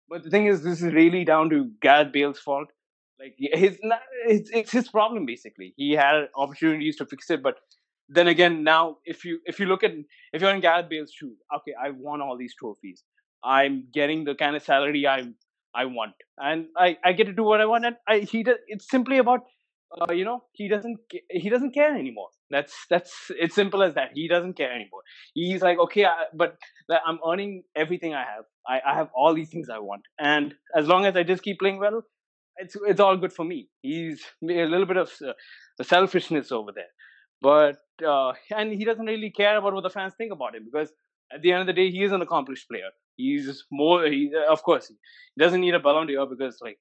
But 0.09 0.23
the 0.23 0.31
thing 0.31 0.47
is, 0.47 0.63
this 0.63 0.83
is 0.83 0.93
really 0.93 1.25
down 1.25 1.51
to 1.51 1.71
Gareth 1.81 2.13
Bale's 2.13 2.39
fault 2.39 2.69
like 3.21 3.35
his 3.39 3.79
it's, 4.27 4.51
it's 4.51 4.73
his 4.73 4.89
problem 4.89 5.27
basically. 5.27 5.75
He 5.77 5.93
had 5.93 6.29
opportunities 6.37 6.97
to 6.97 7.07
fix 7.07 7.31
it 7.31 7.43
but 7.43 7.57
then 8.09 8.29
again 8.29 8.65
now 8.65 8.97
if 9.05 9.25
you 9.25 9.41
if 9.45 9.61
you 9.61 9.67
look 9.67 9.85
at 9.85 9.93
if 10.33 10.43
you're 10.43 10.51
in 10.51 10.61
Gareth 10.61 10.89
Bale's 10.89 11.13
shoes 11.13 11.39
okay 11.57 11.75
I 11.83 11.91
won 11.91 12.21
all 12.21 12.37
these 12.37 12.55
trophies. 12.55 13.05
I'm 13.45 13.85
getting 13.93 14.25
the 14.25 14.35
kind 14.35 14.57
of 14.57 14.63
salary 14.63 15.07
I 15.07 15.23
I 15.75 15.85
want 15.85 16.15
and 16.39 16.67
I 16.77 16.97
I 17.05 17.13
get 17.13 17.25
to 17.27 17.33
do 17.33 17.45
what 17.45 17.61
I 17.61 17.67
want 17.67 17.85
and 17.85 17.97
I 18.09 18.21
he 18.21 18.43
does 18.43 18.57
it's 18.67 18.89
simply 18.91 19.19
about 19.19 19.41
uh, 20.01 20.13
you 20.13 20.25
know 20.25 20.45
he 20.53 20.69
doesn't 20.69 20.99
he 21.31 21.49
doesn't 21.51 21.73
care 21.73 21.95
anymore. 21.97 22.29
That's 22.51 22.75
that's 22.89 23.31
it's 23.31 23.55
simple 23.55 23.83
as 23.83 23.95
that. 23.95 24.11
He 24.15 24.29
doesn't 24.29 24.55
care 24.55 24.73
anymore. 24.73 25.03
He's 25.35 25.63
like 25.63 25.79
okay 25.79 26.05
I, 26.07 26.25
but 26.35 26.57
i'm 27.07 27.19
earning 27.27 27.63
everything 27.77 28.15
i 28.15 28.25
have. 28.25 28.45
I, 28.67 28.81
I 28.85 28.95
have 28.95 29.11
all 29.15 29.35
these 29.35 29.49
things 29.49 29.69
i 29.71 29.79
want 29.79 30.03
and 30.19 30.55
as 30.77 30.89
long 30.89 31.07
as 31.07 31.17
i 31.17 31.23
just 31.23 31.43
keep 31.43 31.59
playing 31.61 31.79
well 31.79 32.03
it's 32.61 32.77
it's 32.87 33.01
all 33.01 33.17
good 33.17 33.33
for 33.33 33.45
me. 33.45 33.69
He's 33.83 34.23
a 34.43 34.67
little 34.67 34.87
bit 34.87 34.97
of 34.97 35.11
uh, 35.27 35.33
selfishness 35.83 36.53
over 36.53 36.73
there, 36.73 36.93
but 37.41 37.79
uh, 38.07 38.33
and 38.57 38.73
he 38.73 38.85
doesn't 38.85 39.07
really 39.07 39.31
care 39.31 39.57
about 39.59 39.75
what 39.75 39.83
the 39.83 39.91
fans 39.91 40.15
think 40.17 40.33
about 40.33 40.55
him 40.55 40.65
because 40.71 40.93
at 41.33 41.43
the 41.43 41.53
end 41.53 41.61
of 41.63 41.67
the 41.67 41.73
day, 41.73 41.91
he 41.91 42.03
is 42.03 42.13
an 42.13 42.23
accomplished 42.23 42.69
player. 42.69 42.91
He's 43.17 43.65
more. 43.71 44.05
He, 44.07 44.33
of 44.49 44.63
course, 44.63 44.89
he 44.89 44.97
doesn't 45.39 45.61
need 45.61 45.75
a 45.75 45.81
Ballon 45.81 46.07
d'Or 46.07 46.27
because, 46.27 46.59
like, 46.61 46.79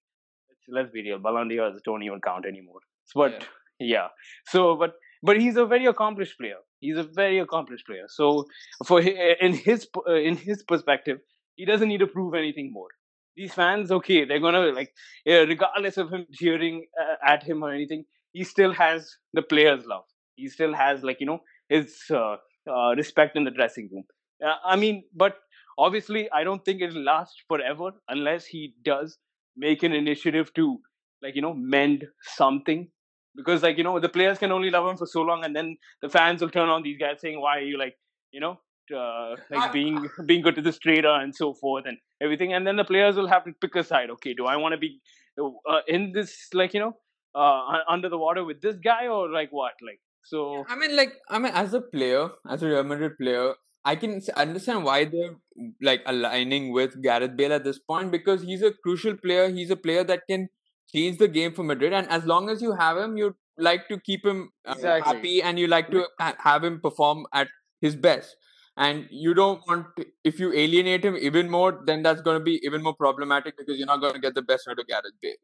let's 0.68 0.92
be 0.92 1.04
real, 1.04 1.20
Ballon 1.20 1.48
d'Or 1.48 1.72
don't 1.84 2.04
even 2.04 2.22
count 2.22 2.46
anymore. 2.46 2.80
But 3.16 3.46
yeah. 3.80 3.88
yeah, 3.88 4.08
so 4.48 4.76
but 4.76 4.94
but 5.22 5.40
he's 5.40 5.58
a 5.58 5.66
very 5.66 5.86
accomplished 5.86 6.38
player. 6.40 6.60
He's 6.80 6.98
a 6.98 7.04
very 7.04 7.40
accomplished 7.40 7.86
player. 7.86 8.06
So 8.08 8.46
for 8.86 9.02
in 9.02 9.54
his 9.54 9.88
uh, 10.08 10.14
in 10.14 10.38
his 10.38 10.64
perspective, 10.64 11.20
he 11.56 11.66
doesn't 11.66 11.88
need 11.88 12.00
to 12.00 12.08
prove 12.08 12.34
anything 12.34 12.72
more 12.72 12.90
these 13.36 13.54
fans, 13.54 13.92
okay, 13.92 14.26
they're 14.26 14.40
gonna 14.40 14.72
like, 14.72 14.94
regardless 15.26 15.98
of 15.98 16.12
him 16.12 16.26
cheering 16.34 16.86
uh, 17.00 17.16
at 17.26 17.44
him 17.44 17.64
or 17.64 17.72
anything, 17.72 18.06
he 18.32 18.44
still 18.44 18.74
has 18.74 19.16
the 19.34 19.42
players' 19.42 19.86
love. 19.86 20.04
He 20.36 20.48
still 20.50 20.74
has 20.74 21.04
like 21.04 21.18
you 21.20 21.26
know 21.26 21.40
his 21.70 21.96
uh, 22.12 22.36
uh, 22.70 22.96
respect 22.96 23.36
in 23.36 23.44
the 23.44 23.52
dressing 23.52 23.90
room. 23.92 24.04
Uh, 24.46 24.56
I 24.64 24.76
mean, 24.76 25.04
but 25.16 25.38
obviously, 25.78 26.30
I 26.32 26.44
don't 26.44 26.64
think 26.64 26.82
it'll 26.82 27.04
last 27.04 27.44
forever 27.48 27.92
unless 28.08 28.46
he 28.46 28.74
does 28.84 29.18
make 29.58 29.84
an 29.84 29.94
initiative 29.94 30.54
to 30.56 30.80
like 31.22 31.36
you 31.36 31.42
know 31.42 31.54
mend 31.54 32.06
something 32.22 32.90
because 33.36 33.64
like 33.64 33.78
you 33.78 33.84
know 33.84 34.00
the 34.00 34.10
players 34.10 34.38
can 34.38 34.52
only 34.52 34.70
love 34.70 34.90
him 34.90 34.98
for 34.98 35.06
so 35.06 35.22
long, 35.22 35.44
and 35.44 35.56
then 35.56 35.78
the 36.02 36.10
fans 36.10 36.42
will 36.42 36.50
turn 36.50 36.70
on 36.70 36.84
these 36.84 36.98
guys 36.98 37.22
saying, 37.22 37.40
"Why 37.40 37.58
are 37.58 37.62
you 37.62 37.78
like 37.78 37.96
you 38.32 38.40
know 38.40 38.60
uh, 38.92 39.36
like 39.52 39.72
being 39.72 40.10
being 40.26 40.42
good 40.42 40.56
to 40.56 40.62
this 40.62 40.80
trader 40.80 41.14
and 41.14 41.36
so 41.36 41.54
forth 41.54 41.86
and 41.86 41.98
everything?" 42.22 42.54
And 42.54 42.66
then 42.66 42.76
the 42.76 42.86
players 42.86 43.16
will 43.16 43.28
have 43.28 43.46
to 43.46 43.54
pick 43.62 43.76
a 43.76 43.84
side. 43.84 44.10
Okay, 44.12 44.34
do 44.34 44.46
I 44.46 44.56
want 44.58 44.74
to 44.74 44.78
be 44.78 45.02
uh, 45.40 45.82
in 45.88 46.12
this 46.12 46.50
like 46.54 46.74
you 46.74 46.80
know 46.80 46.94
uh, 47.36 47.80
under 47.88 48.10
the 48.10 48.18
water 48.18 48.44
with 48.44 48.62
this 48.62 48.76
guy 48.84 49.08
or 49.08 49.30
like 49.30 49.50
what 49.52 49.74
like 49.86 50.00
so 50.24 50.66
I 50.68 50.76
mean, 50.76 50.96
like, 50.96 51.14
I 51.30 51.40
mean, 51.40 51.54
as 51.54 51.74
a 51.74 51.82
player, 51.82 52.30
as 52.48 52.62
a 52.62 52.68
Real 52.68 52.84
Madrid 52.84 53.18
player, 53.18 53.54
I 53.86 53.96
can 53.96 54.22
understand 54.36 54.84
why 54.84 55.06
they're 55.06 55.36
like 55.82 56.02
aligning 56.06 56.72
with 56.72 57.02
Gareth 57.02 57.36
Bale 57.36 57.54
at 57.54 57.64
this 57.64 57.80
point 57.80 58.12
because 58.12 58.44
he's 58.44 58.62
a 58.62 58.72
crucial 58.72 59.16
player. 59.16 59.50
He's 59.50 59.72
a 59.72 59.76
player 59.76 60.04
that 60.04 60.24
can 60.30 60.50
change 60.94 61.18
the 61.18 61.28
game 61.28 61.54
for 61.54 61.64
Madrid, 61.64 61.94
and 61.94 62.08
as 62.10 62.26
long 62.26 62.50
as 62.50 62.62
you 62.62 62.74
have 62.74 62.98
him, 62.98 63.18
you 63.18 63.36
like 63.58 63.88
to 63.90 64.00
keep 64.00 64.26
him 64.26 64.52
uh, 64.68 64.74
Exactly. 64.74 65.16
happy, 65.16 65.42
and 65.42 65.58
you 65.58 65.68
like 65.68 65.90
to 65.92 66.06
ha- 66.20 66.36
have 66.40 66.64
him 66.64 66.80
perform 66.82 67.26
at 67.34 67.48
his 67.82 67.96
best. 67.96 68.36
And 68.80 69.08
you 69.12 69.34
don't 69.36 69.62
want 69.68 69.88
to, 69.98 70.06
if 70.24 70.40
you 70.40 70.54
alienate 70.54 71.06
him 71.06 71.18
even 71.18 71.50
more, 71.50 71.84
then 71.86 72.04
that's 72.04 72.22
going 72.22 72.40
to 72.40 72.44
be 72.44 72.60
even 72.66 72.82
more 72.84 72.96
problematic 72.96 73.58
because 73.58 73.78
you're 73.78 73.88
not 73.88 74.02
going 74.02 74.14
to 74.14 74.20
get 74.20 74.36
the 74.36 74.42
best 74.42 74.68
out 74.70 74.80
of 74.80 74.88
Gareth 74.88 75.14
Bale. 75.22 75.36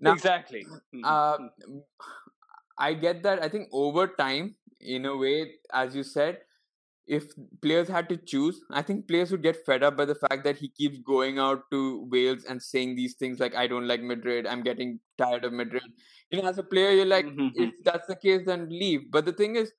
Now, 0.00 0.12
exactly 0.12 0.66
Mhm, 0.94 1.02
uh, 1.04 1.38
mhm. 1.38 1.84
I 2.78 2.94
get 2.94 3.22
that. 3.22 3.42
I 3.42 3.48
think 3.48 3.68
over 3.72 4.06
time, 4.08 4.56
in 4.80 5.06
a 5.06 5.16
way, 5.16 5.54
as 5.72 5.94
you 5.96 6.02
said, 6.02 6.40
if 7.06 7.32
players 7.62 7.88
had 7.88 8.08
to 8.10 8.16
choose, 8.16 8.62
I 8.70 8.82
think 8.82 9.08
players 9.08 9.30
would 9.32 9.42
get 9.42 9.64
fed 9.66 9.82
up 9.82 9.96
by 9.96 10.06
the 10.06 10.14
fact 10.14 10.44
that 10.44 10.56
he 10.58 10.68
keeps 10.68 10.98
going 11.00 11.38
out 11.38 11.70
to 11.72 12.08
Wales 12.10 12.44
and 12.44 12.62
saying 12.62 12.96
these 12.96 13.14
things 13.14 13.40
like, 13.40 13.54
I 13.54 13.66
don't 13.66 13.88
like 13.88 14.02
Madrid, 14.02 14.46
I'm 14.46 14.62
getting 14.62 15.00
tired 15.18 15.44
of 15.44 15.52
Madrid. 15.52 15.82
You 16.30 16.42
know, 16.42 16.48
as 16.48 16.58
a 16.58 16.64
player, 16.64 16.90
you're 16.92 17.06
like, 17.06 17.26
Mhm, 17.26 17.52
if 17.54 17.70
that's 17.84 18.06
the 18.06 18.16
case, 18.16 18.46
then 18.46 18.68
leave. 18.70 19.10
But 19.10 19.26
the 19.26 19.32
thing 19.32 19.56
is, 19.56 19.72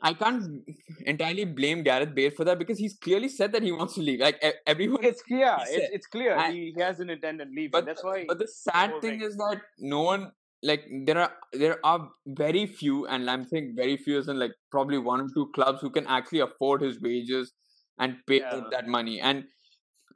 I 0.00 0.14
can't 0.14 0.62
entirely 1.06 1.44
blame 1.44 1.82
Gareth 1.82 2.14
Bale 2.14 2.30
for 2.30 2.44
that 2.44 2.58
because 2.58 2.78
he's 2.78 2.96
clearly 3.02 3.28
said 3.28 3.52
that 3.52 3.62
he 3.62 3.72
wants 3.72 3.94
to 3.94 4.00
leave. 4.00 4.20
Like 4.20 4.40
everyone 4.66 5.04
it's 5.04 5.22
clear. 5.22 5.56
it's, 5.62 5.94
it's 5.94 6.06
clear. 6.06 6.36
And- 6.36 6.54
he, 6.54 6.72
he 6.76 6.80
has 6.82 7.00
an 7.00 7.10
intended 7.10 7.48
leave 7.54 7.72
but 7.72 7.86
that's 7.86 8.02
the- 8.02 8.06
why 8.08 8.24
but 8.28 8.38
the 8.38 8.46
sad 8.48 8.92
thing 9.00 9.20
is 9.22 9.36
that 9.36 9.60
no 9.78 10.02
one 10.02 10.30
like 10.62 10.84
there 11.06 11.18
are 11.18 11.32
there 11.52 11.78
are 11.84 12.08
very 12.26 12.66
few 12.66 13.06
and 13.06 13.30
i'm 13.30 13.44
saying 13.50 13.74
very 13.76 13.96
few 13.96 14.18
as 14.18 14.26
in 14.26 14.38
like 14.40 14.50
probably 14.72 14.98
one 14.98 15.20
or 15.20 15.28
two 15.32 15.44
clubs 15.54 15.80
who 15.80 15.88
can 15.90 16.04
actually 16.08 16.40
afford 16.40 16.82
his 16.82 17.00
wages 17.00 17.52
and 18.00 18.16
pay 18.26 18.40
Yeah. 18.40 18.54
out 18.56 18.70
that 18.72 18.88
money. 18.88 19.20
And 19.20 19.44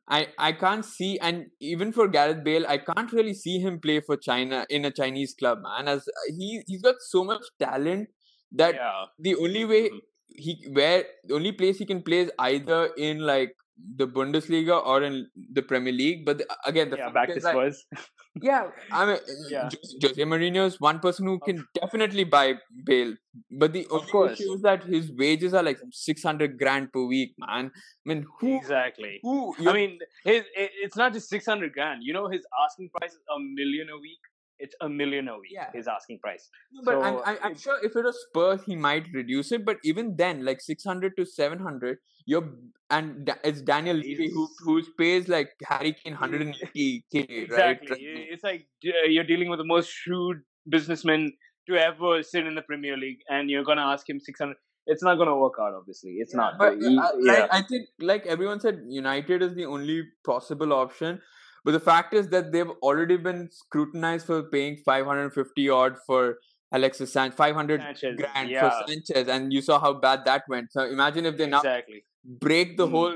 i 0.09 0.27
i 0.47 0.51
can't 0.53 0.85
see 0.85 1.17
and 1.21 1.47
even 1.61 1.93
for 1.93 2.09
gareth 2.09 2.43
bale 2.47 2.65
i 2.75 2.77
can't 2.79 3.13
really 3.13 3.35
see 3.35 3.61
him 3.61 3.79
play 3.85 4.01
for 4.01 4.17
china 4.17 4.67
in 4.69 4.85
a 4.85 4.91
chinese 4.91 5.35
club 5.39 5.59
man. 5.63 5.87
As 5.87 6.09
he 6.39 6.63
he's 6.67 6.83
got 6.83 6.97
so 7.01 7.23
much 7.25 7.43
talent 7.61 8.09
that 8.53 8.75
yeah 8.75 9.05
the 9.19 9.35
only 9.37 9.65
way 9.65 9.83
Mhm. 9.91 10.01
he 10.45 10.53
where 10.79 11.05
the 11.25 11.35
only 11.35 11.53
place 11.53 11.79
he 11.79 11.87
can 11.87 12.03
play 12.03 12.21
is 12.27 12.31
either 12.39 12.81
in 13.09 13.19
like 13.33 13.57
the 13.97 14.07
Bundesliga 14.07 14.77
or 14.87 15.03
in 15.03 15.15
the 15.59 15.63
Premier 15.63 15.93
League. 15.93 16.25
But 16.25 16.39
the, 16.39 16.47
again, 16.67 16.91
the 16.91 16.97
yeah 16.99 17.07
fact 17.07 17.15
back 17.15 17.35
to 17.35 17.41
Spurs 17.41 17.85
yeah, 18.43 18.69
I 18.91 19.07
mean, 19.07 19.19
Yeah. 19.51 19.69
Jose, 20.03 20.23
Mourinho 20.33 20.67
is 20.67 20.81
one 20.81 21.01
person 21.01 21.27
who 21.27 21.39
can 21.41 21.65
definitely 21.75 22.25
buy 22.25 22.55
Bale, 22.85 23.15
but 23.51 23.73
the 23.73 23.87
of 23.91 24.07
course. 24.11 24.41
issue 24.41 24.53
is 24.55 24.63
that 24.63 24.85
his 24.85 25.11
wages 25.23 25.55
are 25.55 25.63
like 25.63 25.81
six 25.91 26.23
hundred 26.23 26.59
grand 26.59 26.93
per 26.93 27.05
week, 27.05 27.35
man. 27.39 27.71
I 27.77 28.09
mean, 28.13 28.25
who, 28.41 28.57
exactly 28.57 29.19
who? 29.23 29.55
I 29.69 29.73
mean, 29.73 29.99
his 30.25 30.45
it, 30.65 30.71
it's 30.87 30.97
not 30.97 31.13
just 31.13 31.29
six 31.29 31.45
hundred 31.47 31.73
grand. 31.73 32.03
You 32.11 32.15
know, 32.21 32.29
his 32.29 32.47
asking 32.67 32.91
price 32.99 33.13
is 33.13 33.21
a 33.39 33.41
million 33.41 33.89
a 33.91 33.99
week. 33.99 34.21
It's 34.65 34.77
a 34.87 34.89
million 34.89 35.29
a 35.29 35.37
week. 35.39 35.51
Yeah. 35.55 35.71
His 35.75 35.89
asking 35.93 36.19
price. 36.25 36.49
No, 36.73 36.83
but 36.89 36.95
I'm, 37.07 37.15
So, 37.19 37.23
I'm, 37.31 37.39
I'm 37.47 37.57
sure 37.63 37.79
if 37.89 37.97
it 38.01 38.05
was 38.09 38.19
Spurs, 38.29 38.61
he 38.67 38.77
might 38.77 39.07
reduce 39.13 39.51
it. 39.57 39.65
But 39.71 39.79
even 39.93 40.15
then, 40.17 40.45
like 40.49 40.61
600 40.61 41.17
to 41.19 41.25
700, 41.27 41.99
you're 42.27 42.49
and 42.91 43.31
it's 43.51 43.63
Daniel 43.63 43.97
Levy 43.97 44.29
who 44.35 44.49
who's 44.65 44.89
pays 44.99 45.29
like 45.37 45.51
Harry 45.71 45.95
Kane 46.03 46.15
180k, 46.17 47.27
Exactly. 47.45 47.89
right? 47.91 48.27
It's 48.35 48.45
like 48.45 48.67
uh, 48.87 49.09
you're 49.09 49.25
dealing 49.25 49.51
with 49.51 49.59
the 49.59 49.65
most 49.65 49.91
shrewd 49.91 50.43
businessman 50.69 51.33
to 51.69 51.77
ever 51.77 52.23
sit 52.23 52.47
in 52.47 52.55
the 52.55 52.63
Premier 52.63 52.97
League, 52.97 53.19
and 53.29 53.51
you're 53.51 53.65
gonna 53.65 53.83
ask 53.97 54.09
him 54.09 54.21
six 54.21 54.39
hundred. 54.41 54.57
It's 54.87 55.03
not 55.03 55.17
gonna 55.17 55.37
work 55.37 55.55
out. 55.61 55.75
Obviously, 55.81 56.13
it's 56.27 56.35
not. 56.35 56.55
But 56.59 56.79
He- 56.79 56.99
uh, 56.99 57.11
yeah. 57.21 57.33
like, 57.33 57.49
I 57.53 57.63
think, 57.63 57.89
like 58.01 58.27
everyone 58.27 58.61
said, 58.61 58.81
United 58.89 59.43
is 59.43 59.55
the 59.55 59.67
only 59.67 60.03
possible 60.25 60.73
option. 60.73 61.21
But 61.65 61.73
the 61.73 61.81
fact 61.81 62.13
is 62.15 62.29
that 62.29 62.51
they've 62.53 62.71
already 62.83 63.17
been 63.17 63.49
scrutinized 63.51 64.27
for 64.27 64.43
paying 64.43 64.77
550 64.85 65.69
odd 65.69 65.97
for 66.07 66.39
Alexis 66.73 67.13
Sanchez, 67.13 67.37
500 67.37 67.81
Sanchez, 67.81 68.17
grand 68.17 68.51
yeah. 68.51 68.69
for 68.69 68.87
Sanchez, 68.89 69.29
and 69.29 69.53
you 69.53 69.61
saw 69.61 69.79
how 69.79 69.93
bad 69.93 70.25
that 70.25 70.43
went. 70.49 70.73
So 70.73 70.85
imagine 70.85 71.27
if 71.27 71.37
they 71.37 71.47
now 71.47 71.59
exactly. 71.59 72.05
break 72.25 72.77
the 72.77 72.87
Mm. 72.87 72.91
whole 72.91 73.15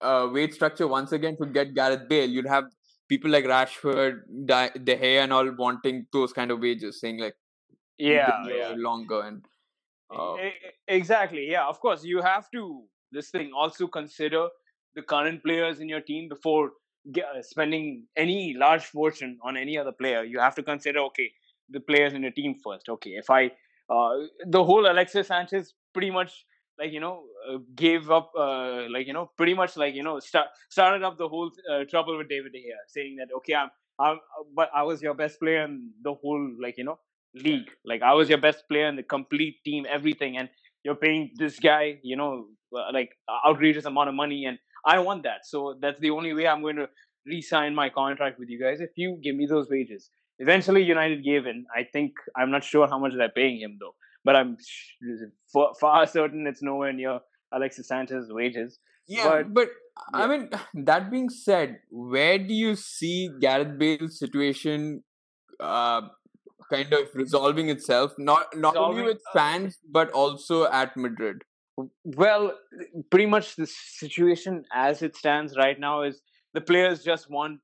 uh, 0.00 0.28
wage 0.32 0.54
structure 0.54 0.86
once 0.88 1.12
again 1.12 1.36
to 1.36 1.46
get 1.46 1.74
Gareth 1.74 2.08
Bale. 2.08 2.28
You'd 2.28 2.46
have 2.46 2.64
people 3.08 3.30
like 3.30 3.44
Rashford, 3.44 4.20
De 4.46 4.70
De 4.82 4.96
Gea, 4.96 5.22
and 5.24 5.32
all 5.32 5.50
wanting 5.56 6.06
those 6.12 6.32
kind 6.32 6.50
of 6.50 6.60
wages, 6.60 7.00
saying 7.00 7.18
like, 7.18 7.36
Yeah, 7.98 8.46
yeah. 8.48 8.74
longer 8.76 9.22
and. 9.22 9.44
Uh, 10.10 10.36
exactly. 10.86 11.50
Yeah. 11.50 11.66
Of 11.66 11.80
course, 11.80 12.02
you 12.04 12.22
have 12.22 12.50
to. 12.52 12.84
This 13.12 13.30
thing 13.30 13.52
also 13.54 13.86
consider 13.86 14.48
the 14.94 15.02
current 15.02 15.42
players 15.42 15.80
in 15.80 15.88
your 15.88 16.00
team 16.00 16.28
before 16.28 16.72
spending 17.42 18.06
any 18.16 18.54
large 18.58 18.84
fortune 18.84 19.38
on 19.42 19.56
any 19.56 19.78
other 19.78 19.92
player. 19.92 20.24
You 20.24 20.38
have 20.40 20.54
to 20.56 20.62
consider 20.62 21.00
okay 21.00 21.30
the 21.70 21.80
players 21.80 22.14
in 22.14 22.22
your 22.22 22.32
team 22.32 22.54
first. 22.62 22.88
Okay, 22.88 23.10
if 23.10 23.30
I 23.30 23.50
uh, 23.90 24.26
the 24.46 24.62
whole 24.62 24.90
Alexis 24.90 25.28
Sanchez 25.28 25.74
pretty 25.92 26.10
much 26.10 26.44
like 26.78 26.92
you 26.92 27.00
know 27.00 27.24
uh, 27.48 27.58
gave 27.74 28.10
up 28.10 28.30
uh, 28.38 28.86
like 28.90 29.06
you 29.06 29.12
know 29.12 29.30
pretty 29.36 29.54
much 29.54 29.76
like 29.76 29.94
you 29.94 30.02
know 30.02 30.18
start, 30.20 30.48
started 30.70 31.02
up 31.02 31.18
the 31.18 31.28
whole 31.28 31.50
uh, 31.70 31.84
trouble 31.90 32.16
with 32.16 32.28
David 32.28 32.52
De 32.52 32.58
Gea, 32.58 32.78
saying 32.88 33.16
that 33.16 33.28
okay 33.38 33.54
I'm 33.54 33.70
I'm 33.98 34.18
but 34.54 34.70
I 34.74 34.82
was 34.82 35.02
your 35.02 35.14
best 35.14 35.40
player 35.40 35.64
in 35.64 35.90
the 36.02 36.14
whole 36.14 36.50
like 36.60 36.78
you 36.78 36.84
know 36.84 36.98
league. 37.34 37.70
Like 37.84 38.02
I 38.02 38.14
was 38.14 38.28
your 38.28 38.38
best 38.38 38.68
player 38.68 38.86
in 38.88 38.96
the 38.96 39.02
complete 39.02 39.56
team, 39.64 39.86
everything, 39.88 40.36
and 40.38 40.48
you're 40.84 40.94
paying 40.94 41.30
this 41.36 41.58
guy, 41.58 41.98
you 42.02 42.16
know, 42.16 42.46
uh, 42.76 42.92
like 42.92 43.10
outrageous 43.46 43.84
amount 43.84 44.08
of 44.08 44.14
money, 44.14 44.44
and 44.44 44.58
I 44.84 44.98
want 45.00 45.22
that. 45.24 45.44
So 45.44 45.76
that's 45.80 46.00
the 46.00 46.10
only 46.10 46.32
way 46.34 46.46
I'm 46.46 46.62
going 46.62 46.76
to 46.76 46.88
re-sign 47.26 47.74
my 47.74 47.88
contract 47.90 48.38
with 48.38 48.48
you 48.48 48.60
guys 48.60 48.80
if 48.80 48.90
you 48.96 49.18
give 49.22 49.36
me 49.36 49.46
those 49.46 49.68
wages. 49.68 50.10
Eventually, 50.38 50.82
United 50.82 51.24
gave 51.24 51.46
in. 51.46 51.66
I 51.74 51.84
think 51.92 52.12
I'm 52.36 52.50
not 52.50 52.62
sure 52.64 52.86
how 52.86 52.98
much 52.98 53.12
they're 53.16 53.28
paying 53.28 53.60
him 53.60 53.76
though, 53.80 53.94
but 54.24 54.36
I'm 54.36 54.56
sh- 54.64 54.94
far, 55.80 56.06
certain 56.06 56.46
it's 56.46 56.62
nowhere 56.62 56.92
near 56.92 57.20
Alexis 57.52 57.88
Sanchez's 57.88 58.32
wages. 58.32 58.78
Yeah, 59.08 59.42
But- 59.42 59.54
but, 59.54 59.68
I 60.14 60.26
mean, 60.28 60.50
that 60.74 61.10
being 61.10 61.28
said, 61.28 61.80
where 61.90 62.38
do 62.38 62.54
you 62.54 62.76
see 62.76 63.30
Gareth 63.40 63.78
Bale's 63.78 64.18
situation 64.18 65.02
uh, 65.58 66.02
kind 66.70 66.92
of 66.92 67.08
resolving 67.14 67.68
itself? 67.68 68.12
Not 68.18 68.56
not 68.56 68.76
only 68.76 69.02
with 69.02 69.20
fans, 69.32 69.78
but 69.90 70.10
also 70.12 70.66
at 70.70 70.96
Madrid. 70.96 71.42
Well, 72.04 72.58
pretty 73.10 73.26
much 73.26 73.56
the 73.56 73.66
situation 73.66 74.64
as 74.72 75.02
it 75.02 75.16
stands 75.16 75.56
right 75.56 75.78
now 75.78 76.02
is 76.02 76.20
the 76.54 76.60
players 76.60 77.04
just 77.04 77.30
want 77.30 77.60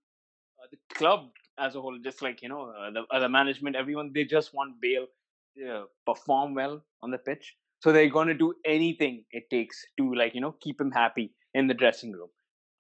uh, 0.63 0.67
the 0.71 0.79
club 0.95 1.31
as 1.59 1.75
a 1.75 1.81
whole, 1.81 1.99
just 2.03 2.23
like 2.23 2.43
you 2.43 2.49
know 2.49 2.71
uh, 2.71 2.91
the 2.93 3.03
uh, 3.11 3.21
the 3.21 3.29
management, 3.29 3.77
everyone 3.77 4.13
they 4.15 4.25
just 4.25 4.55
want 4.55 4.81
Bale 4.81 5.07
to 5.59 5.85
perform 6.07 6.55
well 6.55 6.85
on 7.03 7.11
the 7.11 7.19
pitch. 7.19 7.55
So 7.81 7.93
they're 7.93 8.11
going 8.11 8.29
to 8.29 8.35
do 8.35 8.55
anything 8.65 9.25
it 9.33 9.51
takes 9.51 9.85
to 9.99 10.15
like 10.15 10.35
you 10.35 10.41
know 10.41 10.55
keep 10.61 10.81
him 10.81 10.93
happy 10.93 11.35
in 11.55 11.67
the 11.67 11.75
dressing 11.75 12.13
room. 12.13 12.29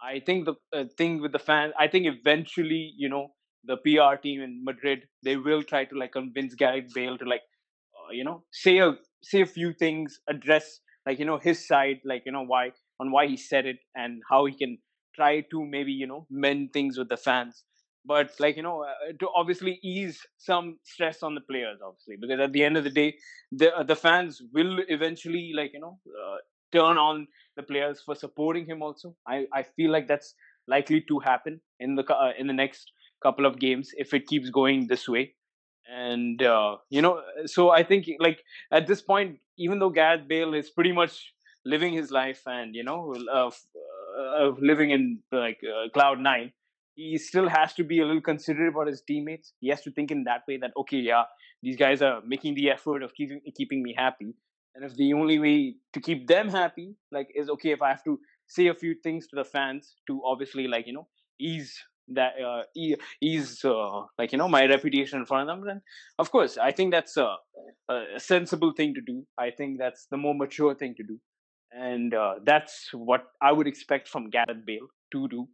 I 0.03 0.21
think 0.21 0.47
the 0.47 0.55
uh, 0.73 0.85
thing 0.99 1.21
with 1.21 1.33
the 1.33 1.39
fans, 1.39 1.73
I 1.79 1.89
think 1.89 2.07
eventually 2.07 2.93
you 2.97 3.09
know 3.09 3.29
the 3.65 3.77
PR 3.79 4.17
team 4.23 4.43
in 4.43 4.63
Madrid 4.65 5.09
they 5.25 5.37
will 5.37 5.63
try 5.63 5.85
to 5.87 5.99
like 5.99 6.13
convince 6.13 6.55
Gareth 6.55 6.93
Bale 6.95 7.19
to 7.19 7.25
like 7.25 7.43
uh, 7.99 8.13
you 8.13 8.25
know 8.25 8.45
say 8.53 8.79
a 8.79 8.93
say 9.23 9.41
a 9.41 9.47
few 9.47 9.73
things, 9.73 10.21
address 10.29 10.81
like 11.07 11.19
you 11.19 11.25
know 11.25 11.39
his 11.39 11.67
side, 11.67 12.01
like 12.05 12.23
you 12.27 12.33
know 12.33 12.43
why 12.43 12.73
on 13.01 13.11
why 13.11 13.27
he 13.27 13.37
said 13.37 13.67
it 13.67 13.79
and 13.95 14.23
how 14.31 14.45
he 14.47 14.55
can 14.55 14.79
try 15.15 15.41
to 15.41 15.65
maybe 15.65 15.93
you 15.93 16.07
know 16.07 16.27
mend 16.31 16.73
things 16.73 16.99
with 16.99 17.09
the 17.09 17.17
fans. 17.17 17.65
But 18.07 18.33
like 18.39 18.57
you 18.57 18.63
know 18.63 18.83
uh, 18.85 19.13
to 19.19 19.29
obviously 19.35 19.79
ease 19.83 20.21
some 20.39 20.79
stress 20.83 21.23
on 21.23 21.35
the 21.35 21.41
players, 21.41 21.79
obviously, 21.85 22.17
because 22.21 22.41
at 22.41 22.53
the 22.53 22.63
end 22.65 22.77
of 22.77 22.85
the 22.85 22.91
day, 22.91 23.17
the 23.51 23.75
uh, 23.75 23.83
the 23.83 23.97
fans 23.97 24.43
will 24.53 24.81
eventually 24.89 25.53
like 25.55 25.73
you 25.73 25.81
know 25.81 25.99
uh, 26.09 26.37
turn 26.73 26.99
on 26.99 27.27
the 27.57 27.63
players 27.63 28.03
for 28.05 28.15
supporting 28.15 28.67
him. 28.67 28.83
Also, 28.83 29.17
I 29.27 29.47
I 29.53 29.63
feel 29.63 29.91
like 29.91 30.07
that's 30.07 30.35
likely 30.67 31.01
to 31.09 31.19
happen 31.21 31.61
in 31.81 31.95
the 31.95 32.05
uh, 32.15 32.33
in 32.39 32.47
the 32.47 32.53
next 32.53 32.93
couple 33.23 33.47
of 33.47 33.59
games 33.59 33.91
if 33.97 34.13
it 34.13 34.27
keeps 34.27 34.51
going 34.51 34.87
this 34.87 35.09
way 35.09 35.35
and 35.91 36.43
uh, 36.43 36.77
you 36.91 37.03
know 37.03 37.21
so 37.47 37.71
i 37.71 37.83
think 37.83 38.07
like 38.19 38.43
at 38.73 38.87
this 38.87 39.03
point 39.03 39.39
even 39.59 39.79
though 39.79 39.91
gareth 39.91 40.27
bale 40.29 40.55
is 40.55 40.71
pretty 40.71 40.93
much 40.93 41.33
living 41.65 41.93
his 41.95 42.11
life 42.11 42.43
and 42.47 42.75
you 42.75 42.85
know 42.85 43.15
uh, 43.33 43.51
uh, 44.21 44.53
living 44.59 44.91
in 44.91 45.19
like 45.33 45.61
uh, 45.65 45.89
cloud 45.91 46.21
nine 46.21 46.53
he 46.95 47.19
still 47.19 47.49
has 47.49 47.75
to 47.75 47.85
be 47.85 48.01
a 48.01 48.07
little 48.07 48.21
considerate 48.23 48.73
about 48.73 48.87
his 48.87 49.03
teammates. 49.03 49.53
He 49.61 49.69
has 49.69 49.83
to 49.83 49.91
think 49.91 50.11
in 50.11 50.25
that 50.25 50.43
way 50.47 50.59
that 50.59 50.73
okay, 50.77 50.99
yeah, 50.99 51.25
these 51.63 51.77
guys 51.77 52.03
are 52.03 52.21
making 52.25 52.55
the 52.55 52.71
effort 52.71 53.03
of 53.03 53.15
keeping 53.15 53.41
keeping 53.57 53.83
me 53.83 53.95
happy, 53.97 54.35
and 54.75 54.85
if 54.85 54.95
the 54.95 55.13
only 55.13 55.39
way 55.39 55.75
to 55.93 56.01
keep 56.01 56.27
them 56.27 56.49
happy, 56.49 56.95
like, 57.11 57.29
is 57.35 57.49
okay 57.51 57.73
if 57.73 57.83
I 57.83 57.91
have 57.91 58.05
to 58.05 58.19
say 58.47 58.69
a 58.69 58.75
few 58.75 58.95
things 59.03 59.27
to 59.29 59.37
the 59.37 59.45
fans 59.45 59.97
to 60.07 60.21
obviously 60.25 60.69
like 60.69 60.87
you 60.87 60.93
know 60.93 61.09
ease 61.41 61.77
that 62.09 62.35
uh, 62.41 62.63
ease 63.21 63.65
uh, 63.65 64.03
like 64.19 64.33
you 64.33 64.39
know 64.39 64.49
my 64.49 64.67
reputation 64.67 65.21
in 65.21 65.27
front 65.27 65.49
of 65.49 65.59
them 65.59 65.69
and 65.69 65.81
of 66.19 66.31
course 66.31 66.59
i 66.59 66.71
think 66.71 66.93
that's 66.93 67.17
a, 67.17 67.35
a 67.89 68.03
sensible 68.19 68.73
thing 68.73 68.95
to 68.95 69.01
do. 69.01 69.27
I 69.39 69.51
think 69.51 69.79
that's 69.79 70.07
the 70.11 70.17
more 70.17 70.35
mature 70.35 70.75
thing 70.75 70.95
to 70.97 71.03
do. 71.03 71.19
And 71.73 72.15
uh, 72.15 72.35
that's 72.45 72.91
what 72.93 73.25
i 73.43 73.51
would 73.51 73.67
expect 73.67 74.09
from 74.09 74.31
gareth 74.31 74.65
bale 74.65 74.89
to 75.13 75.29
do. 75.29 75.49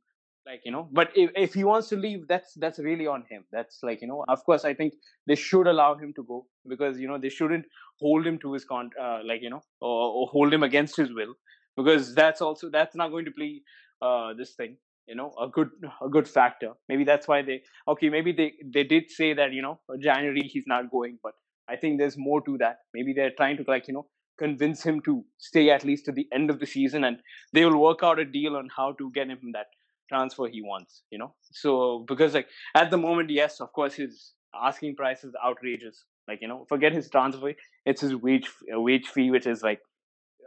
Like 0.46 0.60
you 0.64 0.72
know 0.72 0.88
but 0.92 1.10
if, 1.14 1.30
if 1.36 1.54
he 1.54 1.64
wants 1.64 1.88
to 1.90 1.96
leave 1.96 2.26
that's 2.28 2.54
that's 2.54 2.78
really 2.78 3.06
on 3.06 3.24
him. 3.30 3.44
That's 3.52 3.78
like 3.82 4.02
you 4.02 4.08
know 4.08 4.24
of 4.28 4.44
course 4.44 4.64
i 4.64 4.74
think 4.74 4.94
they 5.26 5.34
should 5.34 5.66
allow 5.66 5.94
him 5.94 6.12
to 6.16 6.24
go 6.24 6.46
because 6.68 6.98
you 6.98 7.08
know 7.08 7.18
they 7.18 7.28
shouldn't 7.28 7.66
hold 8.00 8.26
him 8.26 8.38
to 8.38 8.52
his 8.54 8.64
con 8.64 8.90
uh, 9.00 9.20
like 9.24 9.42
you 9.42 9.50
know 9.50 9.62
or, 9.80 10.12
or, 10.16 10.26
hold 10.28 10.52
him 10.52 10.62
against 10.62 10.96
his 10.96 11.12
will 11.12 11.34
because 11.76 12.14
that's 12.14 12.42
also 12.42 12.70
that's 12.70 12.96
not 12.96 13.10
going 13.10 13.24
to 13.24 13.30
play 13.30 13.62
uh, 14.02 14.32
this 14.34 14.54
thing 14.54 14.76
you 15.10 15.16
know 15.16 15.32
a 15.44 15.48
good 15.48 15.70
a 16.06 16.08
good 16.08 16.28
factor. 16.28 16.72
Maybe 16.88 17.04
that's 17.04 17.28
why 17.28 17.42
they 17.42 17.62
okay 17.88 18.08
maybe 18.16 18.32
they 18.32 18.52
they 18.78 18.84
did 18.84 19.10
say 19.10 19.32
that 19.34 19.52
you 19.52 19.62
know 19.66 19.80
january 20.08 20.42
he's 20.52 20.68
not 20.74 20.90
going 20.90 21.18
but 21.22 21.34
i 21.68 21.76
think 21.76 21.98
there's 21.98 22.16
more 22.28 22.40
to 22.48 22.56
that. 22.58 22.78
Maybe 22.94 23.12
they're 23.12 23.36
trying 23.36 23.56
to 23.58 23.64
like 23.74 23.88
you 23.88 23.94
know 23.94 24.06
convince 24.38 24.82
him 24.82 25.00
to 25.06 25.22
stay 25.38 25.68
at 25.70 25.84
least 25.84 26.06
to 26.06 26.12
the 26.18 26.26
end 26.32 26.50
of 26.50 26.60
the 26.60 26.66
season 26.66 27.04
and 27.04 27.18
they 27.52 27.64
will 27.64 27.78
work 27.78 28.02
out 28.02 28.18
a 28.18 28.24
deal 28.36 28.56
on 28.60 28.70
how 28.76 28.92
to 29.00 29.10
get 29.18 29.28
him 29.34 29.50
that 29.56 29.66
transfer 30.12 30.48
he 30.54 30.62
wants 30.62 31.02
you 31.10 31.18
know? 31.18 31.34
So 31.52 32.04
because 32.08 32.34
like 32.34 32.48
at 32.74 32.90
the 32.90 32.96
moment 32.96 33.30
yes 33.30 33.60
of 33.60 33.72
course 33.72 33.94
his 33.94 34.32
asking 34.54 34.96
price 34.96 35.24
is 35.24 35.34
outrageous. 35.44 36.04
Like 36.28 36.40
you 36.42 36.48
know 36.48 36.64
forget 36.68 36.92
his 36.92 37.10
transfer 37.10 37.52
it's 37.84 38.00
his 38.00 38.14
wage 38.14 38.48
wage 38.88 39.08
fee 39.08 39.30
which 39.30 39.46
is 39.46 39.62
like 39.62 39.80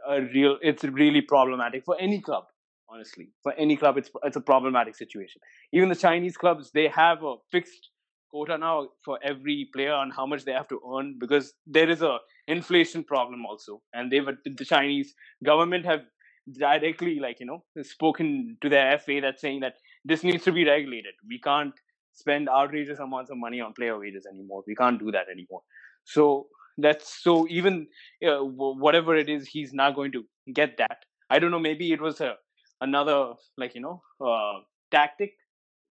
a 0.08 0.20
real 0.22 0.58
it's 0.62 0.84
really 0.84 1.20
problematic 1.20 1.84
for 1.84 1.96
any 2.00 2.20
club 2.20 2.44
honestly 2.90 3.30
for 3.42 3.52
any 3.54 3.76
club 3.76 3.98
it's 3.98 4.10
it's 4.24 4.36
a 4.36 4.40
problematic 4.40 4.96
situation 4.96 5.40
even 5.72 5.88
the 5.88 5.96
chinese 5.96 6.36
clubs 6.36 6.70
they 6.72 6.88
have 6.88 7.22
a 7.24 7.36
fixed 7.50 7.90
quota 8.30 8.58
now 8.58 8.88
for 9.04 9.18
every 9.22 9.68
player 9.74 9.92
on 9.92 10.10
how 10.10 10.26
much 10.26 10.44
they 10.44 10.52
have 10.52 10.68
to 10.68 10.80
earn 10.96 11.16
because 11.18 11.54
there 11.66 11.90
is 11.90 12.02
a 12.02 12.18
inflation 12.48 13.04
problem 13.04 13.46
also 13.46 13.80
and 13.94 14.12
they've 14.12 14.26
the 14.44 14.64
chinese 14.64 15.14
government 15.44 15.84
have 15.84 16.00
directly 16.52 17.20
like 17.20 17.40
you 17.40 17.46
know 17.46 17.64
spoken 17.82 18.56
to 18.60 18.68
their 18.68 18.98
FA 18.98 19.20
that's 19.22 19.40
saying 19.40 19.60
that 19.60 19.74
this 20.04 20.22
needs 20.24 20.44
to 20.44 20.52
be 20.52 20.66
regulated. 20.66 21.14
We 21.28 21.40
can't 21.40 21.74
spend 22.12 22.48
outrageous 22.48 22.98
amounts 22.98 23.30
of 23.30 23.38
money 23.38 23.60
on 23.60 23.72
player 23.72 23.98
wages 23.98 24.26
anymore. 24.26 24.64
We 24.66 24.74
can't 24.74 24.98
do 25.00 25.10
that 25.12 25.26
anymore. 25.32 25.62
So 26.04 26.48
that's 26.78 27.22
so 27.22 27.46
even 27.48 27.88
uh, 28.26 28.44
whatever 28.44 29.16
it 29.16 29.28
is, 29.28 29.48
he's 29.48 29.72
not 29.72 29.94
going 29.94 30.12
to 30.12 30.24
get 30.54 30.76
that. 30.78 30.98
I 31.30 31.38
don't 31.38 31.50
know. 31.50 31.58
Maybe 31.58 31.92
it 31.92 32.00
was 32.00 32.20
a 32.20 32.34
another 32.80 33.32
like 33.56 33.74
you 33.74 33.80
know 33.80 34.02
uh, 34.24 34.60
tactic 34.90 35.32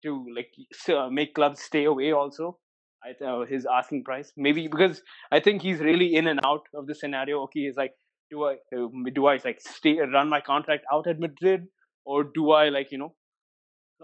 to 0.02 0.26
like 0.34 0.52
uh, 0.88 1.08
make 1.10 1.34
clubs 1.34 1.62
stay 1.62 1.84
away 1.84 2.12
also. 2.12 2.58
I, 3.04 3.24
uh, 3.24 3.44
his 3.44 3.66
asking 3.66 4.04
price 4.04 4.32
maybe 4.36 4.68
because 4.68 5.02
I 5.30 5.38
think 5.40 5.62
he's 5.62 5.80
really 5.80 6.14
in 6.14 6.26
and 6.26 6.40
out 6.44 6.62
of 6.74 6.86
the 6.86 6.94
scenario. 6.94 7.42
Okay, 7.42 7.60
he's 7.60 7.76
like 7.76 7.92
do 8.30 8.44
I 8.44 8.54
uh, 8.76 8.88
do 9.14 9.26
I 9.26 9.38
like 9.44 9.60
stay 9.60 9.98
run 9.98 10.28
my 10.28 10.40
contract 10.40 10.84
out 10.92 11.06
at 11.06 11.20
Madrid 11.20 11.66
or 12.04 12.24
do 12.24 12.50
I 12.52 12.68
like 12.70 12.90
you 12.90 12.98
know 12.98 13.14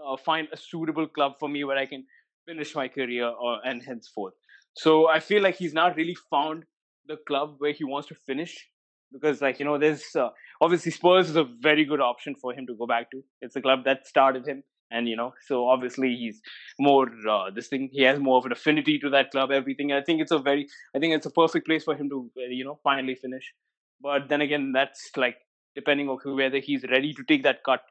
uh, 0.03 0.17
find 0.17 0.47
a 0.51 0.57
suitable 0.57 1.07
club 1.07 1.33
for 1.39 1.49
me 1.49 1.63
where 1.63 1.77
I 1.77 1.85
can 1.85 2.05
finish 2.45 2.75
my 2.75 2.87
career 2.87 3.27
or 3.27 3.59
and 3.65 3.81
henceforth. 3.83 4.33
So 4.75 5.07
I 5.07 5.19
feel 5.19 5.41
like 5.41 5.55
he's 5.55 5.73
not 5.73 5.95
really 5.95 6.17
found 6.29 6.63
the 7.07 7.17
club 7.27 7.55
where 7.57 7.73
he 7.73 7.83
wants 7.83 8.07
to 8.09 8.15
finish 8.15 8.69
because 9.13 9.41
like 9.41 9.59
you 9.59 9.65
know 9.65 9.77
there's 9.77 10.15
uh, 10.15 10.29
obviously 10.61 10.91
Spurs 10.91 11.29
is 11.29 11.35
a 11.35 11.43
very 11.43 11.85
good 11.85 12.01
option 12.01 12.35
for 12.35 12.53
him 12.53 12.65
to 12.67 12.75
go 12.75 12.87
back 12.87 13.11
to. 13.11 13.23
It's 13.41 13.55
a 13.55 13.61
club 13.61 13.85
that 13.85 14.07
started 14.07 14.47
him 14.47 14.63
and 14.91 15.07
you 15.09 15.15
know 15.15 15.33
so 15.47 15.67
obviously 15.67 16.15
he's 16.15 16.41
more 16.79 17.07
uh, 17.29 17.49
this 17.53 17.67
thing 17.67 17.89
he 17.91 18.03
has 18.03 18.19
more 18.19 18.37
of 18.37 18.45
an 18.45 18.51
affinity 18.51 18.97
to 18.99 19.09
that 19.09 19.31
club 19.31 19.51
everything. 19.51 19.91
I 19.91 20.01
think 20.01 20.21
it's 20.21 20.31
a 20.31 20.39
very 20.39 20.67
i 20.95 20.99
think 20.99 21.13
it's 21.13 21.25
a 21.25 21.31
perfect 21.31 21.65
place 21.67 21.83
for 21.83 21.95
him 21.95 22.09
to 22.09 22.29
uh, 22.37 22.49
you 22.49 22.65
know 22.65 22.79
finally 22.83 23.15
finish. 23.15 23.53
But 24.01 24.29
then 24.29 24.41
again 24.41 24.71
that's 24.73 25.11
like 25.15 25.37
depending 25.75 26.09
on 26.09 26.19
whether 26.35 26.59
he's 26.59 26.83
ready 26.89 27.13
to 27.13 27.23
take 27.23 27.43
that 27.43 27.63
cut 27.63 27.81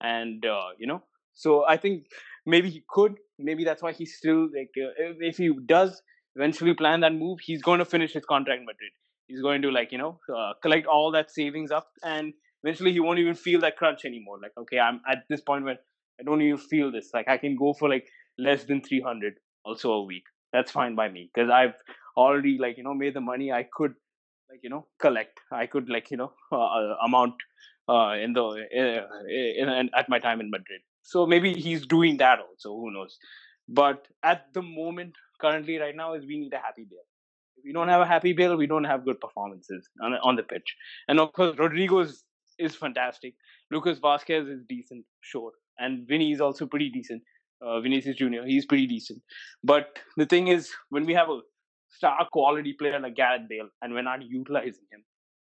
and 0.00 0.44
uh, 0.44 0.70
you 0.78 0.86
know. 0.86 1.02
So 1.34 1.64
i 1.66 1.76
think 1.76 2.06
maybe 2.46 2.70
he 2.70 2.82
could 2.88 3.16
maybe 3.38 3.64
that's 3.64 3.82
why 3.82 3.92
he's 3.92 4.16
still 4.16 4.42
like 4.56 4.72
uh, 4.76 5.12
if 5.30 5.36
he 5.36 5.50
does 5.66 6.02
eventually 6.36 6.74
plan 6.74 7.00
that 7.00 7.14
move 7.14 7.38
he's 7.42 7.62
going 7.62 7.78
to 7.78 7.84
finish 7.84 8.12
his 8.12 8.24
contract 8.24 8.60
in 8.60 8.66
madrid 8.66 8.92
he's 9.30 9.40
going 9.40 9.62
to 9.62 9.70
like 9.70 9.92
you 9.92 9.98
know 9.98 10.18
uh, 10.36 10.52
collect 10.62 10.86
all 10.86 11.10
that 11.12 11.30
savings 11.30 11.70
up 11.70 11.88
and 12.02 12.32
eventually 12.64 12.92
he 12.92 13.00
won't 13.00 13.18
even 13.18 13.34
feel 13.34 13.60
that 13.60 13.76
crunch 13.76 14.04
anymore. 14.04 14.38
Like 14.42 14.52
okay 14.58 14.78
i'm 14.78 15.00
at 15.08 15.24
this 15.28 15.40
point 15.40 15.64
where 15.64 15.78
i 16.20 16.22
don't 16.24 16.42
even 16.42 16.58
feel 16.58 16.92
this. 16.92 17.10
Like 17.14 17.28
i 17.28 17.38
can 17.38 17.56
go 17.56 17.72
for 17.72 17.88
like 17.88 18.08
less 18.38 18.64
than 18.64 18.82
300 18.82 19.34
also 19.64 19.92
a 19.92 20.04
week. 20.04 20.24
That's 20.52 20.72
fine 20.72 20.94
by 20.94 21.08
me 21.08 21.30
because 21.32 21.50
i've 21.50 21.74
already 22.16 22.58
like 22.58 22.76
you 22.76 22.84
know 22.84 22.94
made 22.94 23.14
the 23.14 23.20
money 23.20 23.52
i 23.52 23.64
could 23.72 23.94
like 24.50 24.60
you 24.62 24.70
know 24.70 24.86
collect. 24.98 25.40
I 25.52 25.66
could 25.66 25.88
like 25.88 26.10
you 26.10 26.16
know 26.16 26.32
uh, 26.52 26.56
uh 26.56 26.96
amount 27.04 27.34
uh, 27.88 28.14
in 28.22 28.32
the 28.32 28.44
uh, 28.44 29.04
in, 29.28 29.68
in, 29.68 29.90
at 29.96 30.08
my 30.08 30.18
time 30.18 30.40
in 30.40 30.50
madrid. 30.50 30.80
So 31.02 31.26
maybe 31.26 31.54
he's 31.54 31.86
doing 31.86 32.18
that 32.18 32.38
also 32.40 32.74
who 32.74 32.92
knows? 32.92 33.18
But 33.68 34.06
at 34.22 34.52
the 34.52 34.62
moment 34.62 35.14
currently 35.40 35.78
right 35.78 35.96
now 35.96 36.14
is 36.14 36.26
we 36.26 36.38
need 36.38 36.52
a 36.52 36.58
happy 36.58 36.84
Bale 36.90 37.08
if 37.56 37.64
we 37.64 37.72
don't 37.72 37.88
have 37.88 38.00
a 38.00 38.06
happy 38.06 38.32
Bale 38.32 38.56
we 38.56 38.66
don't 38.66 38.84
have 38.84 39.04
good 39.04 39.20
performances 39.20 39.88
on, 40.02 40.14
on 40.14 40.36
the 40.36 40.42
pitch. 40.42 40.76
And 41.08 41.20
of 41.20 41.32
course 41.32 41.56
rodrygo 41.56 42.04
is, 42.58 42.76
fantastic. 42.76 43.34
Lucas 43.70 43.98
Vazquez 43.98 44.50
is 44.52 44.62
decent 44.68 45.04
sure. 45.20 45.52
And 45.78 46.06
vinny 46.06 46.32
is 46.32 46.40
also 46.40 46.66
pretty 46.66 46.90
decent. 46.90 47.22
Uh, 47.62 47.80
vinicius 47.80 48.16
junior 48.16 48.44
he's 48.44 48.64
pretty 48.64 48.86
decent. 48.86 49.20
But 49.62 49.98
the 50.16 50.26
thing 50.26 50.48
is 50.48 50.70
when 50.88 51.04
we 51.04 51.14
have 51.14 51.28
a 51.28 51.40
star 51.90 52.26
quality 52.32 52.72
player 52.72 52.98
like 52.98 53.16
Gareth 53.16 53.48
Bale 53.48 53.68
and 53.82 53.92
we're 53.92 54.02
not 54.02 54.22
utilizing 54.22 54.86
him, 54.90 55.04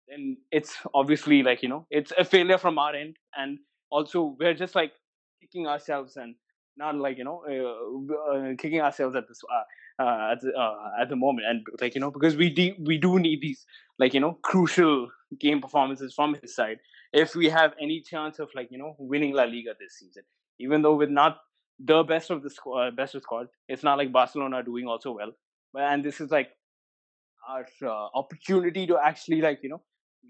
then 0.07 0.37
it's 0.51 0.75
obviously 0.93 1.43
like, 1.43 1.63
you 1.63 1.69
know, 1.69 1.85
it's 1.89 2.11
a 2.17 2.25
failure 2.25 2.57
from 2.57 2.77
our 2.77 2.93
end. 2.95 3.15
And 3.35 3.59
also, 3.89 4.35
we're 4.39 4.53
just 4.53 4.75
like 4.75 4.91
kicking 5.39 5.67
ourselves 5.67 6.17
and 6.17 6.35
not 6.77 6.95
like, 6.95 7.17
you 7.17 7.23
know, 7.23 7.43
uh, 7.47 8.35
uh, 8.35 8.55
kicking 8.57 8.81
ourselves 8.81 9.15
at 9.15 9.27
this. 9.27 9.41
Uh, 9.43 9.63
uh, 10.01 10.31
at 10.31 10.41
the, 10.41 10.51
uh, 10.57 10.89
at 10.99 11.09
the 11.09 11.15
moment, 11.15 11.45
and 11.47 11.63
like 11.79 11.93
you 11.93 12.01
know, 12.01 12.09
because 12.09 12.35
we 12.35 12.49
de- 12.49 12.75
we 12.79 12.97
do 12.97 13.19
need 13.19 13.39
these 13.39 13.65
like 13.99 14.15
you 14.15 14.19
know 14.19 14.39
crucial 14.41 15.09
game 15.39 15.61
performances 15.61 16.11
from 16.15 16.35
his 16.41 16.55
side 16.55 16.77
if 17.13 17.35
we 17.35 17.47
have 17.49 17.73
any 17.79 18.01
chance 18.01 18.39
of 18.39 18.49
like 18.55 18.69
you 18.71 18.79
know 18.79 18.95
winning 18.97 19.33
La 19.33 19.43
Liga 19.43 19.75
this 19.79 19.99
season. 19.99 20.23
Even 20.59 20.81
though 20.81 20.95
with 20.95 21.09
not 21.09 21.37
the 21.77 22.01
best 22.01 22.31
of 22.31 22.41
the 22.41 22.49
squad, 22.49 22.87
uh, 22.87 22.91
best 22.91 23.13
of 23.13 23.21
squad, 23.21 23.47
it's 23.67 23.83
not 23.83 23.99
like 23.99 24.11
Barcelona 24.11 24.55
are 24.55 24.63
doing 24.63 24.87
also 24.87 25.11
well 25.11 25.31
and 25.75 26.03
this 26.03 26.19
is 26.19 26.31
like 26.31 26.49
our 27.49 27.65
opportunity 28.13 28.85
to 28.87 28.97
actually 28.97 29.41
like 29.41 29.59
you 29.63 29.69
know 29.69 29.81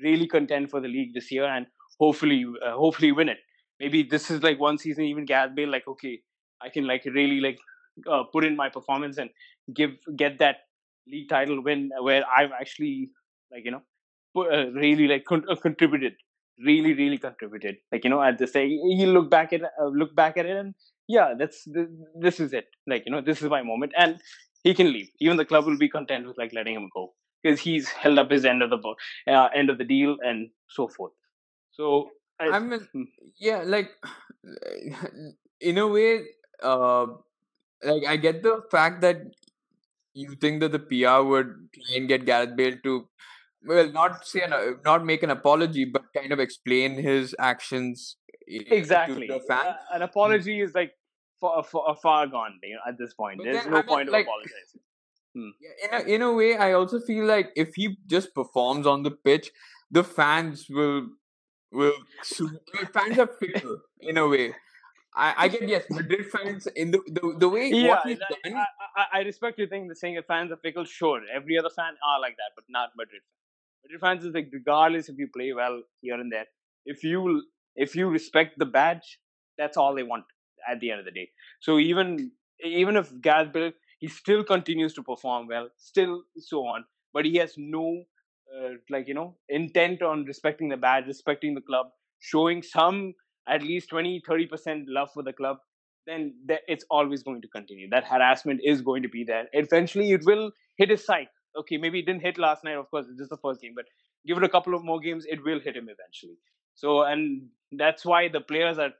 really 0.01 0.27
contend 0.27 0.69
for 0.69 0.79
the 0.79 0.87
league 0.87 1.13
this 1.13 1.31
year 1.31 1.45
and 1.45 1.65
hopefully 1.99 2.45
hopefully 2.63 3.11
win 3.11 3.29
it 3.29 3.37
maybe 3.79 4.03
this 4.03 4.31
is 4.31 4.41
like 4.43 4.59
one 4.59 4.77
season 4.77 5.03
even 5.03 5.25
Gareth 5.25 5.55
Bale 5.55 5.69
like 5.69 5.87
okay 5.87 6.21
I 6.63 6.69
can 6.69 6.85
like 6.87 7.05
really 7.05 7.39
like 7.39 7.59
uh, 8.09 8.23
put 8.31 8.43
in 8.43 8.55
my 8.55 8.69
performance 8.69 9.17
and 9.17 9.29
give 9.73 9.91
get 10.15 10.39
that 10.39 10.57
league 11.07 11.29
title 11.29 11.63
win 11.63 11.89
where 12.01 12.23
I've 12.35 12.51
actually 12.51 13.09
like 13.51 13.65
you 13.65 13.71
know 13.71 13.81
put, 14.33 14.53
uh, 14.53 14.71
really 14.71 15.07
like 15.07 15.25
con- 15.25 15.45
uh, 15.49 15.55
contributed 15.55 16.13
really 16.63 16.93
really 16.93 17.17
contributed 17.17 17.77
like 17.91 18.03
you 18.03 18.09
know 18.09 18.21
at 18.21 18.37
the 18.37 18.47
say 18.47 18.67
you 18.67 19.07
look 19.07 19.29
back 19.31 19.51
at 19.51 19.61
uh, 19.63 19.87
look 19.87 20.15
back 20.15 20.37
at 20.37 20.45
it 20.45 20.55
and 20.55 20.75
yeah 21.07 21.33
that's 21.37 21.67
this 22.19 22.39
is 22.39 22.53
it 22.53 22.67
like 22.85 23.03
you 23.05 23.11
know 23.11 23.21
this 23.21 23.41
is 23.41 23.49
my 23.49 23.63
moment 23.63 23.91
and 23.97 24.19
he 24.63 24.73
can 24.73 24.91
leave. 24.91 25.09
Even 25.19 25.37
the 25.37 25.45
club 25.45 25.65
will 25.65 25.77
be 25.77 25.89
content 25.89 26.27
with 26.27 26.37
like 26.37 26.53
letting 26.53 26.75
him 26.75 26.89
go 26.93 27.13
because 27.41 27.59
he's 27.59 27.89
held 27.89 28.19
up 28.19 28.29
his 28.29 28.45
end 28.45 28.61
of 28.61 28.69
the 28.69 28.95
uh, 29.31 29.49
end 29.55 29.69
of 29.69 29.77
the 29.77 29.83
deal 29.83 30.17
and 30.21 30.49
so 30.69 30.87
forth. 30.87 31.13
So 31.71 32.09
I, 32.39 32.49
I 32.49 32.59
mean, 32.59 32.79
hmm. 32.93 33.03
yeah, 33.39 33.63
like 33.65 33.89
in 35.61 35.77
a 35.77 35.87
way, 35.87 36.21
uh, 36.61 37.07
like 37.83 38.05
I 38.07 38.17
get 38.17 38.43
the 38.43 38.63
fact 38.69 39.01
that 39.01 39.21
you 40.13 40.35
think 40.35 40.59
that 40.61 40.71
the 40.71 40.79
PR 40.79 41.23
would 41.23 41.69
try 41.73 41.97
and 41.97 42.07
get 42.07 42.25
Gareth 42.25 42.55
Bale 42.55 42.77
to, 42.83 43.07
well, 43.65 43.91
not 43.91 44.25
say 44.25 44.41
an, 44.41 44.79
not 44.83 45.05
make 45.05 45.23
an 45.23 45.29
apology, 45.29 45.85
but 45.85 46.03
kind 46.15 46.31
of 46.31 46.39
explain 46.39 46.95
his 46.95 47.35
actions 47.39 48.17
exactly. 48.47 49.27
To 49.27 49.33
the 49.33 49.39
fan. 49.39 49.67
Uh, 49.67 49.75
an 49.93 50.01
apology 50.01 50.61
is 50.61 50.73
like 50.75 50.93
far, 51.39 51.63
far, 51.63 51.95
far 51.95 52.27
gone 52.27 52.59
you 52.63 52.75
know, 52.75 52.81
at 52.87 52.97
this 52.97 53.13
point. 53.13 53.37
But 53.37 53.45
There's 53.45 53.63
then, 53.63 53.71
no 53.71 53.77
I 53.77 53.81
mean, 53.81 53.87
point 53.87 54.11
like, 54.11 54.25
of 54.25 54.29
apologizing. 54.29 54.81
Hmm. 55.33 55.49
In 55.83 55.93
a, 55.93 56.15
in 56.15 56.21
a 56.21 56.33
way, 56.33 56.57
I 56.57 56.73
also 56.73 56.99
feel 56.99 57.25
like 57.25 57.51
if 57.55 57.75
he 57.75 57.97
just 58.05 58.35
performs 58.35 58.85
on 58.85 59.03
the 59.03 59.11
pitch, 59.11 59.49
the 59.89 60.03
fans 60.03 60.67
will 60.69 61.07
will 61.71 61.93
fans 62.93 63.17
are 63.17 63.29
fickle 63.39 63.77
in 64.01 64.17
a 64.17 64.27
way. 64.27 64.53
I, 65.15 65.33
I 65.37 65.47
get 65.49 65.67
yes, 65.67 65.83
Madrid 65.89 66.25
fans 66.27 66.67
in 66.67 66.91
the 66.91 66.99
the, 67.07 67.35
the 67.39 67.49
way 67.49 67.69
yeah, 67.69 67.89
what 67.89 68.07
he's 68.07 68.19
I, 68.19 68.49
done. 68.49 68.57
I, 68.57 69.01
I, 69.01 69.19
I 69.19 69.21
respect 69.23 69.59
you 69.59 69.67
thinking 69.67 69.89
the 69.89 69.95
saying 69.95 70.15
that 70.15 70.27
fans 70.27 70.51
are 70.51 70.57
fickle. 70.57 70.85
Sure, 70.85 71.21
every 71.33 71.57
other 71.57 71.69
fan 71.69 71.93
are 72.07 72.19
like 72.19 72.37
that, 72.37 72.51
but 72.55 72.63
not 72.69 72.89
Madrid. 72.95 73.21
Madrid 73.83 73.99
fans 73.99 74.25
is 74.25 74.33
like 74.33 74.49
regardless 74.53 75.09
if 75.09 75.17
you 75.17 75.27
play 75.35 75.51
well 75.53 75.81
here 76.01 76.15
and 76.15 76.31
there, 76.31 76.45
if 76.85 77.03
you 77.03 77.43
if 77.75 77.95
you 77.95 78.07
respect 78.07 78.57
the 78.57 78.65
badge, 78.65 79.19
that's 79.57 79.75
all 79.75 79.93
they 79.93 80.03
want 80.03 80.23
at 80.69 80.79
the 80.79 80.91
end 80.91 80.99
of 80.99 81.05
the 81.05 81.11
day. 81.11 81.29
So 81.59 81.77
even 81.77 82.31
even 82.63 82.95
if 82.95 83.11
Gareth 83.21 83.51
Bale, 83.51 83.71
he 83.99 84.07
still 84.07 84.43
continues 84.43 84.93
to 84.93 85.03
perform 85.03 85.47
well, 85.47 85.69
still 85.77 86.23
so 86.37 86.59
on, 86.65 86.85
but 87.13 87.25
he 87.25 87.35
has 87.35 87.55
no 87.57 88.03
uh, 88.55 88.69
like 88.89 89.07
you 89.07 89.13
know 89.13 89.35
intent 89.49 90.01
on 90.01 90.23
respecting 90.25 90.69
the 90.69 90.77
badge, 90.77 91.05
respecting 91.07 91.53
the 91.53 91.61
club, 91.61 91.87
showing 92.19 92.63
some 92.63 93.13
at 93.47 93.63
least 93.63 93.89
20 93.89 94.21
30% 94.27 94.83
love 94.87 95.09
for 95.13 95.23
the 95.23 95.33
club 95.33 95.57
then 96.07 96.33
th- 96.47 96.61
it's 96.67 96.85
always 96.89 97.21
going 97.21 97.41
to 97.41 97.47
continue. 97.47 97.87
That 97.89 98.05
harassment 98.05 98.61
is 98.63 98.81
going 98.81 99.03
to 99.03 99.09
be 99.09 99.23
there. 99.23 99.45
Eventually 99.53 100.11
it 100.11 100.25
will 100.25 100.51
hit 100.77 100.89
his 100.89 101.05
side. 101.05 101.27
Okay 101.57 101.77
maybe 101.77 101.99
it 101.99 102.05
didn't 102.05 102.21
hit 102.21 102.37
last 102.37 102.63
night 102.63 102.77
of 102.77 102.89
course 102.89 103.07
it's 103.09 103.17
just 103.17 103.29
the 103.29 103.37
first 103.37 103.61
game 103.61 103.73
but 103.75 103.85
give 104.25 104.37
it 104.37 104.43
a 104.43 104.49
couple 104.49 104.73
of 104.73 104.83
more 104.83 104.99
games 104.99 105.25
it 105.27 105.43
will 105.43 105.59
hit 105.59 105.75
him 105.75 105.89
eventually. 105.89 106.37
So 106.75 107.03
and 107.03 107.49
that's 107.71 108.05
why 108.05 108.29
the 108.29 108.41
players 108.41 108.77
are 108.79 108.91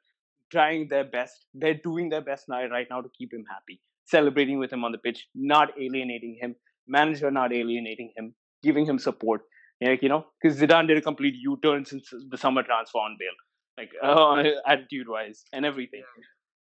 trying 0.52 0.90
their 0.90 1.06
best. 1.06 1.46
They're 1.54 1.82
doing 1.84 2.10
their 2.10 2.22
best 2.22 2.50
now 2.50 2.66
right 2.68 2.88
now 2.90 3.02
to 3.02 3.10
keep 3.18 3.34
him 3.34 3.46
happy 3.50 3.80
celebrating 4.06 4.60
with 4.60 4.74
him 4.74 4.84
on 4.84 4.92
the 4.92 4.98
pitch 4.98 5.28
not 5.34 5.70
alienating 5.80 6.38
him 6.42 6.56
manager 6.88 7.32
not 7.32 7.54
alienating 7.54 8.12
him 8.18 8.34
giving 8.62 8.86
him 8.86 9.00
support. 9.00 9.42
Like 9.82 10.04
you 10.04 10.10
know 10.10 10.26
because 10.42 10.60
Zidane 10.60 10.88
did 10.88 10.98
a 10.98 11.02
complete 11.02 11.36
U-turn 11.36 11.86
since 11.86 12.14
the 12.30 12.38
summer 12.38 12.64
transfer 12.64 13.00
on 13.00 13.16
Bale 13.20 13.40
like 13.78 13.92
uh, 14.04 14.44
attitude 14.68 15.08
wise 15.08 15.44
and 15.54 15.66
everything. 15.66 16.04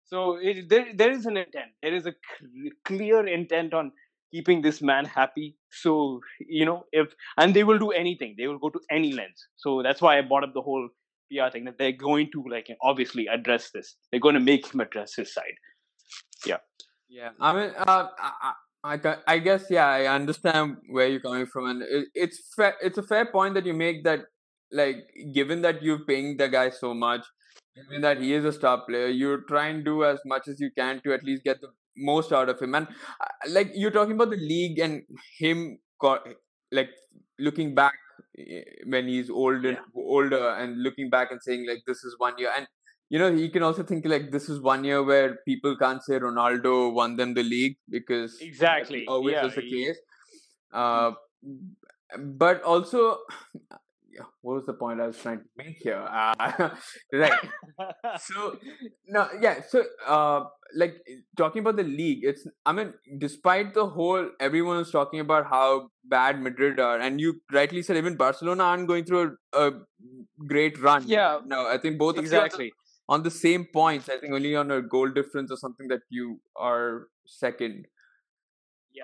So 0.05 0.39
it, 0.41 0.69
there, 0.69 0.87
there 0.95 1.11
is 1.11 1.27
an 1.27 1.37
intent. 1.37 1.73
There 1.83 1.95
is 1.95 2.07
a 2.07 2.15
clear 2.85 3.27
intent 3.27 3.75
on 3.75 3.93
keeping 4.33 4.63
this 4.63 4.81
man 4.81 5.05
happy. 5.05 5.57
So 5.71 6.21
you 6.41 6.65
know, 6.65 6.85
if 6.93 7.09
and 7.37 7.55
they 7.55 7.65
will 7.65 7.79
do 7.79 7.91
anything. 7.91 8.35
They 8.39 8.47
will 8.47 8.59
go 8.59 8.71
to 8.71 8.81
any 8.91 9.13
length. 9.13 9.41
So 9.57 9.83
that's 9.83 10.01
why 10.01 10.19
I 10.19 10.23
brought 10.23 10.45
up 10.45 10.55
the 10.55 10.63
whole 10.63 10.89
PR 11.31 11.51
thing 11.53 11.65
that 11.65 11.77
they're 11.79 11.93
going 11.93 12.31
to 12.33 12.45
like 12.51 12.69
obviously 12.83 13.27
address 13.27 13.71
this. 13.71 13.97
They're 14.11 14.21
going 14.21 14.35
to 14.35 14.41
make 14.41 14.73
him 14.73 14.81
address 14.81 15.15
his 15.15 15.33
side. 15.35 15.59
Yeah. 16.47 16.59
Yeah, 17.09 17.31
I 17.41 17.53
mean, 17.55 17.73
uh, 17.75 18.09
I, 18.19 18.55
I, 18.85 19.17
I 19.27 19.39
guess 19.39 19.65
yeah, 19.71 19.87
I 19.87 20.07
understand 20.15 20.77
where 20.91 21.09
you're 21.09 21.21
coming 21.21 21.47
from, 21.47 21.67
and 21.71 21.83
it, 21.83 22.09
it's 22.15 22.53
fair. 22.55 22.75
It's 22.83 22.99
a 22.99 23.03
fair 23.03 23.25
point 23.25 23.55
that 23.55 23.65
you 23.65 23.73
make 23.73 24.05
that 24.05 24.27
like 24.71 25.09
given 25.33 25.63
that 25.63 25.83
you're 25.83 26.05
paying 26.05 26.37
the 26.37 26.49
guy 26.49 26.69
so 26.71 26.93
much 26.95 27.25
given 27.75 28.03
that 28.03 28.21
he 28.21 28.35
is 28.35 28.45
a 28.45 28.53
star 28.53 28.85
player 28.87 29.09
you 29.09 29.43
try 29.49 29.67
and 29.69 29.85
do 29.85 30.05
as 30.05 30.19
much 30.27 30.49
as 30.49 30.61
you 30.61 30.71
can 30.77 31.01
to 31.03 31.13
at 31.15 31.25
least 31.25 31.45
get 31.45 31.61
the 31.61 31.69
most 31.99 32.33
out 32.33 32.49
of 32.49 32.61
him. 32.61 32.75
And 32.75 32.87
uh, 32.87 33.51
like 33.51 33.71
you're 33.75 33.91
talking 33.91 34.15
about 34.15 34.31
the 34.31 34.37
league 34.37 34.79
and 34.79 35.03
him 35.39 35.79
like 36.73 36.91
looking 37.39 37.75
back 37.75 37.95
eh, 38.39 38.63
when 38.87 39.09
he's 39.09 39.31
older 39.31 39.73
yeah. 39.73 39.79
older 39.95 40.51
and 40.51 40.83
looking 40.83 41.11
back 41.11 41.31
and 41.33 41.43
saying 41.43 41.67
like 41.69 41.83
this 41.87 42.05
is 42.05 42.15
one 42.19 42.35
year. 42.39 42.51
And 42.57 42.67
you 43.11 43.19
know 43.19 43.35
he 43.35 43.49
can 43.49 43.63
also 43.63 43.83
think 43.83 44.05
like 44.07 44.31
this 44.31 44.49
is 44.49 44.61
one 44.61 44.85
year 44.85 45.03
where 45.03 45.39
people 45.47 45.77
can't 45.77 46.03
say 46.03 46.19
ronaldo 46.19 46.93
won 46.93 47.17
them 47.17 47.35
the 47.35 47.43
league 47.43 47.77
because 47.89 48.39
exactly. 48.41 49.07
always 49.07 49.33
yeah, 49.33 49.47
is 49.47 49.55
the 49.55 49.63
case. 49.63 49.99
Uh, 50.73 51.13
but 52.17 52.63
also 52.63 53.19
what 54.43 54.55
was 54.55 54.67
the 54.67 54.73
point 54.73 55.01
I 55.01 55.07
was 55.07 55.19
trying 55.19 55.39
to 55.39 55.45
make 55.57 55.77
here? 55.81 55.97
Uh, 55.97 56.71
right. 57.13 57.33
so 58.21 58.57
no, 59.07 59.29
yeah. 59.41 59.61
So 59.69 59.85
uh, 60.07 60.45
like 60.75 60.97
talking 61.37 61.61
about 61.61 61.77
the 61.77 61.85
league, 61.85 62.25
it's 62.25 62.47
I 62.67 62.73
mean, 62.73 62.95
despite 63.19 63.75
the 63.75 63.87
whole, 63.87 64.31
everyone 64.41 64.79
is 64.79 64.91
talking 64.91 65.21
about 65.21 65.47
how 65.47 65.91
bad 66.05 66.41
Madrid 66.41 66.81
are, 66.81 66.99
and 66.99 67.21
you 67.21 67.41
rightly 67.53 67.83
said 67.83 67.97
even 67.97 68.17
Barcelona 68.17 68.65
aren't 68.65 68.89
going 68.89 69.05
through 69.05 69.37
a, 69.53 69.69
a 69.69 69.73
great 70.47 70.81
run. 70.81 71.05
Yeah. 71.07 71.41
No, 71.45 71.69
I 71.69 71.79
think 71.79 71.99
both 71.99 72.19
exactly 72.19 72.73
on 73.09 73.23
the 73.23 73.31
same 73.31 73.67
points. 73.73 74.09
I 74.09 74.19
think 74.19 74.33
only 74.33 74.55
on 74.55 74.71
a 74.71 74.83
goal 74.83 75.09
difference 75.09 75.51
or 75.51 75.57
something 75.57 75.89
that 75.89 76.01
you 76.11 76.41
are 76.57 77.09
second 77.27 77.87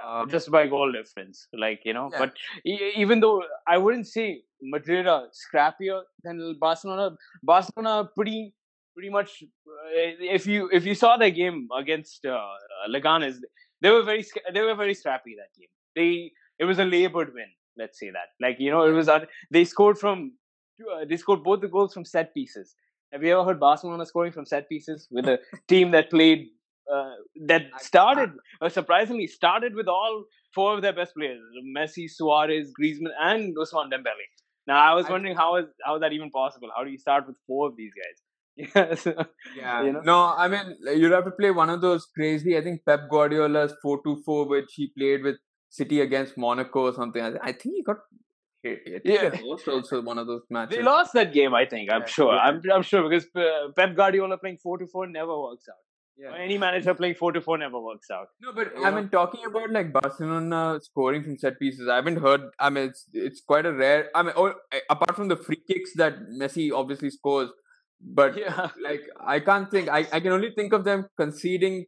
uh, 0.03 0.27
just 0.27 0.51
by 0.51 0.67
goal 0.67 0.93
difference. 0.93 1.49
Like 1.53 1.81
you 1.85 1.93
know, 1.93 2.11
yeah. 2.13 2.19
but 2.19 2.35
e- 2.65 2.93
even 2.97 3.21
though 3.21 3.43
I 3.67 3.79
wouldn't 3.79 4.07
say 4.07 4.43
Madrid 4.63 5.07
are 5.07 5.29
scrappier 5.33 6.03
than 6.23 6.57
Barcelona, 6.59 7.17
Barcelona 7.43 8.09
pretty 8.15 8.55
pretty 8.95 9.11
much. 9.11 9.43
Uh, 9.43 10.15
if 10.21 10.47
you 10.47 10.69
if 10.73 10.85
you 10.85 10.95
saw 10.95 11.17
their 11.17 11.31
game 11.31 11.69
against 11.77 12.25
uh, 12.25 12.41
Leganes, 12.89 13.37
they 13.81 13.91
were 13.91 14.03
very 14.03 14.25
they 14.53 14.63
were 14.63 14.75
very 14.75 14.95
scrappy 14.95 15.37
that 15.37 15.59
game. 15.59 15.69
They 15.95 16.33
it 16.59 16.65
was 16.65 16.79
a 16.79 16.85
labored 16.85 17.35
win. 17.35 17.49
Let's 17.77 17.99
say 17.99 18.11
that. 18.11 18.29
Like 18.41 18.61
you 18.61 18.71
know, 18.71 18.85
it 18.85 18.93
was 18.93 19.11
they 19.51 19.65
scored 19.65 19.99
from 19.99 20.33
uh, 20.81 21.05
they 21.05 21.17
scored 21.17 21.43
both 21.43 21.61
the 21.61 21.69
goals 21.69 21.93
from 21.93 22.05
set 22.05 22.35
pieces. 22.35 22.77
Have 23.13 23.23
you 23.23 23.33
ever 23.33 23.45
heard 23.45 23.61
Barcelona 23.61 24.07
scoring 24.07 24.33
from 24.33 24.45
set 24.45 24.69
pieces 24.69 25.07
with 25.11 25.29
a 25.29 25.39
team 25.69 25.91
that 25.93 26.11
played 26.11 26.49
uh, 26.93 27.15
that 27.47 27.63
started 27.79 28.31
uh, 28.61 28.69
surprisingly 28.69 29.27
started 29.27 29.75
with 29.75 29.89
all 29.89 30.25
four 30.55 30.75
of 30.75 30.83
their 30.83 30.93
best 30.93 31.15
players: 31.15 31.41
Messi, 31.77 32.09
Suarez, 32.09 32.73
Griezmann, 32.79 33.13
and 33.21 33.57
Ousmane 33.57 33.91
Dembele. 33.93 34.27
Now, 34.67 34.79
I 34.79 34.95
was 34.95 35.09
wondering 35.09 35.37
how 35.37 35.57
is 35.57 35.67
how 35.85 35.97
is 35.97 36.01
that 36.01 36.13
even 36.13 36.31
possible? 36.31 36.69
How 36.77 36.85
do 36.85 36.91
you 36.91 36.99
start 36.99 37.27
with 37.27 37.37
four 37.47 37.69
of 37.69 37.77
these 37.77 37.93
guys? 38.03 38.19
yes. 38.57 39.07
yeah. 39.57 39.83
You 39.83 39.93
know? 39.93 40.01
No, 40.01 40.35
I 40.37 40.49
mean 40.49 40.77
you'd 40.97 41.13
have 41.13 41.25
to 41.25 41.33
play 41.33 41.51
one 41.51 41.71
of 41.71 41.81
those 41.81 42.07
crazy. 42.07 42.57
I 42.57 42.63
think 42.63 42.85
Pep 42.87 43.09
Guardiola's 43.11 43.75
four-two-four, 43.83 44.49
which 44.49 44.73
he 44.75 44.93
played 44.97 45.23
with 45.23 45.37
City 45.71 46.01
against 46.01 46.39
Monaco 46.39 46.87
or 46.87 46.95
something. 46.95 47.23
I 47.23 47.53
think 47.53 47.75
he 47.75 47.83
got 47.83 47.97
yeah, 48.63 49.31
lost 49.43 49.69
also 49.69 50.01
one 50.01 50.19
of 50.19 50.27
those 50.27 50.43
matches. 50.49 50.77
They 50.77 50.83
lost 50.83 51.13
that 51.15 51.35
game, 51.35 51.55
I 51.55 51.67
think. 51.67 51.93
I'm 51.93 52.03
yeah, 52.03 52.07
sure. 52.07 52.35
Yeah. 52.35 52.41
I'm, 52.41 52.63
I'm 52.73 52.83
sure 52.83 53.09
because 53.09 53.27
Pep 53.77 53.95
Guardiola 53.95 54.39
playing 54.39 54.59
four 54.63 54.79
to 54.79 54.87
four 54.87 55.07
never 55.07 55.39
works 55.39 55.67
out. 55.69 55.77
Yeah. 56.17 56.33
Any 56.37 56.59
manager 56.59 56.95
playing 56.95 57.17
four 57.17 57.33
to 57.33 57.41
four 57.41 57.59
never 57.59 57.81
works 57.81 58.09
out. 58.09 58.29
No, 58.41 58.53
but 58.53 58.73
I 58.85 58.91
mean, 58.93 59.09
talking 59.09 59.45
about 59.47 59.71
like 59.71 59.93
Barcelona 59.93 60.79
scoring 60.81 61.25
from 61.25 61.37
set 61.37 61.59
pieces, 61.59 61.89
I 61.89 61.97
haven't 61.97 62.19
heard. 62.19 62.43
I 62.61 62.71
mean, 62.71 62.85
it's 62.85 63.07
it's 63.13 63.41
quite 63.41 63.67
a 63.67 63.73
rare. 63.73 64.11
I 64.15 64.23
mean, 64.23 64.33
oh, 64.37 64.55
apart 64.89 65.17
from 65.17 65.27
the 65.27 65.37
free 65.37 65.61
kicks 65.69 65.91
that 65.97 66.15
Messi 66.41 66.71
obviously 66.73 67.11
scores, 67.11 67.51
but 68.01 68.39
yeah. 68.45 68.69
like 68.81 69.03
I 69.27 69.41
can't 69.41 69.69
think. 69.69 69.89
I 69.89 70.07
I 70.13 70.21
can 70.21 70.31
only 70.31 70.53
think 70.55 70.73
of 70.73 70.85
them 70.85 71.07
conceding 71.17 71.87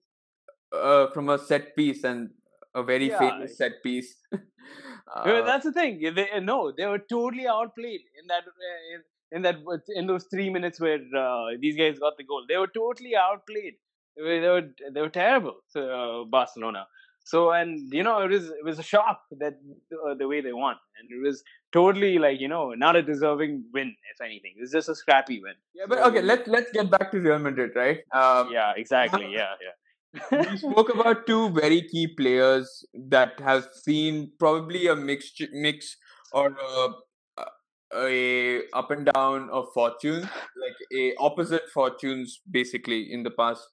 uh, 0.72 1.06
from 1.12 1.28
a 1.28 1.38
set 1.38 1.76
piece 1.76 2.02
and 2.02 2.30
a 2.74 2.82
very 2.82 3.10
yeah. 3.10 3.18
famous 3.20 3.56
set 3.56 3.80
piece. 3.84 4.16
uh, 4.32 5.42
That's 5.42 5.64
the 5.64 5.72
thing. 5.72 6.00
They, 6.16 6.28
no, 6.40 6.72
they 6.76 6.86
were 6.86 6.98
totally 6.98 7.46
outplayed 7.46 8.00
in 8.20 8.26
that. 8.26 8.42
Uh, 8.42 8.94
in, 8.94 9.02
in 9.32 9.42
that 9.42 9.56
in 9.88 10.06
those 10.06 10.24
three 10.32 10.50
minutes 10.50 10.80
where 10.80 11.00
uh, 11.16 11.46
these 11.60 11.76
guys 11.76 11.98
got 11.98 12.16
the 12.16 12.24
goal, 12.24 12.44
they 12.48 12.56
were 12.56 12.68
totally 12.68 13.16
outplayed 13.16 13.74
they 14.16 14.40
were 14.40 14.68
they 14.92 15.00
were 15.00 15.08
terrible. 15.08 15.56
Uh, 15.74 16.24
Barcelona. 16.24 16.86
So 17.24 17.50
and 17.50 17.92
you 17.92 18.04
know 18.04 18.20
it 18.20 18.30
was 18.30 18.44
it 18.50 18.64
was 18.64 18.78
a 18.78 18.84
shock 18.84 19.20
that 19.38 19.54
uh, 19.92 20.14
the 20.14 20.28
way 20.28 20.40
they 20.40 20.52
won, 20.52 20.76
and 20.98 21.10
it 21.10 21.26
was 21.26 21.42
totally 21.72 22.18
like 22.18 22.40
you 22.40 22.46
know 22.46 22.72
not 22.74 22.94
a 22.94 23.02
deserving 23.02 23.64
win 23.74 23.94
if 24.14 24.20
anything. 24.24 24.52
It 24.56 24.60
was 24.60 24.70
just 24.70 24.88
a 24.88 24.94
scrappy 24.94 25.40
win. 25.42 25.54
Yeah, 25.74 25.86
but 25.88 25.98
okay, 26.06 26.22
let's 26.22 26.46
let's 26.46 26.70
get 26.70 26.88
back 26.88 27.10
to 27.10 27.18
Real 27.18 27.40
Madrid, 27.40 27.72
right? 27.74 27.98
Um, 28.12 28.52
yeah, 28.52 28.72
exactly. 28.76 29.26
Yeah, 29.38 29.54
yeah. 29.66 30.50
we 30.50 30.56
spoke 30.64 30.94
about 30.94 31.26
two 31.26 31.50
very 31.50 31.82
key 31.82 32.06
players 32.06 32.86
that 33.08 33.40
have 33.40 33.66
seen 33.72 34.30
probably 34.38 34.86
a 34.86 34.94
mix 34.94 35.32
mix 35.52 35.96
or 36.32 36.54
a, 36.56 37.44
a 37.92 38.62
up 38.72 38.92
and 38.92 39.10
down 39.12 39.50
of 39.50 39.66
fortunes, 39.74 40.26
like 40.62 40.78
a 40.94 41.12
opposite 41.18 41.68
fortunes 41.74 42.40
basically 42.48 43.12
in 43.12 43.24
the 43.24 43.32
past 43.32 43.66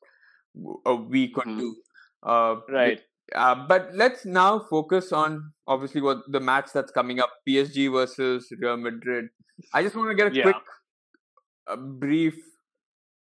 a 0.85 0.95
week 0.95 1.37
or 1.37 1.45
two. 1.45 1.75
Uh, 2.21 2.55
right. 2.69 3.01
Uh, 3.35 3.55
but 3.67 3.89
let's 3.93 4.25
now 4.25 4.59
focus 4.59 5.11
on 5.11 5.51
obviously 5.67 6.01
what 6.01 6.19
the 6.29 6.39
match 6.39 6.69
that's 6.73 6.91
coming 6.91 7.19
up: 7.19 7.31
PSG 7.47 7.91
versus 7.91 8.47
Real 8.59 8.77
Madrid. 8.77 9.29
I 9.73 9.83
just 9.83 9.95
want 9.95 10.09
to 10.09 10.15
get 10.15 10.31
a 10.31 10.35
yeah. 10.35 10.43
quick, 10.43 10.55
a 11.67 11.77
brief, 11.77 12.35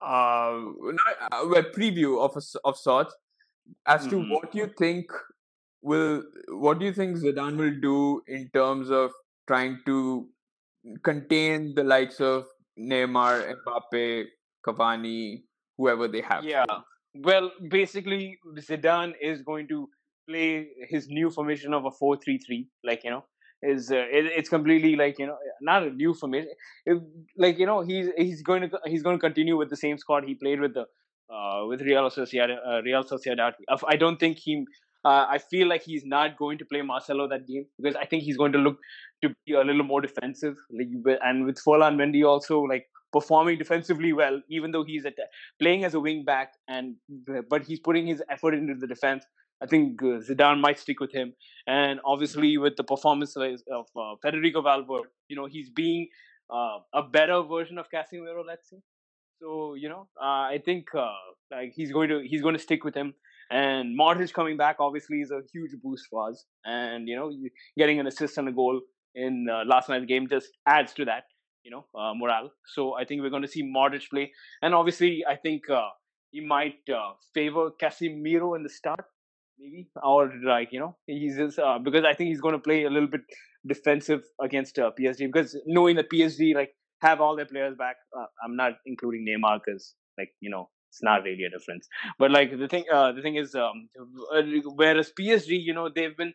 uh, 0.03 0.59
not, 0.59 1.33
a 1.33 1.63
preview 1.63 2.21
of 2.21 2.37
a, 2.37 2.43
of 2.69 2.77
sorts 2.77 3.15
as 3.87 4.03
mm-hmm. 4.03 4.11
to 4.11 4.35
what 4.35 4.55
you 4.55 4.71
think 4.79 5.07
will, 5.83 6.23
what 6.49 6.79
do 6.79 6.87
you 6.87 6.93
think 6.93 7.17
Zidane 7.17 7.57
will 7.57 7.81
do 7.81 8.23
in 8.27 8.51
terms 8.53 8.91
of 8.91 9.13
trying 9.47 9.81
to 9.87 10.29
contain 11.03 11.75
the 11.75 11.85
likes 11.85 12.21
of 12.21 12.47
Neymar, 12.79 13.55
Mbappe, 13.57 14.25
Cavani, 14.67 15.43
whoever 15.77 16.09
they 16.09 16.21
have. 16.21 16.45
Yeah. 16.45 16.65
Well, 17.23 17.51
basically, 17.69 18.39
Zidane 18.59 19.15
is 19.21 19.43
going 19.43 19.69
to 19.69 19.89
play 20.29 20.69
his 20.89 21.09
new 21.09 21.31
formation 21.31 21.73
of 21.73 21.85
a 21.85 21.91
four-three-three. 21.91 22.69
Like 22.85 23.05
you 23.05 23.11
know, 23.11 23.25
is 23.63 23.91
uh, 23.91 23.97
it, 23.97 24.27
it's 24.37 24.49
completely 24.49 24.97
like 24.97 25.19
you 25.19 25.27
know 25.27 25.37
not 25.61 25.83
a 25.83 25.91
new 25.91 26.15
formation. 26.15 26.51
It, 26.85 27.03
like 27.37 27.59
you 27.59 27.67
know, 27.67 27.83
he's 27.83 28.09
he's 28.17 28.43
going 28.43 28.69
to 28.69 28.81
he's 28.85 29.03
going 29.03 29.17
to 29.17 29.21
continue 29.21 29.57
with 29.57 29.71
the 29.71 29.77
same 29.77 29.99
squad 29.99 30.25
he 30.25 30.35
played 30.35 30.61
with 30.61 30.75
the 30.75 30.87
uh, 31.33 31.67
with 31.67 31.83
Real 31.83 32.09
Sociedad. 32.11 32.57
Uh, 32.67 32.83
Real 32.83 33.05
Sociedad. 33.05 33.53
I 33.87 33.97
don't 33.97 34.19
think 34.19 34.39
he. 34.39 34.65
Uh, 35.05 35.27
I 35.31 35.39
feel 35.39 35.69
like 35.69 35.83
he's 35.83 36.05
not 36.05 36.37
going 36.37 36.59
to 36.59 36.65
play 36.65 36.83
Marcelo 36.83 37.29
that 37.29 37.47
game 37.47 37.67
because 37.79 37.95
I 37.95 38.07
think 38.07 38.25
he's 38.25 38.37
going 38.37 38.51
to 38.53 38.59
look 38.59 38.79
to 39.23 39.33
be 39.47 39.53
a 39.53 39.61
little 39.61 39.85
more 39.85 40.01
defensive. 40.01 40.57
Like, 40.71 40.89
and 41.23 41.47
with 41.47 41.61
Ferland 41.61 41.99
Mendy 41.99 42.27
also 42.27 42.61
like 42.63 42.87
performing 43.17 43.59
defensively 43.65 44.13
well, 44.13 44.41
even 44.57 44.71
though 44.73 44.85
he's 44.85 45.07
playing 45.61 45.85
as 45.85 45.95
a 45.95 46.01
wing 46.07 46.25
back, 46.25 46.53
and 46.69 46.97
but 47.49 47.63
he's 47.69 47.81
putting 47.89 48.07
his 48.07 48.23
effort 48.37 48.55
into 48.55 48.75
the 48.75 48.87
defense. 48.95 49.25
I 49.63 49.67
think 49.67 50.03
uh, 50.03 50.19
Zidane 50.29 50.61
might 50.61 50.79
stick 50.79 51.01
with 51.01 51.13
him, 51.13 51.33
and 51.67 52.01
obviously 52.05 52.51
with 52.59 52.77
the 52.77 52.85
performance 52.85 53.37
of 53.37 53.87
uh, 53.97 54.15
Federico 54.23 54.61
Valverde, 54.61 55.09
you 55.29 55.37
know 55.37 55.47
he's 55.47 55.71
being 55.71 56.09
uh, 56.59 56.79
a 56.95 57.03
better 57.03 57.43
version 57.43 57.79
of 57.79 57.87
Casemiro, 57.95 58.45
let's 58.47 58.69
say. 58.71 58.81
So 59.41 59.75
you 59.75 59.89
know, 59.89 60.09
uh, 60.21 60.45
I 60.55 60.61
think 60.65 60.95
uh, 60.95 61.09
like 61.51 61.73
he's 61.75 61.93
going 61.93 62.11
to 62.11 62.21
he's 62.33 62.43
going 62.43 62.59
to 62.61 62.67
stick 62.69 62.85
with 62.85 62.95
him. 62.95 63.15
And 63.49 63.99
Modric 63.99 64.33
coming 64.33 64.57
back 64.57 64.77
obviously 64.81 65.21
is 65.21 65.31
a 65.31 65.41
huge 65.53 65.71
boost 65.83 66.07
for 66.11 66.29
us. 66.29 66.45
And 66.65 67.09
you 67.09 67.17
know, 67.17 67.33
getting 67.79 68.01
an 68.01 68.07
assist 68.07 68.39
and 68.39 68.49
a 68.49 68.53
goal 68.53 68.81
in 69.15 69.47
uh, 69.51 69.63
last 69.65 69.89
night's 69.89 70.07
game 70.07 70.29
just 70.29 70.49
adds 70.67 70.93
to 70.95 71.05
that, 71.07 71.25
you 71.67 71.73
know, 71.73 71.85
uh, 72.01 72.13
morale. 72.15 72.51
So 72.75 72.95
I 72.95 73.05
think 73.05 73.23
we're 73.23 73.35
going 73.37 73.49
to 73.49 73.55
see 73.57 73.65
Modric 73.65 74.09
play, 74.11 74.33
and 74.63 74.75
obviously 74.75 75.25
I 75.29 75.37
think 75.37 75.69
uh, 75.69 75.89
he 76.31 76.41
might 76.41 76.79
uh, 77.01 77.13
favor 77.35 77.71
Casemiro 77.83 78.57
in 78.57 78.63
the 78.63 78.71
start, 78.71 79.05
maybe, 79.59 79.89
or 80.03 80.33
like 80.45 80.69
you 80.73 80.81
know, 80.81 80.97
he's 81.07 81.37
just 81.37 81.59
uh, 81.59 81.79
because 81.79 82.05
I 82.05 82.15
think 82.15 82.29
he's 82.29 82.41
going 82.41 82.55
to 82.61 82.67
play 82.71 82.85
a 82.85 82.91
little 82.91 83.09
bit 83.19 83.23
defensive 83.67 84.23
against 84.41 84.79
uh, 84.79 84.93
PSG 84.99 85.31
because 85.33 85.57
knowing 85.67 85.97
that 85.97 86.11
PSG 86.11 86.55
like 86.55 86.71
have 87.03 87.21
all 87.21 87.37
their 87.37 87.47
players 87.47 87.77
back. 87.77 87.97
I'm 88.45 88.57
not 88.57 88.75
including 88.87 89.27
Neymar 89.29 89.61
because 89.65 89.95
like 90.19 90.31
you 90.41 90.51
know 90.51 90.71
it's 90.91 91.03
not 91.03 91.25
really 91.25 91.45
a 91.45 91.51
difference. 91.51 91.89
But 92.19 92.31
like 92.31 92.57
the 92.59 92.69
thing, 92.69 92.85
uh, 92.93 93.13
the 93.13 93.23
thing 93.23 93.37
is, 93.37 93.55
um, 93.55 93.89
uh, 94.35 94.43
whereas 94.75 95.13
PSG, 95.19 95.61
you 95.63 95.75
know, 95.75 95.91
they've 95.95 96.17
been 96.17 96.33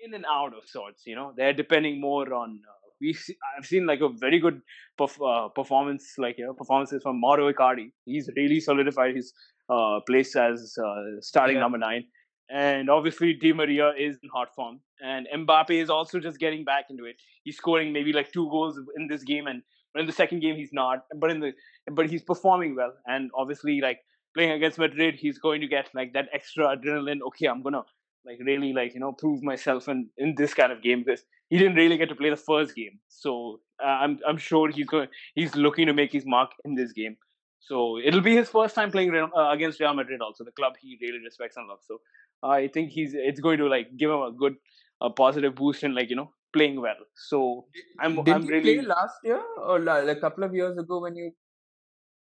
in 0.00 0.14
and 0.14 0.24
out 0.30 0.52
of 0.56 0.68
sorts. 0.68 1.02
You 1.06 1.16
know, 1.16 1.32
they're 1.36 1.52
depending 1.52 2.00
more 2.00 2.32
on. 2.32 2.60
Uh, 2.68 2.75
we 3.00 3.16
I've 3.56 3.66
seen 3.66 3.86
like 3.86 4.00
a 4.00 4.08
very 4.08 4.38
good 4.38 4.60
perf- 4.98 5.20
uh, 5.24 5.48
performance, 5.48 6.14
like 6.18 6.38
you 6.38 6.46
know, 6.46 6.54
performances 6.54 7.02
from 7.02 7.20
Mauro 7.20 7.52
Icardi. 7.52 7.92
He's 8.04 8.30
really 8.36 8.60
solidified 8.60 9.16
his 9.16 9.32
uh, 9.68 10.00
place 10.06 10.36
as 10.36 10.76
uh, 10.82 11.20
starting 11.20 11.56
yeah. 11.56 11.62
number 11.62 11.78
nine. 11.78 12.04
And 12.48 12.88
obviously, 12.88 13.34
Di 13.34 13.52
Maria 13.52 13.92
is 13.98 14.18
in 14.22 14.28
hot 14.32 14.54
form, 14.54 14.80
and 15.00 15.26
Mbappe 15.36 15.70
is 15.70 15.90
also 15.90 16.20
just 16.20 16.38
getting 16.38 16.64
back 16.64 16.84
into 16.90 17.04
it. 17.04 17.16
He's 17.42 17.56
scoring 17.56 17.92
maybe 17.92 18.12
like 18.12 18.30
two 18.32 18.48
goals 18.50 18.78
in 18.96 19.08
this 19.08 19.24
game, 19.24 19.48
and 19.48 19.62
but 19.92 20.00
in 20.00 20.06
the 20.06 20.12
second 20.12 20.40
game, 20.40 20.54
he's 20.56 20.72
not. 20.72 21.04
But 21.16 21.30
in 21.30 21.40
the 21.40 21.52
but 21.92 22.08
he's 22.08 22.22
performing 22.22 22.76
well, 22.76 22.92
and 23.06 23.30
obviously, 23.34 23.80
like 23.80 23.98
playing 24.36 24.52
against 24.52 24.78
Madrid, 24.78 25.16
he's 25.16 25.38
going 25.38 25.60
to 25.60 25.66
get 25.66 25.88
like 25.92 26.12
that 26.12 26.28
extra 26.32 26.76
adrenaline. 26.76 27.20
Okay, 27.28 27.46
I'm 27.46 27.62
gonna 27.62 27.82
like 28.26 28.38
really 28.44 28.72
like 28.72 28.94
you 28.94 29.00
know 29.00 29.12
prove 29.12 29.42
myself 29.42 29.88
in 29.88 30.08
in 30.16 30.34
this 30.36 30.54
kind 30.54 30.72
of 30.72 30.82
game 30.82 31.04
because 31.04 31.24
he 31.48 31.58
didn't 31.58 31.76
really 31.76 31.96
get 31.96 32.08
to 32.08 32.14
play 32.14 32.30
the 32.30 32.36
first 32.36 32.74
game. 32.74 32.98
So 33.08 33.60
uh, 33.82 33.86
I'm 33.86 34.18
I'm 34.26 34.36
sure 34.36 34.70
he's 34.70 34.86
going 34.86 35.08
he's 35.34 35.54
looking 35.54 35.86
to 35.86 35.92
make 35.92 36.12
his 36.12 36.26
mark 36.26 36.50
in 36.64 36.74
this 36.74 36.92
game. 36.92 37.16
So 37.60 37.98
it'll 37.98 38.20
be 38.20 38.36
his 38.36 38.48
first 38.48 38.74
time 38.74 38.90
playing 38.90 39.14
uh, 39.14 39.50
against 39.50 39.80
Real 39.80 39.94
Madrid, 39.94 40.20
also 40.20 40.44
the 40.44 40.52
club 40.52 40.74
he 40.80 40.98
really 41.00 41.18
respects 41.24 41.56
and 41.56 41.66
loves. 41.68 41.86
So 41.86 42.00
I 42.42 42.68
think 42.68 42.90
he's 42.90 43.14
it's 43.14 43.40
going 43.40 43.58
to 43.58 43.68
like 43.68 43.96
give 43.96 44.10
him 44.10 44.20
a 44.20 44.32
good, 44.32 44.56
a 45.00 45.10
positive 45.10 45.54
boost 45.54 45.82
in 45.82 45.94
like 45.94 46.10
you 46.10 46.16
know 46.16 46.30
playing 46.52 46.80
well. 46.80 47.02
So 47.28 47.66
I'm 48.00 48.22
Did 48.22 48.34
I'm 48.34 48.46
really 48.46 48.76
play 48.76 48.86
last 48.86 49.16
year 49.24 49.42
or 49.58 49.80
like 49.80 50.08
a 50.08 50.20
couple 50.20 50.44
of 50.44 50.54
years 50.54 50.78
ago 50.78 51.00
when 51.00 51.16
you 51.16 51.32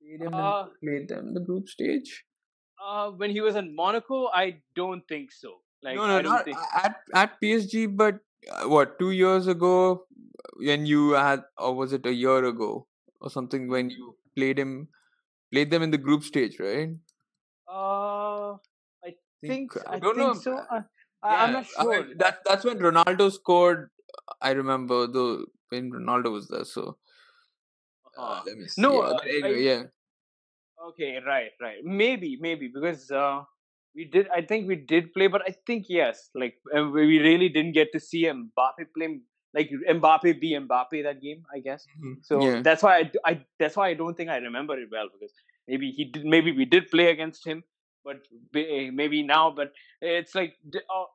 played 0.01 0.21
him 0.21 0.33
uh, 0.33 0.65
played 0.83 1.09
them 1.09 1.33
the 1.33 1.41
group 1.41 1.67
stage? 1.67 2.23
Uh, 2.85 3.11
when 3.11 3.29
he 3.31 3.41
was 3.41 3.55
in 3.55 3.75
Monaco, 3.75 4.27
I 4.27 4.57
don't 4.75 5.07
think 5.07 5.31
so. 5.31 5.53
Like 5.83 5.95
no, 5.97 6.07
no, 6.07 6.17
I 6.17 6.21
not 6.21 6.45
think 6.45 6.57
at 6.75 6.95
at 7.13 7.41
PSG, 7.41 7.85
but 7.87 8.19
uh, 8.51 8.69
what 8.69 8.97
two 8.99 9.11
years 9.11 9.47
ago 9.47 10.05
when 10.57 10.85
you 10.85 11.11
had, 11.11 11.43
or 11.57 11.75
was 11.75 11.93
it 11.93 12.05
a 12.05 12.13
year 12.13 12.45
ago 12.45 12.87
or 13.21 13.29
something 13.29 13.67
when 13.67 13.89
you 13.89 14.15
played 14.35 14.57
him, 14.59 14.87
played 15.51 15.71
them 15.71 15.83
in 15.83 15.91
the 15.91 15.97
group 15.97 16.23
stage, 16.23 16.59
right? 16.59 16.89
Uh, 17.67 18.53
I 19.03 19.15
think, 19.41 19.75
I, 19.87 19.95
I 19.95 19.99
don't 19.99 20.15
think 20.15 20.27
know. 20.27 20.33
so. 20.39 20.57
Uh, 20.57 20.81
Yeah, 21.23 21.43
I'm 21.43 21.53
not 21.53 21.65
I 21.79 21.83
sure. 21.83 22.03
mean, 22.03 22.17
that 22.19 22.39
that's 22.45 22.65
when 22.65 22.79
Ronaldo 22.79 23.31
scored. 23.31 23.89
I 24.41 24.51
remember 24.51 25.07
though 25.07 25.45
when 25.69 25.91
Ronaldo 25.91 26.31
was 26.31 26.47
there. 26.47 26.65
So 26.65 26.97
uh, 28.17 28.21
Uh, 28.21 28.41
let 28.45 28.57
me 28.57 28.67
see. 28.67 28.81
no, 28.81 28.91
yeah, 28.93 29.09
uh, 29.15 29.19
anyway, 29.27 29.59
I- 29.59 29.67
yeah. 29.71 29.83
Okay, 30.89 31.19
right, 31.25 31.51
right. 31.61 31.83
Maybe, 31.83 32.37
maybe 32.41 32.67
because 32.67 33.09
uh, 33.11 33.43
we 33.95 34.05
did. 34.05 34.27
I 34.35 34.41
think 34.41 34.67
we 34.67 34.75
did 34.75 35.13
play, 35.13 35.27
but 35.27 35.41
I 35.47 35.55
think 35.67 35.85
yes, 35.89 36.29
like 36.35 36.55
we 36.73 37.19
really 37.19 37.49
didn't 37.49 37.73
get 37.73 37.91
to 37.93 37.99
see 37.99 38.23
Mbappe 38.25 38.85
play. 38.97 39.19
Like 39.53 39.69
Mbappe 39.89 40.39
be 40.41 40.53
Mbappe 40.59 41.03
that 41.03 41.21
game, 41.21 41.43
I 41.55 41.59
guess. 41.59 41.85
Mhm. 42.03 42.15
So 42.23 42.41
yeah. 42.43 42.61
that's 42.61 42.81
why 42.81 42.97
I, 42.99 43.11
I- 43.31 43.45
that's 43.59 43.75
why 43.75 43.89
I 43.89 43.93
don't 43.93 44.15
think 44.15 44.29
I 44.29 44.37
remember 44.37 44.77
it 44.79 44.89
well 44.91 45.09
because 45.13 45.33
maybe 45.67 45.91
he 45.91 46.05
did 46.05 46.25
maybe 46.25 46.51
we 46.51 46.65
did 46.65 46.89
play 46.89 47.09
against 47.11 47.45
him, 47.45 47.63
but 48.03 48.17
maybe 48.53 49.21
now. 49.23 49.51
But 49.51 49.73
it's 50.01 50.33
like 50.35 50.55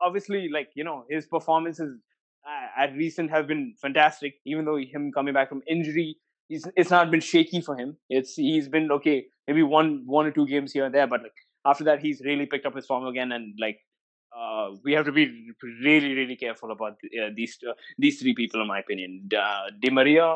obviously 0.00 0.48
like 0.48 0.70
you 0.74 0.84
know 0.84 1.04
his 1.10 1.26
performances 1.26 1.98
uh, 2.46 2.82
at 2.82 2.92
recent 2.94 3.30
have 3.30 3.46
been 3.46 3.74
fantastic. 3.80 4.34
Even 4.44 4.64
though 4.64 4.76
him 4.76 5.10
coming 5.12 5.34
back 5.34 5.48
from 5.48 5.62
injury, 5.68 6.16
he's 6.48 6.66
it's 6.76 6.90
not 6.90 7.10
been 7.10 7.20
shaky 7.20 7.60
for 7.60 7.76
him. 7.76 7.96
It's 8.08 8.34
he's 8.34 8.68
been 8.68 8.90
okay, 8.92 9.26
maybe 9.46 9.62
one 9.62 10.02
one 10.06 10.26
or 10.26 10.30
two 10.30 10.46
games 10.46 10.72
here 10.72 10.84
and 10.84 10.94
there, 10.94 11.06
but 11.06 11.22
like 11.22 11.32
after 11.70 11.84
that 11.88 12.00
he's 12.06 12.22
really 12.30 12.46
picked 12.54 12.66
up 12.70 12.76
his 12.80 12.86
form 12.92 13.06
again 13.12 13.32
and 13.38 13.54
like. 13.66 13.78
Uh, 14.38 14.66
we 14.84 14.92
have 14.96 15.06
to 15.06 15.14
be 15.18 15.24
really, 15.84 16.10
really 16.14 16.36
careful 16.40 16.70
about 16.74 16.96
uh, 17.20 17.28
these 17.38 17.54
uh, 17.68 17.72
these 18.02 18.16
three 18.20 18.34
people, 18.40 18.60
in 18.64 18.68
my 18.72 18.78
opinion: 18.84 19.12
uh, 19.44 19.64
Di 19.82 19.90
Maria, 19.98 20.26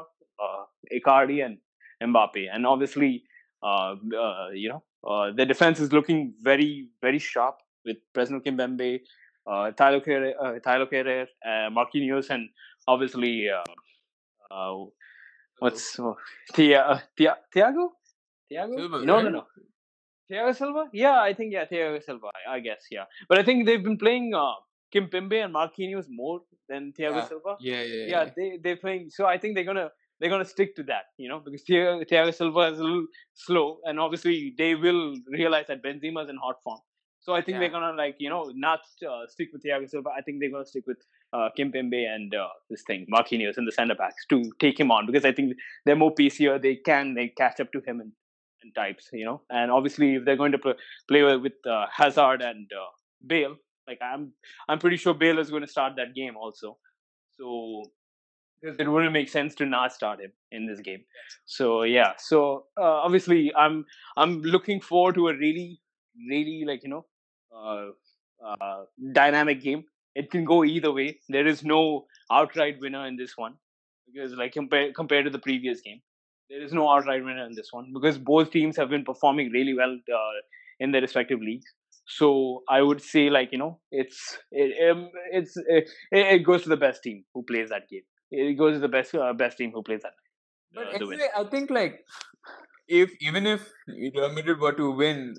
uh, 0.45 0.63
Icardi, 0.99 1.39
and 1.47 1.59
Mbappe. 2.03 2.49
And 2.53 2.67
obviously, 2.67 3.25
uh, 3.63 3.95
uh, 4.25 4.49
you 4.63 4.71
know, 4.71 4.83
uh, 5.07 5.31
the 5.33 5.45
defense 5.45 5.79
is 5.81 5.93
looking 5.93 6.35
very, 6.41 6.89
very 7.01 7.19
sharp 7.19 7.57
with 7.85 7.99
Presnel 8.15 8.43
Kimpembe, 8.45 9.01
uh, 9.47 9.71
Thilo 9.79 10.05
Kehrer, 10.05 10.33
uh, 10.41 10.59
Thilo 10.67 10.87
Kehrer, 10.93 11.27
uh, 11.45 11.71
Marquinhos, 11.71 12.31
and 12.31 12.49
obviously, 12.89 13.49
uh, 13.51 13.63
uh, 14.55 14.85
what's 15.59 15.99
uh, 15.99 16.15
Thia, 16.55 16.81
uh, 16.83 17.01
Thia, 17.17 17.37
Thiago? 17.55 17.91
Thiago? 18.51 19.05
No, 19.05 19.21
no, 19.21 19.29
no. 19.29 19.45
Thiago 20.33 20.57
Silva? 20.57 20.85
Yeah, 20.93 21.21
I 21.21 21.35
think 21.35 21.53
yeah, 21.53 21.65
Thiago 21.67 22.03
Silva. 22.03 22.29
I, 22.49 22.55
I 22.57 22.61
guess 22.61 22.87
yeah, 22.91 23.05
but 23.29 23.39
I 23.39 23.43
think 23.43 23.67
they've 23.67 23.83
been 23.83 23.99
playing 23.99 24.33
uh, 24.35 24.53
Kimpembe 24.95 25.45
and 25.45 25.55
Marquinhos 25.55 26.07
more 26.09 26.41
than 26.69 26.93
Thiago 26.99 27.17
Yeah. 27.17 27.29
Silva 27.29 27.57
Yeah, 27.61 27.83
yeah, 27.83 27.83
yeah, 27.83 28.07
Yeah, 28.25 28.31
they 28.37 28.59
they're 28.63 28.77
playing. 28.77 29.11
So 29.11 29.27
I 29.27 29.39
think 29.39 29.55
they're 29.55 29.65
gonna 29.73 29.91
they're 30.21 30.31
gonna 30.31 30.45
stick 30.45 30.77
to 30.77 30.83
that, 30.85 31.05
you 31.19 31.29
know, 31.29 31.41
because 31.45 31.65
Thiago, 31.69 32.09
Thiago 32.09 32.35
Silva 32.35 32.61
is 32.73 32.79
a 32.79 32.83
little 32.85 33.07
slow, 33.35 33.79
and 33.85 33.99
obviously 33.99 34.55
they 34.57 34.75
will 34.75 35.15
realize 35.29 35.67
that 35.69 35.83
Benzema's 35.83 36.29
in 36.31 36.37
hot 36.37 36.57
form. 36.63 36.81
So 37.21 37.35
I 37.35 37.41
think 37.41 37.55
Yeah. 37.55 37.61
they're 37.61 37.71
gonna 37.71 37.93
like 37.97 38.17
you 38.19 38.29
know 38.29 38.51
not 38.55 38.81
uh, 39.09 39.27
stick 39.29 39.49
with 39.53 39.63
Thiago 39.65 39.89
Silva. 39.89 40.11
I 40.17 40.23
think 40.23 40.41
they're 40.41 40.51
gonna 40.51 40.67
stick 40.67 40.87
with 40.87 40.99
uh, 41.33 41.49
Kimpembe 41.59 42.01
and 42.15 42.35
uh, 42.35 42.49
this 42.71 42.83
thing 42.87 43.07
Marquinhos 43.13 43.57
and 43.57 43.67
the 43.67 43.73
centre 43.73 43.95
backs 43.95 44.27
to 44.31 44.43
take 44.59 44.79
him 44.79 44.91
on 44.91 45.07
because 45.07 45.25
I 45.25 45.33
think 45.33 45.55
they're 45.85 45.97
more 46.05 46.15
pacier. 46.15 46.59
They 46.59 46.77
can 46.77 47.15
they 47.15 47.29
catch 47.29 47.61
up 47.61 47.71
to 47.73 47.81
him 47.87 48.01
and 48.01 48.13
types, 48.75 49.09
you 49.13 49.25
know. 49.25 49.43
And 49.51 49.71
obviously 49.71 50.17
if 50.17 50.25
they're 50.25 50.37
going 50.37 50.53
to 50.53 50.59
pl- 50.59 50.75
play 51.09 51.23
with 51.37 51.53
uh, 51.69 51.87
Hazard 51.93 52.43
and 52.43 52.71
uh, 52.73 52.91
Bale, 53.27 53.57
like 53.87 53.99
I'm 54.03 54.33
I'm 54.69 54.79
pretty 54.79 54.97
sure 54.97 55.15
Bale 55.15 55.39
is 55.39 55.51
going 55.51 55.63
to 55.63 55.69
start 55.69 55.95
that 55.97 56.15
game 56.15 56.37
also. 56.37 56.79
So 57.39 57.85
it 58.63 58.89
wouldn't 58.89 59.13
make 59.13 59.29
sense 59.29 59.55
to 59.57 59.67
not 59.67 59.93
start 59.93 60.21
him 60.21 60.33
in 60.53 60.67
this 60.67 60.81
game. 60.81 61.05
So 61.45 61.83
yeah, 61.83 62.13
so 62.19 62.67
uh, 62.81 63.03
obviously 63.07 63.53
I'm 63.55 63.85
I'm 64.17 64.41
looking 64.43 64.81
forward 64.81 65.17
to 65.17 65.29
a 65.29 65.37
really 65.37 65.81
really 66.29 66.65
like 66.67 66.83
you 66.85 66.91
know 66.91 67.07
uh, 67.55 67.89
uh, 68.47 68.85
dynamic 69.13 69.63
game. 69.63 69.85
It 70.15 70.31
can 70.31 70.45
go 70.45 70.65
either 70.65 70.93
way. 70.93 71.19
There 71.29 71.47
is 71.47 71.65
no 71.65 72.07
outright 72.31 72.77
winner 72.81 73.07
in 73.07 73.17
this 73.17 73.37
one 73.37 73.55
because 74.07 74.33
like 74.33 74.53
compared 74.53 74.95
compared 74.95 75.25
to 75.25 75.31
the 75.31 75.39
previous 75.39 75.81
game, 75.81 76.01
there 76.49 76.63
is 76.63 76.73
no 76.73 76.89
outright 76.91 77.25
winner 77.25 77.47
in 77.47 77.55
this 77.55 77.69
one 77.73 77.93
because 77.93 78.19
both 78.19 78.51
teams 78.51 78.77
have 78.77 78.91
been 78.91 79.05
performing 79.05 79.51
really 79.51 79.75
well 79.75 79.93
uh, 79.93 80.41
in 80.81 80.93
their 80.93 81.01
respective 81.01 81.41
leagues. 81.41 81.67
So 82.07 82.63
I 82.69 82.83
would 82.83 83.01
say 83.01 83.31
like 83.31 83.53
you 83.53 83.59
know 83.59 83.79
it's 83.91 84.39
it, 84.51 84.91
um, 84.91 85.11
it's 85.31 85.57
it, 85.69 85.89
it 86.11 86.39
goes 86.41 86.63
to 86.65 86.69
the 86.69 86.77
best 86.77 87.03
team 87.03 87.25
who 87.33 87.43
plays 87.43 87.71
that 87.71 87.89
game. 87.89 88.03
It 88.31 88.59
goes 88.59 88.75
to 88.75 88.81
the 88.81 88.89
best 88.89 89.15
uh, 89.15 89.33
best 89.33 89.59
team 89.59 89.73
who 89.73 89.83
plays 89.83 90.03
that. 90.03 90.15
But 90.75 90.89
uh, 90.89 90.99
the 90.99 91.05
anyway, 91.05 91.29
I 91.37 91.45
think 91.45 91.71
like 91.71 92.05
if 93.01 93.11
even 93.21 93.47
if 93.47 93.69
Real 93.89 94.33
Madrid 94.33 94.61
were 94.61 94.73
to 94.73 94.91
win, 94.91 95.35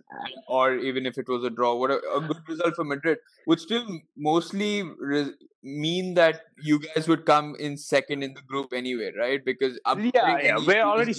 or 0.47 0.75
even 0.75 1.05
if 1.05 1.17
it 1.17 1.29
was 1.29 1.43
a 1.43 1.49
draw, 1.49 1.75
what 1.75 1.91
a, 1.91 1.99
a 2.15 2.21
good 2.21 2.41
result 2.47 2.75
for 2.75 2.83
Madrid 2.83 3.19
would 3.45 3.59
still 3.59 3.85
mostly 4.17 4.83
re- 4.99 5.33
mean 5.61 6.15
that 6.15 6.41
you 6.61 6.79
guys 6.79 7.07
would 7.07 7.25
come 7.25 7.55
in 7.59 7.77
second 7.77 8.23
in 8.23 8.33
the 8.33 8.41
group 8.41 8.73
anyway, 8.73 9.11
right? 9.17 9.45
Because 9.45 9.79
yeah, 9.97 10.39
yeah, 10.41 10.57
we're 10.65 10.81
already. 10.81 11.15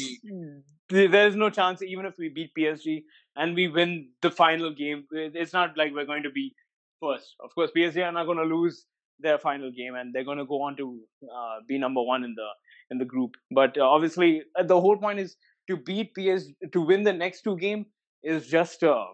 There's 0.90 1.36
no 1.36 1.50
chance, 1.50 1.82
even 1.82 2.04
if 2.04 2.14
we 2.18 2.28
beat 2.28 2.50
PSG 2.58 3.04
and 3.36 3.54
we 3.54 3.68
win 3.68 4.10
the 4.20 4.30
final 4.30 4.74
game. 4.74 5.06
It's 5.12 5.52
not 5.52 5.78
like 5.78 5.94
we're 5.94 6.04
going 6.04 6.24
to 6.24 6.30
be 6.30 6.54
first. 7.00 7.36
Of 7.40 7.54
course, 7.54 7.70
PSG 7.76 8.04
are 8.04 8.12
not 8.12 8.26
going 8.26 8.38
to 8.38 8.44
lose 8.44 8.84
their 9.20 9.38
final 9.38 9.70
game, 9.70 9.94
and 9.94 10.12
they're 10.12 10.24
going 10.24 10.38
to 10.38 10.44
go 10.44 10.62
on 10.62 10.76
to 10.76 11.00
uh, 11.24 11.56
be 11.68 11.78
number 11.78 12.02
one 12.02 12.24
in 12.24 12.34
the 12.34 12.48
in 12.90 12.98
the 12.98 13.04
group. 13.04 13.36
But 13.50 13.78
uh, 13.78 13.88
obviously, 13.88 14.42
uh, 14.58 14.64
the 14.64 14.80
whole 14.80 14.96
point 14.96 15.20
is 15.20 15.36
to 15.68 15.76
beat 15.76 16.14
PSG 16.14 16.54
to 16.72 16.80
win 16.80 17.02
the 17.04 17.12
next 17.12 17.42
two 17.42 17.56
game 17.56 17.86
is 18.22 18.46
just 18.48 18.82
uh, 18.82 19.06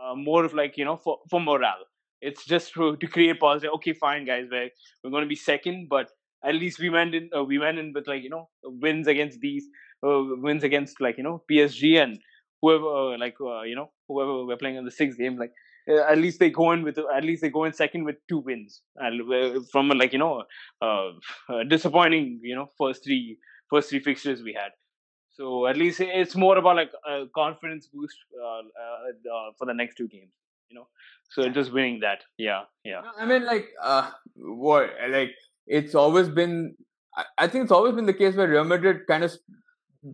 uh, 0.00 0.14
more 0.14 0.44
of 0.44 0.54
like 0.54 0.76
you 0.76 0.84
know 0.84 0.96
for 0.96 1.18
for 1.30 1.40
morale. 1.40 1.84
It's 2.20 2.44
just 2.44 2.72
to, 2.74 2.96
to 2.96 3.06
create 3.06 3.38
positive. 3.38 3.70
Okay, 3.74 3.92
fine, 3.92 4.24
guys, 4.24 4.46
we're 4.50 4.70
we're 5.02 5.10
going 5.10 5.22
to 5.22 5.28
be 5.28 5.36
second, 5.36 5.88
but 5.88 6.10
at 6.44 6.54
least 6.54 6.78
we 6.78 6.90
went 6.90 7.14
in. 7.14 7.30
Uh, 7.36 7.44
we 7.44 7.58
went 7.58 7.78
in 7.78 7.92
with 7.92 8.08
like 8.08 8.22
you 8.22 8.30
know 8.30 8.48
wins 8.64 9.06
against 9.06 9.40
these 9.40 9.66
uh, 10.06 10.22
wins 10.46 10.64
against 10.64 11.00
like 11.00 11.16
you 11.16 11.24
know 11.24 11.42
PSG 11.50 12.02
and 12.02 12.18
whoever 12.60 13.16
like 13.18 13.36
uh, 13.40 13.62
you 13.62 13.76
know 13.76 13.90
whoever 14.08 14.44
we're 14.44 14.56
playing 14.56 14.76
in 14.76 14.84
the 14.84 14.90
sixth 14.90 15.18
game 15.18 15.36
like 15.38 15.52
uh, 15.88 16.02
at 16.02 16.18
least 16.18 16.38
they 16.38 16.50
go 16.50 16.72
in 16.72 16.82
with 16.82 16.98
at 16.98 17.24
least 17.24 17.42
they 17.42 17.50
go 17.50 17.64
in 17.64 17.72
second 17.72 18.04
with 18.04 18.16
two 18.28 18.38
wins 18.38 18.82
from 19.70 19.88
like 19.90 20.12
you 20.12 20.18
know 20.18 20.42
uh, 20.82 21.10
disappointing 21.68 22.40
you 22.42 22.54
know 22.54 22.66
first 22.78 23.04
three 23.04 23.38
first 23.70 23.90
three 23.90 24.00
fixtures 24.00 24.42
we 24.42 24.52
had 24.52 24.70
so 25.38 25.66
at 25.66 25.76
least 25.76 26.00
it's 26.00 26.34
more 26.34 26.58
about 26.58 26.76
like 26.76 26.90
a 27.06 27.24
confidence 27.34 27.88
boost 27.92 28.16
uh, 28.42 28.58
uh, 28.58 29.50
for 29.58 29.66
the 29.66 29.74
next 29.74 29.94
two 29.94 30.08
games 30.08 30.32
you 30.68 30.76
know 30.76 30.86
so 31.30 31.48
just 31.48 31.72
winning 31.72 32.00
that 32.00 32.24
yeah 32.36 32.62
yeah 32.84 33.02
i 33.18 33.24
mean 33.24 33.44
like 33.44 33.68
uh 33.82 34.10
what 34.36 34.90
like 35.10 35.32
it's 35.66 35.94
always 35.94 36.28
been 36.28 36.74
I 37.36 37.48
think 37.48 37.64
it's 37.64 37.72
always 37.72 37.94
been 37.94 38.06
the 38.06 38.14
case 38.14 38.34
where 38.36 38.48
Real 38.48 38.64
Madrid 38.64 39.06
kind 39.06 39.24
of 39.24 39.36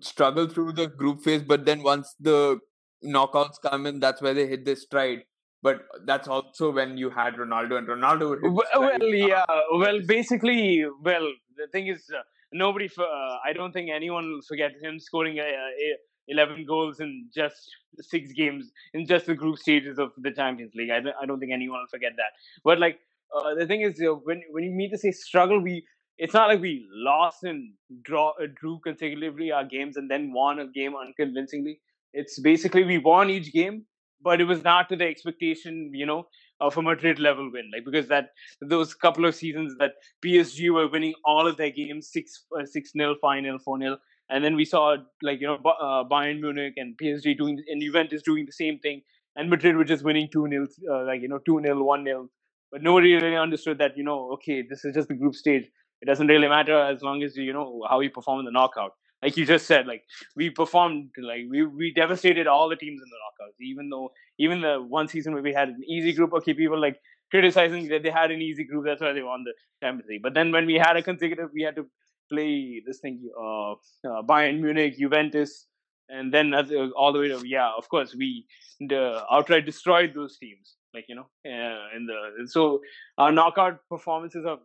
struggle 0.00 0.48
through 0.48 0.72
the 0.72 0.86
group 0.86 1.22
phase, 1.22 1.42
but 1.42 1.64
then 1.64 1.82
once 1.82 2.14
the 2.18 2.58
knockouts 3.04 3.60
come 3.60 3.86
in, 3.86 4.00
that's 4.00 4.22
where 4.22 4.34
they 4.34 4.46
hit 4.46 4.64
their 4.64 4.76
stride. 4.76 5.24
But 5.62 5.82
that's 6.04 6.28
also 6.28 6.70
when 6.70 6.96
you 6.96 7.10
had 7.10 7.34
Ronaldo, 7.34 7.78
and 7.78 7.88
Ronaldo 7.88 8.30
would 8.30 8.42
well, 8.42 8.66
well, 8.76 9.14
yeah. 9.14 9.44
Well, 9.72 10.00
basically, 10.06 10.84
well, 11.02 11.32
the 11.56 11.66
thing 11.68 11.86
is, 11.86 12.10
uh, 12.14 12.22
nobody. 12.54 12.88
Uh, 12.98 13.02
I 13.44 13.52
don't 13.52 13.72
think 13.72 13.90
anyone 13.90 14.30
will 14.30 14.42
forget 14.42 14.72
him 14.82 14.98
scoring 14.98 15.38
a, 15.38 15.42
a 15.42 15.96
11 16.28 16.64
goals 16.66 17.00
in 17.00 17.28
just 17.34 17.70
six 18.00 18.32
games 18.32 18.70
in 18.94 19.06
just 19.06 19.26
the 19.26 19.34
group 19.34 19.58
stages 19.58 19.98
of 19.98 20.12
the 20.16 20.30
Champions 20.30 20.74
League. 20.74 20.90
I, 20.90 21.00
I 21.20 21.26
don't 21.26 21.38
think 21.38 21.52
anyone 21.52 21.80
will 21.80 21.90
forget 21.90 22.12
that. 22.16 22.32
But 22.64 22.78
like 22.78 22.98
uh, 23.36 23.54
the 23.54 23.66
thing 23.66 23.82
is, 23.82 24.00
uh, 24.00 24.14
when 24.14 24.42
when 24.50 24.64
you 24.64 24.70
mean 24.70 24.90
to 24.90 24.98
say 24.98 25.10
struggle, 25.10 25.60
we 25.60 25.84
it's 26.16 26.34
not 26.34 26.48
like 26.48 26.60
we 26.60 26.86
lost 26.92 27.42
and 27.42 27.72
draw 28.02 28.30
uh, 28.42 28.46
drew 28.54 28.78
consecutively 28.84 29.50
our 29.50 29.64
games 29.64 29.96
and 29.96 30.10
then 30.10 30.32
won 30.32 30.60
a 30.60 30.66
game 30.66 30.94
unconvincingly. 30.96 31.80
It's 32.12 32.38
basically 32.38 32.84
we 32.84 32.98
won 32.98 33.28
each 33.28 33.52
game, 33.52 33.84
but 34.22 34.40
it 34.40 34.44
was 34.44 34.62
not 34.62 34.88
to 34.90 34.96
the 34.96 35.04
expectation, 35.04 35.90
you 35.92 36.06
know, 36.06 36.28
of 36.60 36.76
a 36.76 36.82
Madrid 36.82 37.18
level 37.18 37.50
win. 37.52 37.70
Like 37.72 37.84
because 37.84 38.08
that 38.08 38.30
those 38.60 38.94
couple 38.94 39.24
of 39.24 39.34
seasons 39.34 39.74
that 39.78 39.92
PSG 40.24 40.70
were 40.70 40.88
winning 40.88 41.14
all 41.24 41.46
of 41.46 41.56
their 41.56 41.70
games 41.70 42.10
six 42.12 42.44
uh, 42.58 42.64
six 42.64 42.92
nil, 42.94 43.14
five 43.20 43.42
nil, 43.42 43.58
four 43.58 43.78
nil, 43.78 43.98
and 44.30 44.44
then 44.44 44.56
we 44.56 44.64
saw 44.64 44.96
like 45.22 45.40
you 45.40 45.46
know 45.46 45.58
uh, 45.64 46.04
Bayern 46.04 46.40
Munich 46.40 46.74
and 46.76 46.96
PSG 47.00 47.36
doing 47.36 47.62
and 47.68 47.80
Juventus 47.82 48.22
doing 48.22 48.46
the 48.46 48.52
same 48.52 48.78
thing, 48.78 49.02
and 49.36 49.50
Madrid 49.50 49.76
were 49.76 49.84
just 49.84 50.04
winning 50.04 50.28
two 50.32 50.46
nil, 50.48 50.66
uh, 50.90 51.04
like 51.04 51.22
you 51.22 51.28
know 51.28 51.38
two 51.38 51.60
nil, 51.60 51.82
one 51.82 52.04
nil. 52.04 52.28
But 52.72 52.82
nobody 52.82 53.14
really 53.14 53.36
understood 53.36 53.78
that 53.78 53.96
you 53.96 54.04
know 54.04 54.32
okay 54.34 54.62
this 54.68 54.84
is 54.84 54.94
just 54.94 55.08
the 55.08 55.14
group 55.14 55.34
stage 55.34 55.70
it 56.04 56.06
doesn't 56.06 56.26
really 56.26 56.48
matter 56.48 56.78
as 56.78 57.02
long 57.02 57.22
as 57.22 57.36
you 57.36 57.52
know 57.52 57.82
how 57.88 58.00
you 58.00 58.10
perform 58.10 58.40
in 58.40 58.44
the 58.44 58.50
knockout. 58.50 58.92
Like 59.24 59.38
you 59.38 59.46
just 59.46 59.66
said, 59.66 59.86
like 59.86 60.04
we 60.36 60.50
performed, 60.50 61.10
like 61.18 61.44
we 61.50 61.64
we 61.64 61.94
devastated 61.94 62.46
all 62.46 62.68
the 62.68 62.76
teams 62.76 63.00
in 63.00 63.08
the 63.08 63.20
knockouts. 63.22 63.58
Even 63.62 63.88
though 63.88 64.12
even 64.38 64.60
the 64.60 64.84
one 64.86 65.08
season 65.08 65.32
where 65.32 65.42
we 65.42 65.54
had 65.54 65.68
an 65.70 65.82
easy 65.88 66.12
group, 66.12 66.34
okay, 66.34 66.52
people 66.52 66.78
like 66.78 67.00
criticizing 67.30 67.88
that 67.88 68.02
they 68.02 68.10
had 68.10 68.30
an 68.30 68.42
easy 68.42 68.64
group, 68.64 68.84
that's 68.84 69.00
why 69.00 69.14
they 69.14 69.22
won 69.22 69.44
the 69.44 69.54
Champions 69.82 70.10
League. 70.10 70.22
But 70.22 70.34
then 70.34 70.52
when 70.52 70.66
we 70.66 70.74
had 70.74 70.98
a 70.98 71.02
consecutive, 71.02 71.48
we 71.54 71.62
had 71.62 71.74
to 71.76 71.86
play 72.30 72.82
this 72.86 72.98
thing, 72.98 73.22
uh, 73.38 73.72
uh 73.72 74.22
Bayern 74.28 74.60
Munich, 74.60 74.98
Juventus, 74.98 75.68
and 76.10 76.32
then 76.32 76.52
all 76.94 77.12
the 77.14 77.20
way 77.20 77.28
to 77.28 77.42
yeah, 77.46 77.70
of 77.78 77.88
course 77.88 78.14
we 78.14 78.44
the 78.78 79.24
outright 79.30 79.64
destroyed 79.64 80.12
those 80.14 80.36
teams. 80.36 80.76
Like 80.92 81.06
you 81.08 81.14
know, 81.14 81.28
uh, 81.46 81.96
in 81.96 82.06
the 82.06 82.46
so 82.46 82.80
our 83.16 83.32
knockout 83.32 83.80
performances 83.88 84.44
are 84.44 84.58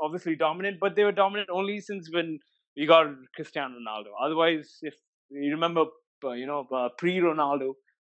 obviously 0.00 0.34
dominant, 0.34 0.78
but 0.80 0.96
they 0.96 1.04
were 1.04 1.12
dominant 1.12 1.48
only 1.50 1.80
since 1.80 2.10
when 2.12 2.40
we 2.78 2.86
got 2.86 3.06
Cristiano 3.34 3.74
Ronaldo. 3.78 4.10
Otherwise, 4.20 4.78
if 4.82 4.94
you 5.30 5.50
remember, 5.50 5.84
uh, 6.24 6.30
you 6.30 6.46
know, 6.46 6.66
uh, 6.72 6.88
pre-Ronaldo, 6.96 7.72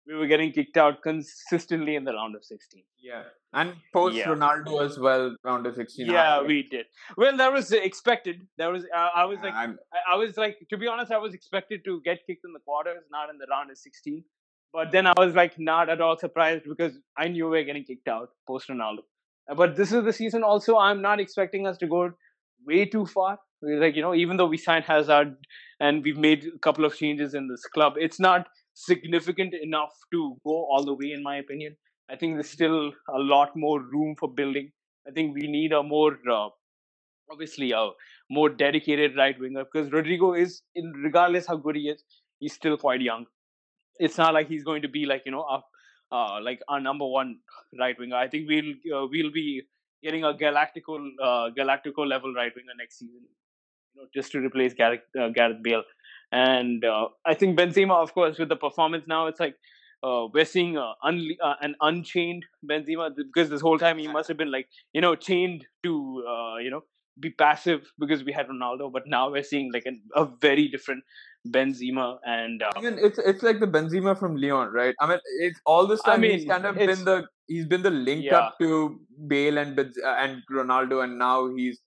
we 0.06 0.14
were 0.14 0.26
getting 0.26 0.52
kicked 0.52 0.76
out 0.76 1.02
consistently 1.02 1.96
in 1.96 2.04
the 2.04 2.12
round 2.12 2.34
of 2.36 2.44
16. 2.44 2.82
Yeah. 3.00 3.22
And 3.52 3.74
post 3.92 4.16
yeah. 4.16 4.26
Ronaldo 4.26 4.84
as 4.84 4.98
well, 4.98 5.36
round 5.44 5.66
of 5.66 5.74
16. 5.74 6.06
Yeah, 6.06 6.42
we 6.42 6.66
did. 6.68 6.86
Well, 7.16 7.36
that 7.36 7.52
was 7.52 7.72
expected. 7.72 8.46
That 8.58 8.68
was, 8.68 8.84
uh, 8.84 9.08
I 9.14 9.24
was 9.24 9.38
like, 9.42 9.52
I, 9.52 9.68
I 10.12 10.16
was 10.16 10.36
like, 10.36 10.58
to 10.70 10.76
be 10.76 10.86
honest, 10.86 11.12
I 11.12 11.18
was 11.18 11.34
expected 11.34 11.84
to 11.84 12.00
get 12.04 12.20
kicked 12.26 12.44
in 12.44 12.52
the 12.52 12.60
quarters, 12.60 13.02
not 13.10 13.30
in 13.30 13.38
the 13.38 13.46
round 13.50 13.70
of 13.70 13.78
16. 13.78 14.24
But 14.72 14.90
then 14.90 15.06
I 15.06 15.12
was 15.16 15.34
like, 15.34 15.58
not 15.58 15.90
at 15.90 16.00
all 16.00 16.16
surprised 16.18 16.64
because 16.68 16.94
I 17.16 17.28
knew 17.28 17.44
we 17.44 17.58
were 17.58 17.64
getting 17.64 17.84
kicked 17.84 18.08
out 18.08 18.30
post 18.46 18.68
Ronaldo. 18.68 19.00
But 19.56 19.76
this 19.76 19.92
is 19.92 20.04
the 20.04 20.12
season 20.12 20.42
also. 20.44 20.78
I'm 20.78 21.02
not 21.02 21.20
expecting 21.20 21.66
us 21.66 21.76
to 21.78 21.86
go 21.86 22.12
way 22.66 22.86
too 22.86 23.06
far. 23.06 23.38
Like 23.62 23.96
you 23.96 24.02
know, 24.02 24.14
even 24.14 24.36
though 24.36 24.46
we 24.46 24.58
signed 24.58 24.84
Hazard 24.84 25.36
and 25.80 26.02
we've 26.04 26.18
made 26.18 26.46
a 26.54 26.58
couple 26.58 26.84
of 26.84 26.96
changes 26.96 27.34
in 27.34 27.48
this 27.48 27.64
club, 27.66 27.94
it's 27.96 28.20
not 28.20 28.48
significant 28.74 29.54
enough 29.54 29.92
to 30.12 30.36
go 30.44 30.64
all 30.70 30.84
the 30.84 30.94
way, 30.94 31.12
in 31.12 31.22
my 31.22 31.36
opinion. 31.36 31.76
I 32.10 32.16
think 32.16 32.34
there's 32.34 32.50
still 32.50 32.92
a 33.08 33.18
lot 33.18 33.56
more 33.56 33.80
room 33.80 34.16
for 34.18 34.32
building. 34.32 34.72
I 35.08 35.12
think 35.12 35.34
we 35.34 35.46
need 35.48 35.72
a 35.72 35.82
more, 35.82 36.18
uh, 36.30 36.48
obviously, 37.30 37.72
a 37.72 37.90
more 38.30 38.48
dedicated 38.48 39.16
right 39.16 39.38
winger 39.38 39.64
because 39.64 39.90
Rodrygo 39.90 40.38
is, 40.38 40.62
in 40.74 40.92
regardless 40.92 41.46
how 41.46 41.56
good 41.56 41.76
he 41.76 41.88
is, 41.88 42.02
he's 42.40 42.52
still 42.54 42.76
quite 42.76 43.00
young. 43.00 43.26
It's 43.98 44.18
not 44.18 44.34
like 44.34 44.48
he's 44.48 44.64
going 44.64 44.82
to 44.82 44.88
be 44.88 45.06
like 45.06 45.22
you 45.26 45.32
know 45.32 45.42
a 45.42 45.62
uh, 46.14 46.40
like 46.42 46.60
our 46.68 46.80
number 46.80 47.06
one 47.06 47.38
right 47.78 47.98
winger. 47.98 48.16
I 48.16 48.28
think 48.28 48.48
we'll 48.48 48.74
uh, 48.96 49.06
we'll 49.10 49.32
be 49.32 49.62
getting 50.02 50.24
a 50.24 50.34
galactical 50.34 51.08
uh, 51.22 51.50
galactical 51.58 52.06
level 52.06 52.34
right 52.34 52.52
winger 52.54 52.74
next 52.78 52.98
season, 52.98 53.22
you 53.95 54.03
know, 54.03 54.09
just 54.14 54.32
to 54.32 54.40
replace 54.40 54.74
Gareth 54.74 55.01
uh, 55.20 55.28
Gareth 55.28 55.62
Bale. 55.62 55.82
And 56.30 56.84
uh, 56.84 57.09
I 57.26 57.34
think 57.34 57.59
Benzema, 57.59 58.03
of 58.03 58.14
course, 58.14 58.38
with 58.38 58.49
the 58.49 58.57
performance 58.57 59.05
now, 59.07 59.26
it's 59.26 59.38
like 59.38 59.57
uh, 60.03 60.26
we're 60.32 60.45
seeing 60.45 60.78
uh, 60.78 60.93
un- 61.05 61.36
uh, 61.43 61.55
an 61.61 61.74
unchained 61.80 62.45
Benzema 62.68 63.11
because 63.14 63.51
this 63.51 63.61
whole 63.61 63.78
time 63.78 63.99
he 63.99 64.09
must 64.09 64.28
have 64.28 64.36
been 64.36 64.51
like 64.51 64.68
you 64.93 65.01
know 65.01 65.14
chained 65.14 65.66
to 65.82 66.24
uh, 66.28 66.57
you 66.57 66.70
know 66.70 66.82
be 67.20 67.30
passive 67.30 67.93
because 67.99 68.24
we 68.24 68.32
had 68.32 68.47
Ronaldo, 68.49 68.90
but 68.90 69.03
now 69.07 69.30
we're 69.30 69.43
seeing 69.43 69.70
like 69.72 69.84
an, 69.86 70.01
a 70.16 70.26
very 70.40 70.68
different 70.68 71.05
Benzema 71.47 72.16
and. 72.24 72.62
Uh, 72.62 72.70
mean, 72.80 72.99
it's 72.99 73.18
it's 73.18 73.43
like 73.43 73.61
the 73.61 73.66
Benzema 73.66 74.18
from 74.18 74.36
Lyon, 74.36 74.72
right? 74.72 74.95
I 75.01 75.07
mean, 75.07 75.18
it's 75.40 75.61
all 75.66 75.86
this 75.86 76.03
time 76.03 76.14
I 76.14 76.18
mean, 76.18 76.38
he's 76.38 76.49
kind 76.49 76.64
of 76.64 76.76
been 76.76 77.05
the 77.05 77.26
he's 77.47 77.66
been 77.66 77.82
the 77.82 77.90
link 77.90 78.24
yeah. 78.24 78.38
up 78.38 78.59
to 78.61 78.99
Bale 79.26 79.59
and 79.59 79.78
uh, 79.78 80.09
and 80.18 80.43
Ronaldo, 80.51 81.05
and 81.05 81.18
now 81.18 81.55
he's 81.55 81.80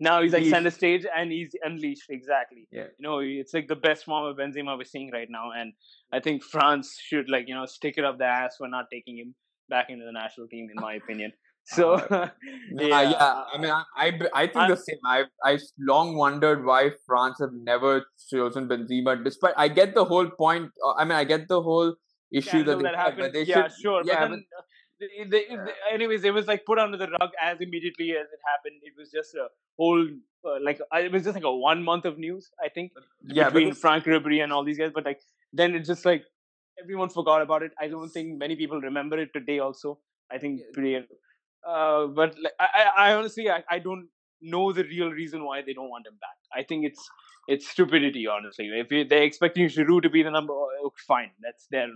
now 0.00 0.22
he's 0.22 0.32
like 0.32 0.42
he's, 0.42 0.50
center 0.50 0.70
stage 0.70 1.04
and 1.14 1.30
he's 1.30 1.54
unleashed 1.62 2.08
exactly. 2.08 2.66
Yeah, 2.72 2.84
you 2.98 3.02
know, 3.06 3.18
it's 3.18 3.54
like 3.54 3.68
the 3.68 3.76
best 3.76 4.04
form 4.04 4.26
of 4.26 4.36
Benzema 4.36 4.76
we're 4.76 4.84
seeing 4.84 5.10
right 5.12 5.28
now, 5.30 5.50
and 5.56 5.72
I 6.12 6.20
think 6.20 6.42
France 6.42 6.98
should 7.00 7.28
like 7.28 7.46
you 7.48 7.54
know 7.54 7.66
stick 7.66 7.94
it 7.98 8.04
up 8.04 8.18
their 8.18 8.28
ass 8.28 8.56
for 8.56 8.68
not 8.68 8.86
taking 8.90 9.18
him 9.18 9.34
back 9.68 9.90
into 9.90 10.04
the 10.04 10.12
national 10.12 10.48
team, 10.48 10.68
in 10.74 10.80
my 10.80 10.94
opinion. 10.94 11.32
So 11.66 11.92
uh, 11.92 12.30
yeah. 12.72 13.02
yeah, 13.02 13.42
I 13.54 13.58
mean, 13.58 13.70
I 13.70 13.84
I, 13.94 14.06
I 14.34 14.46
think 14.46 14.56
I'm, 14.56 14.70
the 14.70 14.76
same. 14.76 14.98
I 15.04 15.24
I 15.44 15.58
long 15.78 16.16
wondered 16.16 16.64
why 16.64 16.90
France 17.06 17.36
have 17.40 17.52
never 17.52 18.06
chosen 18.28 18.66
Benzema, 18.66 19.22
despite 19.22 19.54
I 19.56 19.68
get 19.68 19.94
the 19.94 20.04
whole 20.04 20.30
point. 20.30 20.70
Uh, 20.84 20.94
I 20.94 21.04
mean, 21.04 21.12
I 21.12 21.24
get 21.24 21.48
the 21.48 21.60
whole 21.62 21.94
issue 22.32 22.64
that, 22.64 22.82
that 22.82 22.96
happened. 22.96 23.34
They 23.34 23.42
yeah, 23.42 23.68
should, 23.68 23.72
sure. 23.82 24.02
Yeah, 24.04 24.20
but 24.20 24.30
then, 24.30 24.44
uh, 24.58 24.62
they, 25.00 25.24
they, 25.24 25.44
they, 25.48 25.72
anyways, 25.92 26.24
it 26.24 26.32
was 26.32 26.46
like 26.46 26.64
put 26.64 26.78
under 26.78 26.96
the 26.96 27.08
rug 27.08 27.30
as 27.42 27.60
immediately 27.60 28.10
as 28.12 28.26
it 28.32 28.40
happened. 28.50 28.80
It 28.82 28.92
was 28.98 29.10
just 29.10 29.34
a 29.34 29.48
whole 29.78 30.06
uh, 30.44 30.58
like 30.62 30.80
it 30.94 31.12
was 31.12 31.24
just 31.24 31.34
like 31.34 31.44
a 31.44 31.54
one 31.54 31.82
month 31.82 32.04
of 32.04 32.18
news, 32.18 32.50
I 32.64 32.68
think, 32.68 32.92
yeah, 33.26 33.48
between 33.48 33.74
Franck 33.74 34.04
Ribery 34.04 34.42
and 34.42 34.52
all 34.52 34.64
these 34.64 34.78
guys. 34.78 34.92
But 34.94 35.04
like 35.04 35.20
then 35.52 35.74
it's 35.74 35.88
just 35.88 36.04
like 36.04 36.24
everyone 36.82 37.08
forgot 37.08 37.42
about 37.42 37.62
it. 37.62 37.72
I 37.80 37.88
don't 37.88 38.08
think 38.08 38.38
many 38.38 38.56
people 38.56 38.80
remember 38.80 39.18
it 39.18 39.32
today. 39.32 39.58
Also, 39.58 39.98
I 40.30 40.38
think 40.38 40.60
pretty 40.72 41.04
uh, 41.66 42.06
but 42.06 42.34
like, 42.42 42.52
I, 42.58 42.86
I 42.96 43.14
honestly, 43.14 43.50
I, 43.50 43.62
I 43.70 43.78
don't 43.78 44.08
know 44.40 44.72
the 44.72 44.84
real 44.84 45.10
reason 45.10 45.44
why 45.44 45.62
they 45.62 45.72
don't 45.72 45.90
want 45.90 46.06
him 46.06 46.14
back. 46.20 46.36
I 46.58 46.62
think 46.62 46.86
it's 46.86 47.08
it's 47.46 47.68
stupidity, 47.68 48.26
honestly. 48.26 48.70
If 48.72 48.90
you, 48.92 49.04
they're 49.04 49.22
expecting 49.22 49.66
Giroud 49.66 50.02
to 50.02 50.10
be 50.10 50.22
the 50.22 50.30
number, 50.30 50.52
oh, 50.52 50.92
fine, 51.06 51.30
that's 51.42 51.66
their 51.70 51.88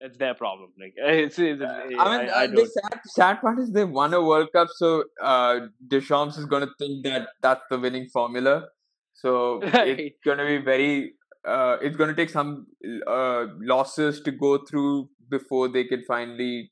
that's 0.00 0.16
their 0.16 0.34
problem. 0.34 0.70
Like 0.80 0.94
it's, 0.96 1.38
it's 1.38 1.62
I 1.62 1.86
mean, 1.86 1.98
I, 1.98 2.42
I 2.42 2.46
the 2.46 2.66
sad, 2.66 3.00
sad 3.04 3.40
part 3.40 3.58
is 3.58 3.70
they 3.70 3.84
won 3.84 4.14
a 4.14 4.22
World 4.22 4.48
Cup, 4.52 4.68
so 4.74 5.04
uh, 5.22 5.60
Deschamps 5.86 6.38
is 6.38 6.46
going 6.46 6.62
to 6.62 6.72
think 6.78 7.04
that 7.04 7.28
that's 7.42 7.62
the 7.70 7.78
winning 7.78 8.08
formula. 8.08 8.68
So 9.14 9.60
it's 9.62 10.18
going 10.24 10.38
to 10.38 10.46
be 10.46 10.58
very. 10.58 11.14
Uh, 11.46 11.78
it's 11.80 11.96
going 11.96 12.08
to 12.08 12.14
take 12.16 12.30
some 12.30 12.66
uh, 13.06 13.46
losses 13.60 14.20
to 14.22 14.30
go 14.30 14.58
through 14.58 15.08
before 15.30 15.68
they 15.68 15.84
can 15.84 16.02
finally. 16.06 16.70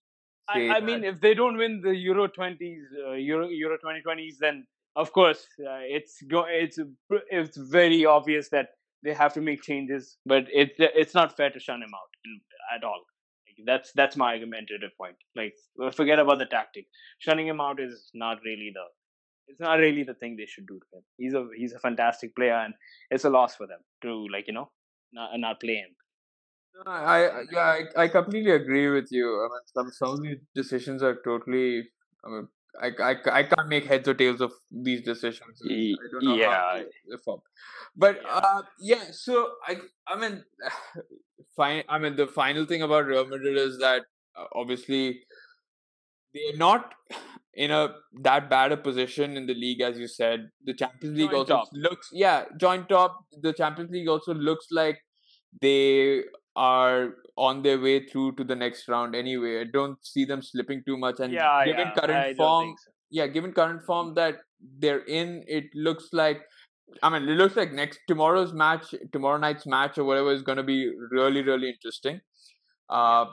I, 0.48 0.68
I 0.76 0.80
mean, 0.80 1.04
if 1.04 1.20
they 1.20 1.34
don't 1.34 1.58
win 1.58 1.82
the 1.82 1.94
Euro 1.94 2.26
twenties, 2.26 2.82
uh, 3.06 3.12
Euro 3.12 3.48
Euro 3.48 3.76
twenty 3.78 4.00
twenties, 4.00 4.38
then 4.40 4.66
of 4.96 5.12
course 5.12 5.46
uh, 5.60 5.80
it's 5.82 6.22
go 6.30 6.44
it's 6.48 6.78
it's 7.30 7.56
very 7.56 8.06
obvious 8.06 8.48
that 8.50 8.68
they 9.02 9.12
have 9.12 9.34
to 9.34 9.42
make 9.42 9.62
changes. 9.62 10.16
But 10.24 10.44
it's 10.50 10.74
it's 10.78 11.14
not 11.14 11.36
fair 11.36 11.50
to 11.50 11.60
shun 11.60 11.82
him 11.82 11.90
out 11.94 12.76
at 12.76 12.84
all. 12.84 13.02
That's 13.66 13.92
that's 13.92 14.16
my 14.16 14.34
argumentative 14.34 14.90
point. 14.96 15.16
Like 15.36 15.54
forget 15.94 16.18
about 16.18 16.38
the 16.38 16.46
tactic. 16.46 16.86
Shunning 17.18 17.46
him 17.46 17.60
out 17.60 17.80
is 17.80 18.10
not 18.14 18.38
really 18.44 18.70
the 18.72 18.84
it's 19.48 19.60
not 19.60 19.78
really 19.78 20.02
the 20.02 20.14
thing 20.14 20.36
they 20.36 20.46
should 20.46 20.66
do 20.66 20.78
to 20.78 20.98
him. 20.98 21.04
He's 21.16 21.34
a 21.34 21.46
he's 21.56 21.72
a 21.72 21.78
fantastic 21.78 22.34
player, 22.36 22.54
and 22.54 22.74
it's 23.10 23.24
a 23.24 23.30
loss 23.30 23.56
for 23.56 23.66
them 23.66 23.80
to 24.02 24.26
like 24.32 24.46
you 24.46 24.54
know 24.54 24.70
not 25.12 25.30
not 25.38 25.60
play 25.60 25.76
him. 25.76 25.94
I 26.86 27.42
yeah 27.50 27.58
I, 27.96 28.02
I 28.04 28.08
completely 28.08 28.52
agree 28.52 28.88
with 28.88 29.08
you. 29.10 29.26
I 29.26 29.48
mean 29.48 29.60
some 29.66 29.90
some 29.92 30.14
of 30.14 30.22
these 30.22 30.38
decisions 30.54 31.02
are 31.02 31.16
totally. 31.24 31.88
I 32.24 32.28
mean 32.28 32.48
I, 32.80 32.90
I, 33.02 33.16
I 33.32 33.42
can't 33.42 33.68
make 33.68 33.86
heads 33.86 34.08
or 34.08 34.14
tails 34.14 34.40
of 34.40 34.52
these 34.70 35.02
decisions. 35.02 35.60
yeah. 36.36 36.82
But 37.96 38.20
uh, 38.28 38.62
yeah, 38.80 39.04
so 39.10 39.50
I 39.66 39.76
I 40.06 40.18
mean, 40.18 40.44
fine. 41.56 41.84
I 41.88 41.98
mean, 41.98 42.16
the 42.16 42.26
final 42.26 42.66
thing 42.66 42.82
about 42.82 43.06
Real 43.06 43.26
Madrid 43.26 43.56
is 43.56 43.78
that 43.78 44.02
uh, 44.36 44.44
obviously 44.54 45.20
they're 46.34 46.56
not 46.56 46.94
in 47.54 47.70
a 47.70 47.94
that 48.22 48.48
bad 48.48 48.70
a 48.70 48.76
position 48.76 49.36
in 49.36 49.46
the 49.46 49.54
league 49.54 49.80
as 49.80 49.98
you 49.98 50.06
said. 50.06 50.50
The 50.64 50.74
Champions 50.74 51.16
League 51.16 51.30
joint 51.30 51.38
also 51.38 51.54
top. 51.54 51.68
looks 51.72 52.10
yeah 52.12 52.44
joint 52.56 52.88
top. 52.88 53.24
The 53.42 53.52
Champions 53.52 53.90
League 53.90 54.08
also 54.08 54.34
looks 54.34 54.66
like 54.70 54.98
they 55.60 56.22
are 56.58 57.14
on 57.36 57.62
their 57.62 57.80
way 57.80 58.04
through 58.04 58.32
to 58.32 58.44
the 58.44 58.56
next 58.56 58.88
round 58.88 59.14
anyway. 59.14 59.60
I 59.60 59.64
don't 59.72 59.96
see 60.04 60.24
them 60.24 60.42
slipping 60.42 60.82
too 60.84 60.98
much. 60.98 61.20
And 61.20 61.32
yeah, 61.32 61.64
given 61.64 61.86
yeah, 61.86 61.94
current 61.94 62.36
form, 62.36 62.74
so. 62.76 62.90
yeah, 63.10 63.26
given 63.28 63.52
current 63.52 63.84
form 63.84 64.14
that 64.14 64.38
they're 64.78 65.04
in, 65.04 65.44
it 65.46 65.66
looks 65.74 66.08
like. 66.12 66.42
I 67.02 67.10
mean, 67.10 67.28
it 67.28 67.36
looks 67.36 67.54
like 67.54 67.72
next 67.72 68.00
tomorrow's 68.08 68.52
match, 68.52 68.94
tomorrow 69.12 69.38
night's 69.38 69.66
match 69.66 69.98
or 69.98 70.04
whatever 70.04 70.32
is 70.32 70.42
going 70.42 70.56
to 70.56 70.64
be 70.64 70.90
really, 71.10 71.42
really 71.42 71.68
interesting. 71.68 72.20
Uh, 72.88 73.26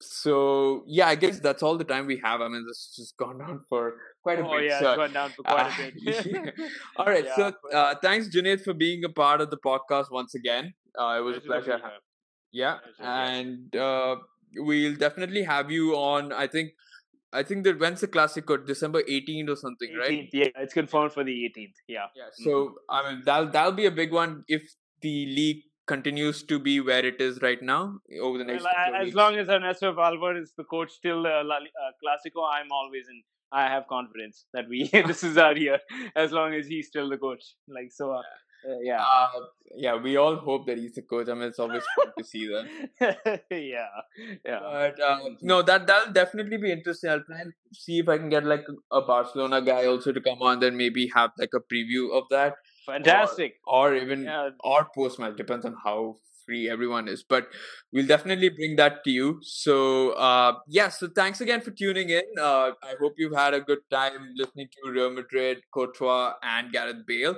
so 0.00 0.82
yeah, 0.86 1.06
I 1.06 1.14
guess 1.14 1.38
that's 1.38 1.62
all 1.62 1.78
the 1.78 1.84
time 1.84 2.06
we 2.06 2.20
have. 2.24 2.40
I 2.40 2.48
mean, 2.48 2.66
this 2.66 2.94
has 2.98 3.12
gone 3.18 3.40
on 3.40 3.60
for 3.68 3.94
quite 4.22 4.40
a 4.40 4.42
bit. 4.42 4.50
oh, 4.50 4.58
bit. 4.58 4.66
yeah, 4.66 4.80
so, 4.80 4.90
it's 4.90 4.96
gone 4.96 5.12
down 5.12 5.30
for 5.30 5.42
quite 5.44 5.66
uh, 5.66 5.82
a 5.82 6.44
bit. 6.44 6.54
all 6.96 7.06
right, 7.06 7.24
yeah, 7.24 7.36
so 7.36 7.52
uh, 7.72 7.94
thanks, 8.02 8.28
Junaid, 8.28 8.62
for 8.62 8.74
being 8.74 9.04
a 9.04 9.08
part 9.08 9.40
of 9.40 9.50
the 9.50 9.58
podcast 9.64 10.10
once 10.10 10.34
again. 10.34 10.74
Uh, 10.98 11.16
it 11.18 11.22
was 11.22 11.36
a 11.36 11.40
pleasure. 11.40 11.80
Yeah, 12.52 12.78
and 13.00 13.74
uh, 13.76 14.16
we'll 14.56 14.96
definitely 14.96 15.42
have 15.42 15.70
you 15.70 15.94
on. 15.94 16.32
I 16.32 16.46
think, 16.46 16.72
I 17.32 17.42
think 17.42 17.64
that 17.64 17.78
when's 17.78 18.00
the 18.00 18.08
Classico? 18.08 18.64
December 18.66 19.02
18th 19.02 19.50
or 19.50 19.56
something, 19.56 19.90
18th, 19.90 19.98
right? 19.98 20.28
Yeah, 20.32 20.48
it's 20.56 20.74
confirmed 20.74 21.12
for 21.12 21.24
the 21.24 21.32
18th. 21.32 21.72
Yeah. 21.88 22.06
Yeah. 22.16 22.24
So 22.32 22.50
mm-hmm. 22.50 22.74
I 22.88 23.10
mean, 23.10 23.22
that'll 23.24 23.50
that'll 23.50 23.72
be 23.72 23.86
a 23.86 23.90
big 23.90 24.12
one 24.12 24.44
if 24.48 24.62
the 25.02 25.26
league 25.26 25.62
continues 25.86 26.42
to 26.42 26.58
be 26.58 26.80
where 26.80 27.04
it 27.04 27.20
is 27.20 27.40
right 27.42 27.62
now 27.62 27.98
over 28.20 28.38
the 28.38 28.44
next. 28.44 28.64
Well, 28.64 28.94
as 28.94 29.04
weeks. 29.04 29.16
long 29.16 29.36
as 29.36 29.48
Ernesto 29.48 29.92
Valverde 29.92 30.40
is 30.40 30.52
the 30.56 30.64
coach 30.64 30.92
till 31.00 31.26
uh, 31.26 31.44
La, 31.44 31.56
uh, 31.56 31.92
Classico, 32.02 32.42
I'm 32.52 32.70
always 32.72 33.06
in. 33.08 33.22
I 33.52 33.68
have 33.68 33.86
confidence 33.86 34.46
that 34.54 34.68
we 34.68 34.90
this 35.06 35.22
is 35.22 35.38
our 35.38 35.56
year 35.56 35.78
as 36.16 36.32
long 36.32 36.52
as 36.52 36.66
he's 36.66 36.88
still 36.88 37.08
the 37.08 37.16
coach. 37.16 37.44
Like 37.68 37.92
so, 37.92 38.10
uh, 38.12 38.22
uh, 38.68 38.78
yeah. 38.82 39.02
Uh, 39.02 39.28
yeah, 39.74 39.96
we 39.96 40.16
all 40.16 40.36
hope 40.36 40.66
that 40.66 40.78
he's 40.78 40.94
the 40.94 41.02
coach. 41.02 41.28
I 41.28 41.34
mean, 41.34 41.48
it's 41.48 41.58
always 41.58 41.82
fun 41.96 42.12
to 42.18 42.24
see 42.24 42.46
that. 42.46 43.42
yeah, 43.50 43.86
yeah. 44.44 44.60
But 44.60 45.00
uh, 45.00 45.18
no, 45.42 45.62
that 45.62 45.86
that'll 45.86 46.12
definitely 46.12 46.56
be 46.56 46.72
interesting. 46.72 47.10
I'll 47.10 47.22
try 47.22 47.40
and 47.40 47.52
see 47.72 47.98
if 47.98 48.08
I 48.08 48.18
can 48.18 48.28
get 48.28 48.44
like 48.44 48.64
a 48.90 49.02
Barcelona 49.02 49.60
guy 49.60 49.86
also 49.86 50.12
to 50.12 50.20
come 50.20 50.40
on, 50.40 50.60
then 50.60 50.76
maybe 50.76 51.10
have 51.14 51.30
like 51.38 51.50
a 51.54 51.60
preview 51.60 52.16
of 52.16 52.24
that. 52.30 52.54
Fantastic. 52.86 53.56
Or, 53.66 53.90
or 53.90 53.96
even 53.96 54.24
yeah. 54.24 54.50
or 54.60 54.86
post 54.94 55.18
match 55.18 55.36
depends 55.36 55.66
on 55.66 55.74
how 55.84 56.18
free 56.46 56.70
everyone 56.70 57.08
is 57.08 57.24
but 57.28 57.48
we'll 57.92 58.06
definitely 58.06 58.48
bring 58.48 58.76
that 58.76 59.02
to 59.04 59.10
you 59.10 59.38
so 59.42 60.10
uh 60.12 60.52
yeah 60.68 60.88
so 60.88 61.08
thanks 61.08 61.40
again 61.40 61.60
for 61.60 61.72
tuning 61.72 62.08
in 62.08 62.22
uh 62.40 62.70
i 62.82 62.94
hope 63.00 63.14
you've 63.18 63.34
had 63.34 63.52
a 63.52 63.60
good 63.60 63.80
time 63.90 64.32
listening 64.36 64.68
to 64.72 64.90
real 64.90 65.10
madrid 65.10 65.58
courtois 65.74 66.34
and 66.42 66.72
gareth 66.72 67.04
bale 67.04 67.36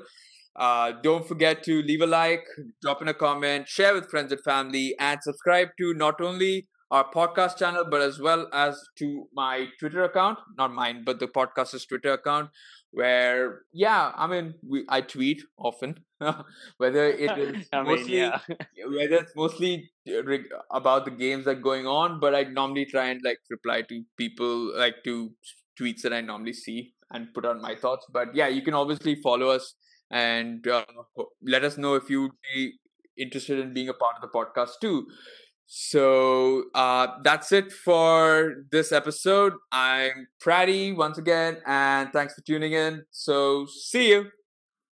uh, 0.58 0.92
don't 1.02 1.26
forget 1.26 1.62
to 1.62 1.82
leave 1.82 2.00
a 2.00 2.06
like, 2.06 2.44
drop 2.82 3.00
in 3.00 3.08
a 3.08 3.14
comment, 3.14 3.68
share 3.68 3.94
with 3.94 4.10
friends 4.10 4.32
and 4.32 4.40
family, 4.40 4.94
and 4.98 5.22
subscribe 5.22 5.68
to 5.78 5.94
not 5.94 6.20
only 6.20 6.66
our 6.90 7.08
podcast 7.12 7.58
channel, 7.58 7.84
but 7.88 8.00
as 8.00 8.18
well 8.18 8.48
as 8.52 8.82
to 8.98 9.28
my 9.32 9.68
Twitter 9.78 10.02
account. 10.02 10.38
Not 10.56 10.72
mine, 10.72 11.02
but 11.04 11.20
the 11.20 11.28
podcast's 11.28 11.86
Twitter 11.86 12.12
account, 12.14 12.50
where, 12.90 13.60
yeah, 13.72 14.10
I 14.16 14.26
mean, 14.26 14.54
we, 14.68 14.84
I 14.88 15.02
tweet 15.02 15.42
often, 15.58 16.00
whether 16.78 17.06
it 17.06 17.38
is 17.38 17.68
mostly, 17.72 18.22
mean, 18.22 18.32
yeah. 18.76 18.86
whether 18.86 19.16
it's 19.16 19.36
mostly 19.36 19.90
about 20.72 21.04
the 21.04 21.12
games 21.12 21.44
that 21.44 21.58
are 21.58 21.60
going 21.60 21.86
on, 21.86 22.18
but 22.18 22.34
I 22.34 22.44
normally 22.44 22.86
try 22.86 23.10
and 23.10 23.20
like 23.24 23.38
reply 23.48 23.82
to 23.82 24.02
people, 24.16 24.76
like 24.76 25.04
to 25.04 25.30
tweets 25.80 26.02
that 26.02 26.12
I 26.12 26.20
normally 26.20 26.54
see 26.54 26.94
and 27.12 27.32
put 27.32 27.44
on 27.44 27.62
my 27.62 27.76
thoughts. 27.76 28.06
But 28.12 28.34
yeah, 28.34 28.48
you 28.48 28.62
can 28.62 28.74
obviously 28.74 29.14
follow 29.22 29.50
us 29.50 29.74
and 30.10 30.66
uh, 30.66 30.84
let 31.42 31.64
us 31.64 31.78
know 31.78 31.94
if 31.94 32.08
you'd 32.10 32.32
be 32.54 32.74
interested 33.16 33.58
in 33.58 33.74
being 33.74 33.88
a 33.88 33.94
part 33.94 34.16
of 34.16 34.22
the 34.22 34.28
podcast 34.28 34.80
too. 34.80 35.06
So 35.66 36.64
uh, 36.74 37.08
that's 37.22 37.52
it 37.52 37.72
for 37.72 38.64
this 38.72 38.90
episode. 38.90 39.52
I'm 39.70 40.28
Pratty 40.42 40.96
once 40.96 41.18
again, 41.18 41.58
and 41.66 42.10
thanks 42.12 42.34
for 42.34 42.40
tuning 42.40 42.72
in. 42.72 43.04
So 43.10 43.66
see 43.66 44.08
you. 44.10 44.37